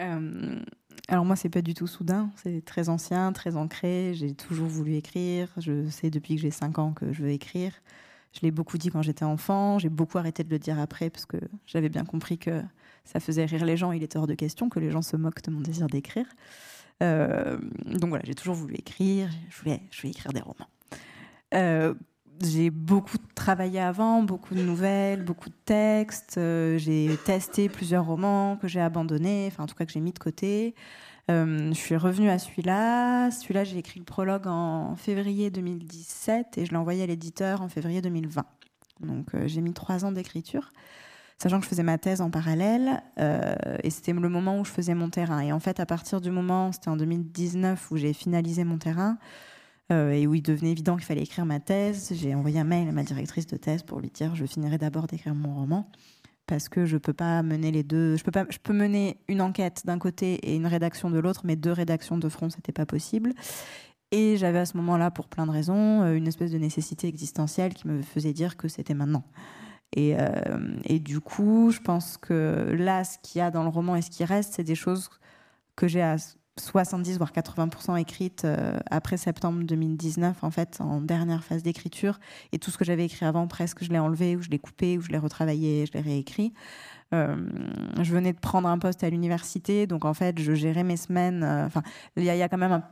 Euh, 0.00 0.62
alors 1.08 1.24
moi, 1.24 1.36
c'est 1.36 1.48
pas 1.48 1.62
du 1.62 1.74
tout 1.74 1.86
soudain, 1.86 2.30
c'est 2.36 2.64
très 2.64 2.88
ancien, 2.88 3.32
très 3.32 3.56
ancré. 3.56 4.12
J'ai 4.14 4.34
toujours 4.34 4.68
voulu 4.68 4.94
écrire. 4.94 5.48
Je 5.56 5.88
sais 5.88 6.10
depuis 6.10 6.36
que 6.36 6.42
j'ai 6.42 6.50
5 6.50 6.78
ans 6.78 6.92
que 6.92 7.12
je 7.12 7.22
veux 7.22 7.30
écrire. 7.30 7.72
Je 8.32 8.40
l'ai 8.42 8.50
beaucoup 8.50 8.78
dit 8.78 8.90
quand 8.90 9.02
j'étais 9.02 9.24
enfant. 9.24 9.78
J'ai 9.78 9.88
beaucoup 9.88 10.18
arrêté 10.18 10.44
de 10.44 10.50
le 10.50 10.58
dire 10.58 10.78
après 10.78 11.10
parce 11.10 11.26
que 11.26 11.36
j'avais 11.66 11.88
bien 11.88 12.04
compris 12.04 12.38
que 12.38 12.62
ça 13.04 13.18
faisait 13.18 13.44
rire 13.44 13.64
les 13.64 13.76
gens. 13.76 13.92
Il 13.92 14.02
était 14.02 14.18
hors 14.18 14.26
de 14.26 14.34
question 14.34 14.68
que 14.68 14.78
les 14.78 14.90
gens 14.90 15.02
se 15.02 15.16
moquent 15.16 15.42
de 15.42 15.50
mon 15.50 15.60
désir 15.60 15.88
d'écrire. 15.88 16.26
Euh, 17.02 17.58
donc 17.86 18.10
voilà, 18.10 18.24
j'ai 18.24 18.34
toujours 18.34 18.54
voulu 18.54 18.74
écrire. 18.74 19.28
Je 19.48 19.58
voulais, 19.58 19.82
je 19.90 20.00
voulais 20.00 20.10
écrire 20.10 20.32
des 20.32 20.40
romans. 20.40 20.68
Euh, 21.54 21.94
j'ai 22.42 22.70
beaucoup 22.70 23.18
travaillé 23.34 23.80
avant, 23.80 24.22
beaucoup 24.22 24.54
de 24.54 24.62
nouvelles, 24.62 25.24
beaucoup 25.24 25.48
de 25.48 25.54
textes. 25.64 26.36
Euh, 26.38 26.78
j'ai 26.78 27.16
testé 27.24 27.68
plusieurs 27.68 28.04
romans 28.04 28.56
que 28.56 28.68
j'ai 28.68 28.80
abandonnés, 28.80 29.48
enfin 29.50 29.64
en 29.64 29.66
tout 29.66 29.74
cas 29.74 29.84
que 29.84 29.92
j'ai 29.92 30.00
mis 30.00 30.12
de 30.12 30.18
côté. 30.18 30.74
je 31.28 31.72
suis 31.74 31.96
revenue 31.96 32.30
à 32.30 32.38
celui-là. 32.38 33.30
Celui-là, 33.30 33.64
j'ai 33.64 33.78
écrit 33.78 34.00
le 34.00 34.04
prologue 34.04 34.46
en 34.46 34.96
février 34.96 35.50
2017 35.50 36.58
et 36.58 36.66
je 36.66 36.70
l'ai 36.70 36.76
envoyé 36.76 37.04
à 37.04 37.06
l'éditeur 37.06 37.62
en 37.62 37.68
février 37.68 38.02
2020. 38.02 38.44
Donc 39.00 39.28
j'ai 39.46 39.60
mis 39.60 39.72
trois 39.72 40.04
ans 40.04 40.12
d'écriture 40.12 40.72
sachant 41.40 41.58
que 41.58 41.64
je 41.64 41.70
faisais 41.70 41.82
ma 41.82 41.96
thèse 41.96 42.20
en 42.20 42.30
parallèle, 42.30 43.02
euh, 43.18 43.54
et 43.82 43.88
c'était 43.88 44.12
le 44.12 44.28
moment 44.28 44.60
où 44.60 44.64
je 44.64 44.70
faisais 44.70 44.94
mon 44.94 45.08
terrain. 45.08 45.40
Et 45.40 45.52
en 45.52 45.60
fait, 45.60 45.80
à 45.80 45.86
partir 45.86 46.20
du 46.20 46.30
moment, 46.30 46.70
c'était 46.70 46.90
en 46.90 46.96
2019, 46.96 47.90
où 47.90 47.96
j'ai 47.96 48.12
finalisé 48.12 48.62
mon 48.64 48.76
terrain, 48.76 49.16
euh, 49.16 49.49
et 49.90 50.26
où 50.26 50.34
il 50.34 50.42
devenait 50.42 50.70
évident 50.70 50.96
qu'il 50.96 51.04
fallait 51.04 51.22
écrire 51.22 51.44
ma 51.44 51.60
thèse, 51.60 52.12
j'ai 52.14 52.34
envoyé 52.34 52.60
un 52.60 52.64
mail 52.64 52.88
à 52.88 52.92
ma 52.92 53.02
directrice 53.02 53.46
de 53.46 53.56
thèse 53.56 53.82
pour 53.82 54.00
lui 54.00 54.10
dire 54.10 54.34
je 54.34 54.46
finirai 54.46 54.78
d'abord 54.78 55.06
d'écrire 55.06 55.34
mon 55.34 55.54
roman 55.54 55.90
parce 56.50 56.68
que 56.68 56.84
je 56.84 56.96
peux 56.98 57.12
pas 57.12 57.42
mener 57.44 57.70
les 57.70 57.84
deux. 57.84 58.16
Je 58.16 58.24
peux 58.24 58.32
pas. 58.32 58.44
Je 58.50 58.58
peux 58.58 58.72
mener 58.72 59.18
une 59.28 59.40
enquête 59.40 59.82
d'un 59.86 60.00
côté 60.00 60.34
et 60.34 60.56
une 60.56 60.66
rédaction 60.66 61.08
de 61.08 61.18
l'autre, 61.20 61.42
mais 61.44 61.54
deux 61.54 61.70
rédactions 61.70 62.18
de 62.18 62.28
front, 62.28 62.50
c'était 62.50 62.72
pas 62.72 62.86
possible. 62.86 63.32
Et 64.10 64.36
j'avais 64.36 64.58
à 64.58 64.66
ce 64.66 64.76
moment-là, 64.78 65.12
pour 65.12 65.28
plein 65.28 65.46
de 65.46 65.52
raisons, 65.52 66.02
euh, 66.02 66.14
une 66.14 66.26
espèce 66.26 66.50
de 66.50 66.58
nécessité 66.58 67.06
existentielle 67.06 67.72
qui 67.72 67.86
me 67.86 68.02
faisait 68.02 68.32
dire 68.32 68.56
que 68.56 68.66
c'était 68.66 68.94
maintenant. 68.94 69.22
Et, 69.94 70.16
euh, 70.18 70.76
et, 70.84 70.98
du 70.98 71.20
coup, 71.20 71.70
je 71.70 71.80
pense 71.80 72.16
que 72.16 72.74
là, 72.76 73.04
ce 73.04 73.18
qu'il 73.22 73.38
y 73.38 73.42
a 73.42 73.52
dans 73.52 73.62
le 73.62 73.68
roman 73.68 73.94
et 73.94 74.02
ce 74.02 74.10
qui 74.10 74.24
reste, 74.24 74.54
c'est 74.54 74.64
des 74.64 74.74
choses 74.74 75.08
que 75.76 75.86
j'ai 75.86 76.02
à 76.02 76.16
70 76.60 77.18
voire 77.18 77.32
80% 77.32 77.98
écrites 77.98 78.44
euh, 78.44 78.78
après 78.90 79.16
septembre 79.16 79.62
2019, 79.64 80.42
en 80.44 80.50
fait, 80.50 80.78
en 80.80 81.00
dernière 81.00 81.44
phase 81.44 81.62
d'écriture. 81.62 82.20
Et 82.52 82.58
tout 82.58 82.70
ce 82.70 82.78
que 82.78 82.84
j'avais 82.84 83.04
écrit 83.04 83.26
avant, 83.26 83.46
presque, 83.46 83.84
je 83.84 83.90
l'ai 83.90 83.98
enlevé, 83.98 84.36
ou 84.36 84.42
je 84.42 84.50
l'ai 84.50 84.58
coupé, 84.58 84.98
ou 84.98 85.00
je 85.00 85.08
l'ai 85.08 85.18
retravaillé, 85.18 85.86
je 85.86 85.92
l'ai 85.92 86.00
réécrit. 86.00 86.52
Euh, 87.12 87.36
je 88.00 88.12
venais 88.12 88.32
de 88.32 88.38
prendre 88.38 88.68
un 88.68 88.78
poste 88.78 89.02
à 89.02 89.10
l'université, 89.10 89.86
donc 89.86 90.04
en 90.04 90.14
fait, 90.14 90.38
je 90.38 90.54
gérais 90.54 90.84
mes 90.84 90.96
semaines. 90.96 91.42
Enfin, 91.42 91.82
il 92.16 92.24
y, 92.24 92.30
a 92.30 92.48
quand 92.48 92.58
même, 92.58 92.82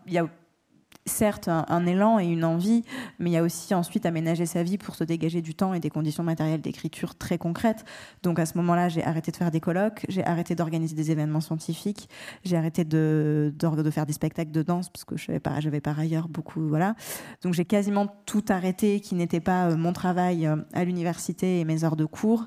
certes 1.07 1.49
un, 1.49 1.87
élan 1.87 2.19
et 2.21 2.27
une 2.27 2.45
envie, 2.45 2.85
mais 3.19 3.31
il 3.31 3.33
y 3.33 3.37
a 3.37 3.43
aussi 3.43 3.75
ensuite 3.75 4.07
aménager 4.07 4.47
sa 4.47 4.63
vie 4.63 4.79
pour 4.79 4.95
se 4.95 5.05
dégager 5.05 5.43
du 5.43 5.55
temps 5.55 5.75
et 5.75 5.81
des 5.81 5.91
conditions 5.91 6.23
matérielles 6.23 6.61
d'écriture 6.61 7.17
très 7.17 7.39
concrètes. 7.39 7.85
Donc 8.23 8.39
à 8.39 8.47
ce 8.47 8.57
moment-là, 8.59 8.89
j'ai 8.89 9.03
arrêté 9.05 9.33
de 9.33 9.37
faire 9.37 9.51
des 9.51 9.61
colloques, 9.61 10.05
j'ai 10.09 10.25
arrêté 10.25 10.55
d'organiser 10.55 10.95
des 10.95 11.11
événements 11.11 11.41
scientifiques, 11.41 12.09
j'ai 12.45 12.57
arrêté 12.57 12.85
de, 12.85 13.53
faire 13.91 14.07
des 14.07 14.13
spectacles 14.13 14.53
de 14.53 14.63
danse 14.63 14.91
parce 14.91 15.05
que 15.05 15.17
j'avais 15.17 15.41
par, 15.41 15.59
par 15.83 15.99
ailleurs 15.99 16.29
beaucoup, 16.29 16.69
voilà. 16.69 16.95
Donc 17.43 17.55
j'ai 17.55 17.65
quasiment 17.65 18.07
tout 18.27 18.45
arrêté 18.49 19.01
qui 19.01 19.15
n'était 19.15 19.41
pas 19.41 19.71
euh, 19.71 19.77
mon 19.77 19.93
travail 19.93 20.47
euh, 20.47 20.57
à 20.73 20.85
l'université 20.85 21.61
et 21.61 21.65
mes 21.65 21.85
heures 21.85 21.97
de 21.97 22.05
cours. 22.05 22.47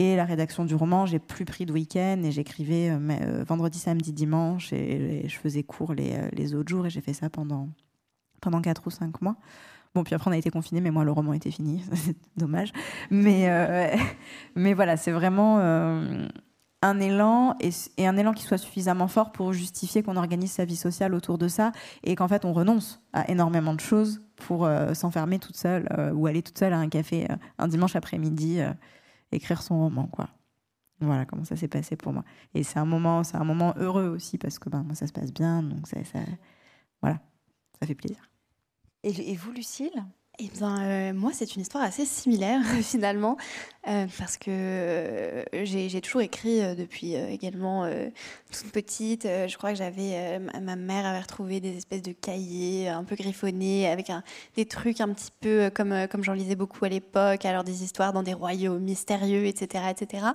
Et 0.00 0.14
la 0.14 0.24
rédaction 0.24 0.64
du 0.64 0.76
roman, 0.76 1.06
j'ai 1.06 1.18
plus 1.18 1.44
pris 1.44 1.66
de 1.66 1.72
week-end 1.72 2.22
et 2.24 2.30
j'écrivais 2.30 2.90
euh, 2.90 3.44
vendredi, 3.44 3.80
samedi, 3.80 4.12
dimanche 4.12 4.72
et, 4.72 5.26
je 5.26 5.36
faisais 5.36 5.64
cours 5.64 5.92
les 5.92 6.54
autres 6.54 6.68
jours 6.68 6.86
et 6.86 6.90
j'ai 6.90 7.00
fait 7.00 7.12
ça 7.12 7.28
pendant 7.28 7.68
pendant 8.40 8.60
4 8.60 8.86
ou 8.86 8.90
5 8.90 9.20
mois. 9.22 9.36
Bon, 9.94 10.04
puis 10.04 10.14
après, 10.14 10.30
on 10.30 10.32
a 10.32 10.36
été 10.36 10.50
confinés, 10.50 10.80
mais 10.80 10.90
moi, 10.90 11.04
le 11.04 11.12
roman 11.12 11.32
était 11.32 11.50
fini. 11.50 11.84
c'est 11.94 12.16
dommage. 12.36 12.72
Mais, 13.10 13.48
euh, 13.48 13.96
mais 14.54 14.74
voilà, 14.74 14.96
c'est 14.96 15.12
vraiment 15.12 15.58
euh, 15.58 16.26
un 16.82 17.00
élan 17.00 17.56
et, 17.60 18.06
un 18.06 18.16
élan 18.16 18.32
qui 18.32 18.44
soit 18.44 18.58
suffisamment 18.58 19.08
fort 19.08 19.32
pour 19.32 19.52
justifier 19.52 20.02
qu'on 20.02 20.16
organise 20.16 20.52
sa 20.52 20.64
vie 20.64 20.76
sociale 20.76 21.14
autour 21.14 21.38
de 21.38 21.48
ça 21.48 21.72
et 22.04 22.14
qu'en 22.14 22.28
fait, 22.28 22.44
on 22.44 22.52
renonce 22.52 23.02
à 23.12 23.28
énormément 23.30 23.74
de 23.74 23.80
choses 23.80 24.22
pour 24.36 24.66
euh, 24.66 24.94
s'enfermer 24.94 25.38
toute 25.38 25.56
seule 25.56 25.88
ou 26.14 26.26
aller 26.26 26.42
toute 26.42 26.58
seule 26.58 26.72
à 26.72 26.78
un 26.78 26.88
café 26.88 27.26
un 27.58 27.68
dimanche 27.68 27.96
après-midi, 27.96 28.60
écrire 29.32 29.62
son 29.62 29.78
roman, 29.78 30.06
quoi. 30.06 30.28
Voilà 31.00 31.24
comment 31.24 31.44
ça 31.44 31.54
s'est 31.54 31.68
passé 31.68 31.94
pour 31.94 32.12
moi. 32.12 32.24
Et 32.54 32.64
c'est 32.64 32.80
un 32.80 32.84
moment, 32.84 33.22
c'est 33.22 33.36
un 33.36 33.44
moment 33.44 33.72
heureux 33.76 34.08
aussi 34.08 34.36
parce 34.36 34.58
que 34.58 34.68
ben, 34.68 34.82
moi, 34.82 34.94
ça 34.94 35.06
se 35.06 35.12
passe 35.12 35.32
bien, 35.32 35.62
donc 35.62 35.86
ça 35.86 35.96
voilà, 37.00 37.20
ça 37.80 37.86
fait 37.86 37.94
plaisir. 37.94 38.28
Et, 39.04 39.36
vous, 39.36 39.52
Lucille? 39.52 40.04
Eh 40.40 40.48
bien, 40.48 40.82
euh, 40.82 41.12
moi, 41.14 41.32
c'est 41.32 41.56
une 41.56 41.62
histoire 41.62 41.82
assez 41.82 42.04
similaire 42.04 42.60
finalement, 42.82 43.36
euh, 43.88 44.06
parce 44.18 44.36
que 44.36 44.50
euh, 44.50 45.42
j'ai 45.64 46.00
toujours 46.00 46.20
écrit 46.20 46.60
depuis 46.76 47.14
également 47.14 47.88
toute 48.52 48.70
petite. 48.70 49.24
je 49.24 49.56
crois 49.56 49.70
que 49.70 49.76
j'avais, 49.76 50.38
ma 50.38 50.76
mère 50.76 51.06
avait 51.06 51.20
retrouvé 51.20 51.60
des 51.60 51.76
espèces 51.76 52.02
de 52.02 52.12
cahiers 52.12 52.88
un 52.88 53.02
peu 53.04 53.16
griffonnés 53.16 53.88
avec 53.88 54.12
des 54.56 54.66
trucs 54.66 55.00
un 55.00 55.08
petit 55.12 55.32
peu 55.40 55.70
comme 55.74 56.06
comme 56.08 56.22
j'en 56.22 56.34
lisais 56.34 56.56
beaucoup 56.56 56.84
à 56.84 56.88
l'époque, 56.88 57.44
alors 57.44 57.64
des 57.64 57.82
histoires 57.82 58.12
dans 58.12 58.22
des 58.22 58.34
royaumes 58.34 58.82
mystérieux, 58.82 59.46
etc., 59.46 59.84
etc. 59.90 60.26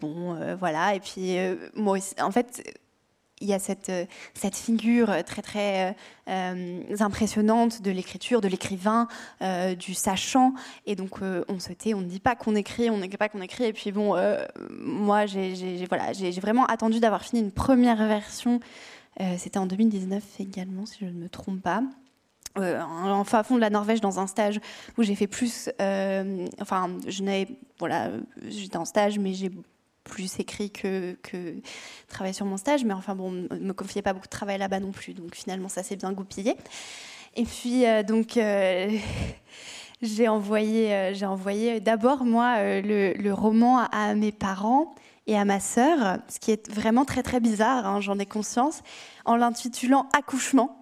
bon, 0.00 0.56
voilà. 0.58 0.94
Et 0.94 1.00
puis 1.00 1.36
moi, 1.74 1.98
en 2.18 2.30
fait 2.30 2.80
il 3.40 3.48
y 3.48 3.54
a 3.54 3.58
cette, 3.58 3.88
euh, 3.88 4.04
cette 4.34 4.56
figure 4.56 5.24
très 5.24 5.42
très 5.42 5.96
euh, 6.28 6.82
impressionnante 7.00 7.82
de 7.82 7.90
l'écriture, 7.90 8.40
de 8.40 8.48
l'écrivain, 8.48 9.08
euh, 9.42 9.74
du 9.74 9.94
sachant. 9.94 10.52
Et 10.86 10.94
donc 10.94 11.18
on 11.22 11.58
se 11.58 11.72
tait, 11.72 11.94
on 11.94 12.00
ne 12.00 12.06
dit 12.06 12.20
pas 12.20 12.36
qu'on 12.36 12.54
écrit, 12.54 12.90
on 12.90 12.98
ne 12.98 13.06
dit 13.06 13.16
pas 13.16 13.28
qu'on 13.28 13.40
écrit. 13.40 13.64
Et 13.64 13.72
puis 13.72 13.92
bon, 13.92 14.16
moi 14.70 15.26
j'ai 15.26 15.84
voilà, 15.88 16.12
vraiment 16.40 16.66
attendu 16.66 17.00
d'avoir 17.00 17.22
fini 17.22 17.40
une 17.40 17.52
première 17.52 18.06
version. 18.06 18.60
C'était 19.36 19.58
en 19.58 19.66
2019 19.66 20.22
également, 20.38 20.86
si 20.86 20.98
je 21.00 21.06
ne 21.06 21.12
me 21.12 21.28
trompe 21.28 21.60
pas. 21.60 21.82
en 22.56 23.24
fond 23.24 23.56
de 23.56 23.60
la 23.60 23.70
Norvège 23.70 24.00
dans 24.00 24.18
un 24.18 24.26
stage 24.26 24.60
où 24.96 25.02
j'ai 25.02 25.14
fait 25.14 25.26
plus 25.26 25.70
enfin 25.78 26.90
je 27.06 27.22
n'avais 27.22 27.48
voilà 27.78 28.10
j'étais 28.48 28.76
en 28.76 28.84
stage 28.84 29.18
mais 29.18 29.34
j'ai 29.34 29.50
plus 30.04 30.38
écrit 30.40 30.70
que, 30.70 31.16
que 31.22 31.56
sur 32.32 32.46
mon 32.46 32.56
stage. 32.56 32.84
Mais 32.84 32.94
enfin, 32.94 33.14
bon, 33.14 33.30
ne 33.30 33.58
me 33.58 33.72
confiait 33.72 34.02
pas 34.02 34.12
beaucoup 34.12 34.26
de 34.26 34.30
travail 34.30 34.58
là-bas 34.58 34.80
non 34.80 34.92
plus. 34.92 35.14
Donc 35.14 35.34
finalement, 35.34 35.68
ça 35.68 35.82
s'est 35.82 35.96
bien 35.96 36.12
goupillé. 36.12 36.56
Et 37.36 37.44
puis, 37.44 37.86
euh, 37.86 38.02
donc, 38.02 38.36
euh, 38.36 38.90
j'ai 40.02 40.28
envoyé, 40.28 40.92
euh, 40.92 41.14
j'ai 41.14 41.26
envoyé 41.26 41.80
d'abord, 41.80 42.24
moi, 42.24 42.56
le, 42.80 43.12
le, 43.12 43.32
roman 43.32 43.78
à 43.92 44.14
mes 44.14 44.32
parents 44.32 44.94
et 45.26 45.36
à 45.36 45.44
ma 45.44 45.60
sœur, 45.60 46.18
ce 46.28 46.40
qui 46.40 46.50
est 46.50 46.70
vraiment 46.72 47.04
très, 47.04 47.22
très 47.22 47.40
bizarre, 47.40 47.86
hein, 47.86 48.00
j'en 48.00 48.18
ai 48.18 48.26
conscience, 48.26 48.82
en 49.24 49.36
l'intitulant 49.36 50.08
Accouchement. 50.16 50.76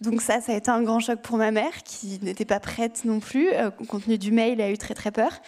Donc 0.00 0.20
ça, 0.20 0.40
ça 0.40 0.52
a 0.52 0.56
été 0.56 0.70
un 0.70 0.82
grand 0.82 1.00
choc 1.00 1.22
pour 1.22 1.38
ma 1.38 1.50
mère, 1.50 1.82
qui 1.84 2.18
n'était 2.20 2.44
pas 2.44 2.60
prête 2.60 3.04
non 3.04 3.20
plus. 3.20 3.48
compte 3.88 4.04
tenu 4.04 4.18
du 4.18 4.30
mail, 4.30 4.60
elle 4.60 4.66
a 4.66 4.70
eu 4.70 4.76
très, 4.76 4.94
très 4.94 5.10
peur. 5.10 5.40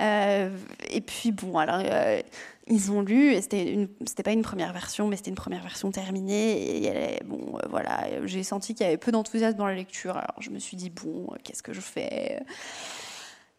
Euh, 0.00 0.50
et 0.90 1.00
puis 1.00 1.32
bon, 1.32 1.58
alors 1.58 1.80
euh, 1.84 2.20
ils 2.66 2.90
ont 2.90 3.02
lu, 3.02 3.32
et 3.32 3.40
c'était 3.42 4.22
pas 4.24 4.32
une 4.32 4.42
première 4.42 4.72
version, 4.72 5.06
mais 5.06 5.16
c'était 5.16 5.30
une 5.30 5.36
première 5.36 5.62
version 5.62 5.90
terminée. 5.90 6.84
Et 6.84 7.20
bon, 7.24 7.56
euh, 7.56 7.68
voilà, 7.70 8.04
j'ai 8.24 8.42
senti 8.42 8.74
qu'il 8.74 8.84
y 8.84 8.88
avait 8.88 8.98
peu 8.98 9.12
d'enthousiasme 9.12 9.56
dans 9.56 9.66
la 9.66 9.74
lecture. 9.74 10.16
Alors 10.16 10.40
je 10.40 10.50
me 10.50 10.58
suis 10.58 10.76
dit 10.76 10.90
bon, 10.90 11.28
qu'est-ce 11.42 11.62
que 11.62 11.72
je 11.72 11.80
fais? 11.80 12.42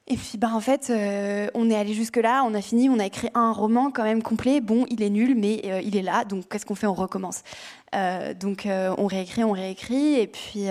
Et 0.07 0.17
puis, 0.17 0.37
bah, 0.37 0.51
en 0.53 0.59
fait, 0.59 0.93
on 1.55 1.69
est 1.71 1.75
allé 1.75 1.95
jusque-là, 1.95 2.43
on 2.45 2.53
a 2.53 2.61
fini, 2.61 2.89
on 2.89 2.99
a 2.99 3.07
écrit 3.07 3.29
un 3.33 3.51
roman 3.51 3.89
quand 3.89 4.03
même 4.03 4.21
complet. 4.21 4.61
Bon, 4.61 4.85
il 4.91 5.01
est 5.01 5.09
nul, 5.09 5.33
mais 5.35 5.61
il 5.83 5.97
est 5.97 6.03
là, 6.03 6.25
donc 6.25 6.47
qu'est-ce 6.47 6.63
qu'on 6.63 6.75
fait? 6.75 6.85
On 6.85 6.93
recommence. 6.93 7.41
donc, 8.39 8.67
on 8.67 9.07
réécrit, 9.07 9.43
on 9.43 9.51
réécrit, 9.51 10.19
et 10.19 10.27
puis, 10.27 10.67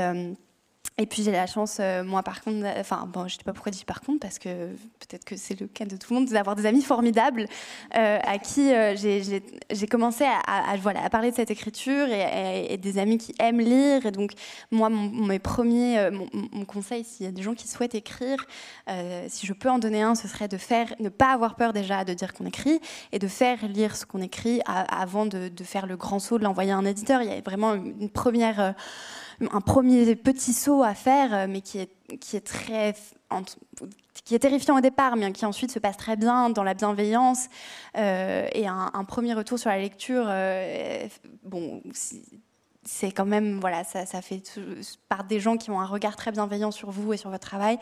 Et 0.97 1.07
puis 1.07 1.25
j'ai 1.25 1.33
la 1.33 1.47
chance, 1.47 1.79
euh, 1.81 2.05
moi 2.05 2.23
par 2.23 2.41
contre, 2.41 2.65
enfin 2.79 3.09
bon, 3.13 3.27
je 3.27 3.35
ne 3.35 3.39
sais 3.39 3.45
pas 3.45 3.53
pourquoi 3.53 3.73
je 3.73 3.79
dis 3.79 3.85
par 3.85 4.01
contre, 4.01 4.21
parce 4.21 4.39
que 4.39 4.69
peut-être 5.01 5.25
que 5.25 5.37
c'est 5.37 5.59
le 5.59 5.67
cas 5.67 5.87
de 5.87 5.97
tout 5.97 6.15
le 6.15 6.21
monde, 6.21 6.29
d'avoir 6.29 6.55
des 6.55 6.67
amis 6.67 6.83
formidables 6.83 7.47
euh, 7.97 8.19
à 8.23 8.39
qui 8.39 8.73
euh, 8.73 8.95
j'ai 8.95 9.87
commencé 9.89 10.23
à, 10.25 10.77
voilà, 10.77 11.05
à 11.05 11.11
parler 11.11 11.33
de 11.33 11.37
cette 11.37 11.51
écriture 11.51 12.07
et, 12.09 12.77
des 12.77 12.99
amis 12.99 13.19
qui 13.19 13.35
aiment 13.41 13.61
lire. 13.61 14.07
Et 14.07 14.13
donc 14.13 14.35
moi, 14.71 14.89
mon, 14.89 15.27
mes 15.27 15.41
premiers, 15.41 16.11
mon, 16.13 16.65
conseil, 16.65 17.03
s'il 17.03 17.27
y 17.27 17.29
a 17.29 17.33
des 17.33 17.43
gens 17.43 17.55
qui 17.55 17.67
souhaitent 17.67 17.97
écrire, 17.97 18.47
si 19.29 19.47
je 19.47 19.53
peux 19.53 19.71
en 19.71 19.81
donner 19.81 20.03
un, 20.03 20.15
ce 20.15 20.29
serait 20.29 20.49
de 20.49 20.59
ne 21.01 21.09
pas 21.09 21.33
avoir 21.33 21.57
peur 21.57 21.73
déjà 21.73 22.05
de 22.05 22.15
dire 22.15 22.33
qu'on 22.33 22.47
écrit 22.47 22.81
et 23.11 23.19
de 23.19 23.27
faire 23.27 23.67
lire 23.67 23.97
ce 23.97 24.07
qu'on 24.07 24.23
écrit 24.23 24.61
avant 24.67 25.27
de, 25.27 25.49
de, 25.49 25.65
faire 25.65 25.87
le 25.87 25.97
grand 25.97 26.21
saut 26.21 26.39
de 26.39 26.45
l'envoyer 26.45 26.71
à 26.71 26.77
un 26.77 26.85
éditeur. 26.85 27.21
Il 27.23 27.29
y 27.29 27.33
a 27.33 27.41
vraiment 27.41 27.75
une 27.75 28.11
première 28.11 28.75
un 29.41 29.61
premier 29.61 30.17
petit 30.17 30.53
saut 30.53 30.83
à 30.83 30.95
faire, 30.95 31.35
euh, 31.35 31.47
mais 31.49 31.61
qui 31.61 31.79
est, 31.79 31.91
qui 32.19 32.37
est 32.37 32.47
très 32.47 32.95
qui 34.25 34.35
est 34.35 34.39
terrifiant 34.39 34.79
au 34.79 34.81
départ, 34.81 35.17
mais 35.17 35.33
qui 35.33 35.45
ensuite 35.45 35.71
se 35.71 35.79
passe 35.79 35.97
très 35.97 36.17
bien 36.17 36.51
dans 36.51 36.63
la 36.63 36.75
bienveillance 36.75 37.49
euh, 37.97 38.47
et 38.53 38.67
un, 38.67 39.05
premier 39.07 39.35
retour 39.35 39.59
sur 39.59 39.71
la 39.71 39.79
lecture. 39.79 40.25
Euh, 40.29 41.07
bon, 41.43 41.83
c'est 42.85 43.11
quand 43.11 43.25
même 43.25 43.61
voilà, 43.61 43.85
ça, 43.85 44.07
ça 44.07 44.23
fait 44.23 44.43
par 45.09 45.25
des 45.25 45.41
gens 45.41 45.57
qui 45.57 45.71
ont 45.71 45.81
un 45.81 45.87
regard 45.87 46.17
très 46.17 46.31
bienveillant 46.33 46.71
sur 46.71 46.91
vous 46.91 47.13
et 47.13 47.17
sur 47.17 47.31
votre 47.31 47.47
travail. 47.47 47.79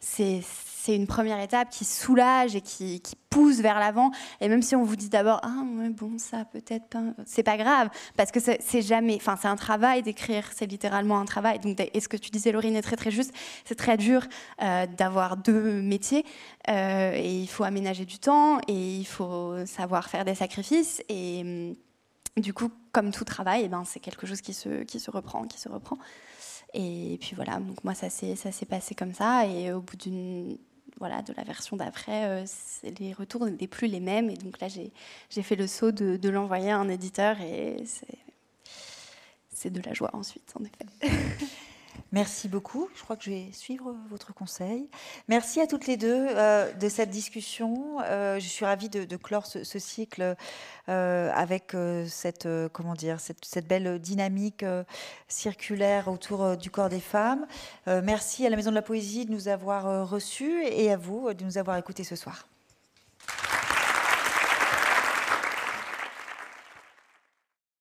C'est 0.00 0.40
c'est 0.86 0.94
une 0.94 1.08
première 1.08 1.40
étape 1.40 1.68
qui 1.70 1.84
soulage 1.84 2.54
et 2.54 2.60
qui, 2.60 3.02
pousse 3.28 3.58
vers 3.58 3.78
l'avant. 3.80 4.12
Et 4.40 4.48
même 4.48 4.62
si 4.62 4.76
on 4.76 4.84
vous 4.84 4.96
dit 4.96 5.10
d'abord, 5.10 5.40
ah 5.42 5.62
ouais, 5.76 5.90
bon, 5.90 6.16
ça 6.16 6.46
peut-être 6.46 6.86
pas, 6.86 7.02
c'est 7.26 7.42
pas 7.42 7.58
grave, 7.58 7.90
parce 8.16 8.30
que 8.30 8.38
c'est 8.40 8.80
jamais, 8.80 9.16
enfin, 9.16 9.36
c'est 9.38 9.48
un 9.48 9.56
travail 9.56 10.02
d'écrire, 10.02 10.48
c'est 10.54 10.64
littéralement 10.64 11.18
un 11.18 11.26
travail. 11.26 11.58
Donc, 11.58 11.76
et 11.92 12.00
ce 12.00 12.08
que 12.08 12.16
tu 12.16 12.30
disais, 12.30 12.50
Laurine, 12.52 12.76
est 12.76 12.82
très 12.82 12.96
très 12.96 13.10
juste. 13.10 13.34
C'est 13.66 13.74
très 13.74 13.98
dur 13.98 14.22
euh, 14.62 14.86
d'avoir 14.86 15.36
deux 15.36 15.82
métiers 15.82 16.24
euh, 16.70 17.12
et 17.14 17.40
il 17.40 17.48
faut 17.48 17.64
aménager 17.64 18.06
du 18.06 18.18
temps 18.18 18.58
et 18.68 18.96
il 18.96 19.06
faut 19.06 19.66
savoir 19.66 20.08
faire 20.08 20.24
des 20.24 20.36
sacrifices 20.36 21.02
et 21.10 21.40
hum, 21.42 22.42
du 22.42 22.54
coup, 22.54 22.70
comme 22.92 23.10
tout 23.10 23.24
travail, 23.24 23.62
eh 23.64 23.68
ben, 23.68 23.84
c'est 23.84 24.00
quelque 24.00 24.26
chose 24.26 24.40
qui 24.40 24.54
se, 24.54 24.84
qui 24.84 25.00
se 25.00 25.10
reprend, 25.10 25.44
qui 25.44 25.58
se 25.58 25.68
reprend. 25.68 25.98
Et 26.74 27.16
puis 27.20 27.34
voilà, 27.34 27.58
donc 27.58 27.82
moi 27.84 27.94
ça 27.94 28.10
s'est 28.10 28.36
passé 28.68 28.94
comme 28.94 29.14
ça. 29.14 29.46
Et 29.46 29.72
au 29.72 29.80
bout 29.80 29.96
d'une 29.96 30.58
voilà, 30.98 31.22
de 31.22 31.32
la 31.36 31.44
version 31.44 31.76
d'après, 31.76 32.24
euh, 32.24 32.44
les 32.98 33.12
retours 33.12 33.44
n'étaient 33.46 33.66
plus 33.66 33.86
les 33.86 34.00
mêmes. 34.00 34.30
Et 34.30 34.36
donc 34.36 34.60
là, 34.60 34.68
j'ai 34.68 35.42
fait 35.42 35.56
le 35.56 35.66
saut 35.66 35.92
de, 35.92 36.16
de 36.16 36.28
l'envoyer 36.28 36.70
à 36.70 36.78
un 36.78 36.88
éditeur 36.88 37.40
et 37.40 37.84
c'est 39.50 39.70
de 39.70 39.80
la 39.82 39.94
joie 39.94 40.10
ensuite, 40.12 40.52
en 40.58 40.64
effet. 40.64 41.12
Merci 42.12 42.48
beaucoup. 42.48 42.88
Je 42.94 43.02
crois 43.02 43.16
que 43.16 43.24
je 43.24 43.30
vais 43.30 43.52
suivre 43.52 43.94
votre 44.10 44.32
conseil. 44.32 44.88
Merci 45.28 45.60
à 45.60 45.66
toutes 45.66 45.86
les 45.86 45.96
deux 45.96 46.26
euh, 46.30 46.72
de 46.72 46.88
cette 46.88 47.10
discussion. 47.10 47.98
Euh, 48.04 48.38
je 48.38 48.46
suis 48.46 48.64
ravie 48.64 48.88
de, 48.88 49.16
clore 49.16 49.46
ce, 49.46 49.78
cycle 49.78 50.36
euh, 50.88 51.30
avec 51.34 51.74
cette, 52.08 52.48
comment 52.72 52.94
dire, 52.94 53.18
cette, 53.20 53.66
belle 53.66 53.98
dynamique 53.98 54.64
circulaire 55.28 56.08
autour 56.08 56.56
du 56.56 56.70
corps 56.70 56.88
des 56.88 57.00
femmes. 57.00 57.46
merci 57.86 58.46
à 58.46 58.50
la 58.50 58.56
Maison 58.56 58.70
de 58.70 58.76
la 58.76 58.82
Poésie 58.82 59.26
de 59.26 59.32
nous 59.32 59.48
avoir 59.48 60.08
reçus 60.08 60.62
et 60.64 60.92
à 60.92 60.96
vous 60.96 61.32
de 61.32 61.44
nous 61.44 61.58
avoir 61.58 61.76
écoutés 61.76 62.04
ce 62.04 62.16
soir. 62.16 62.46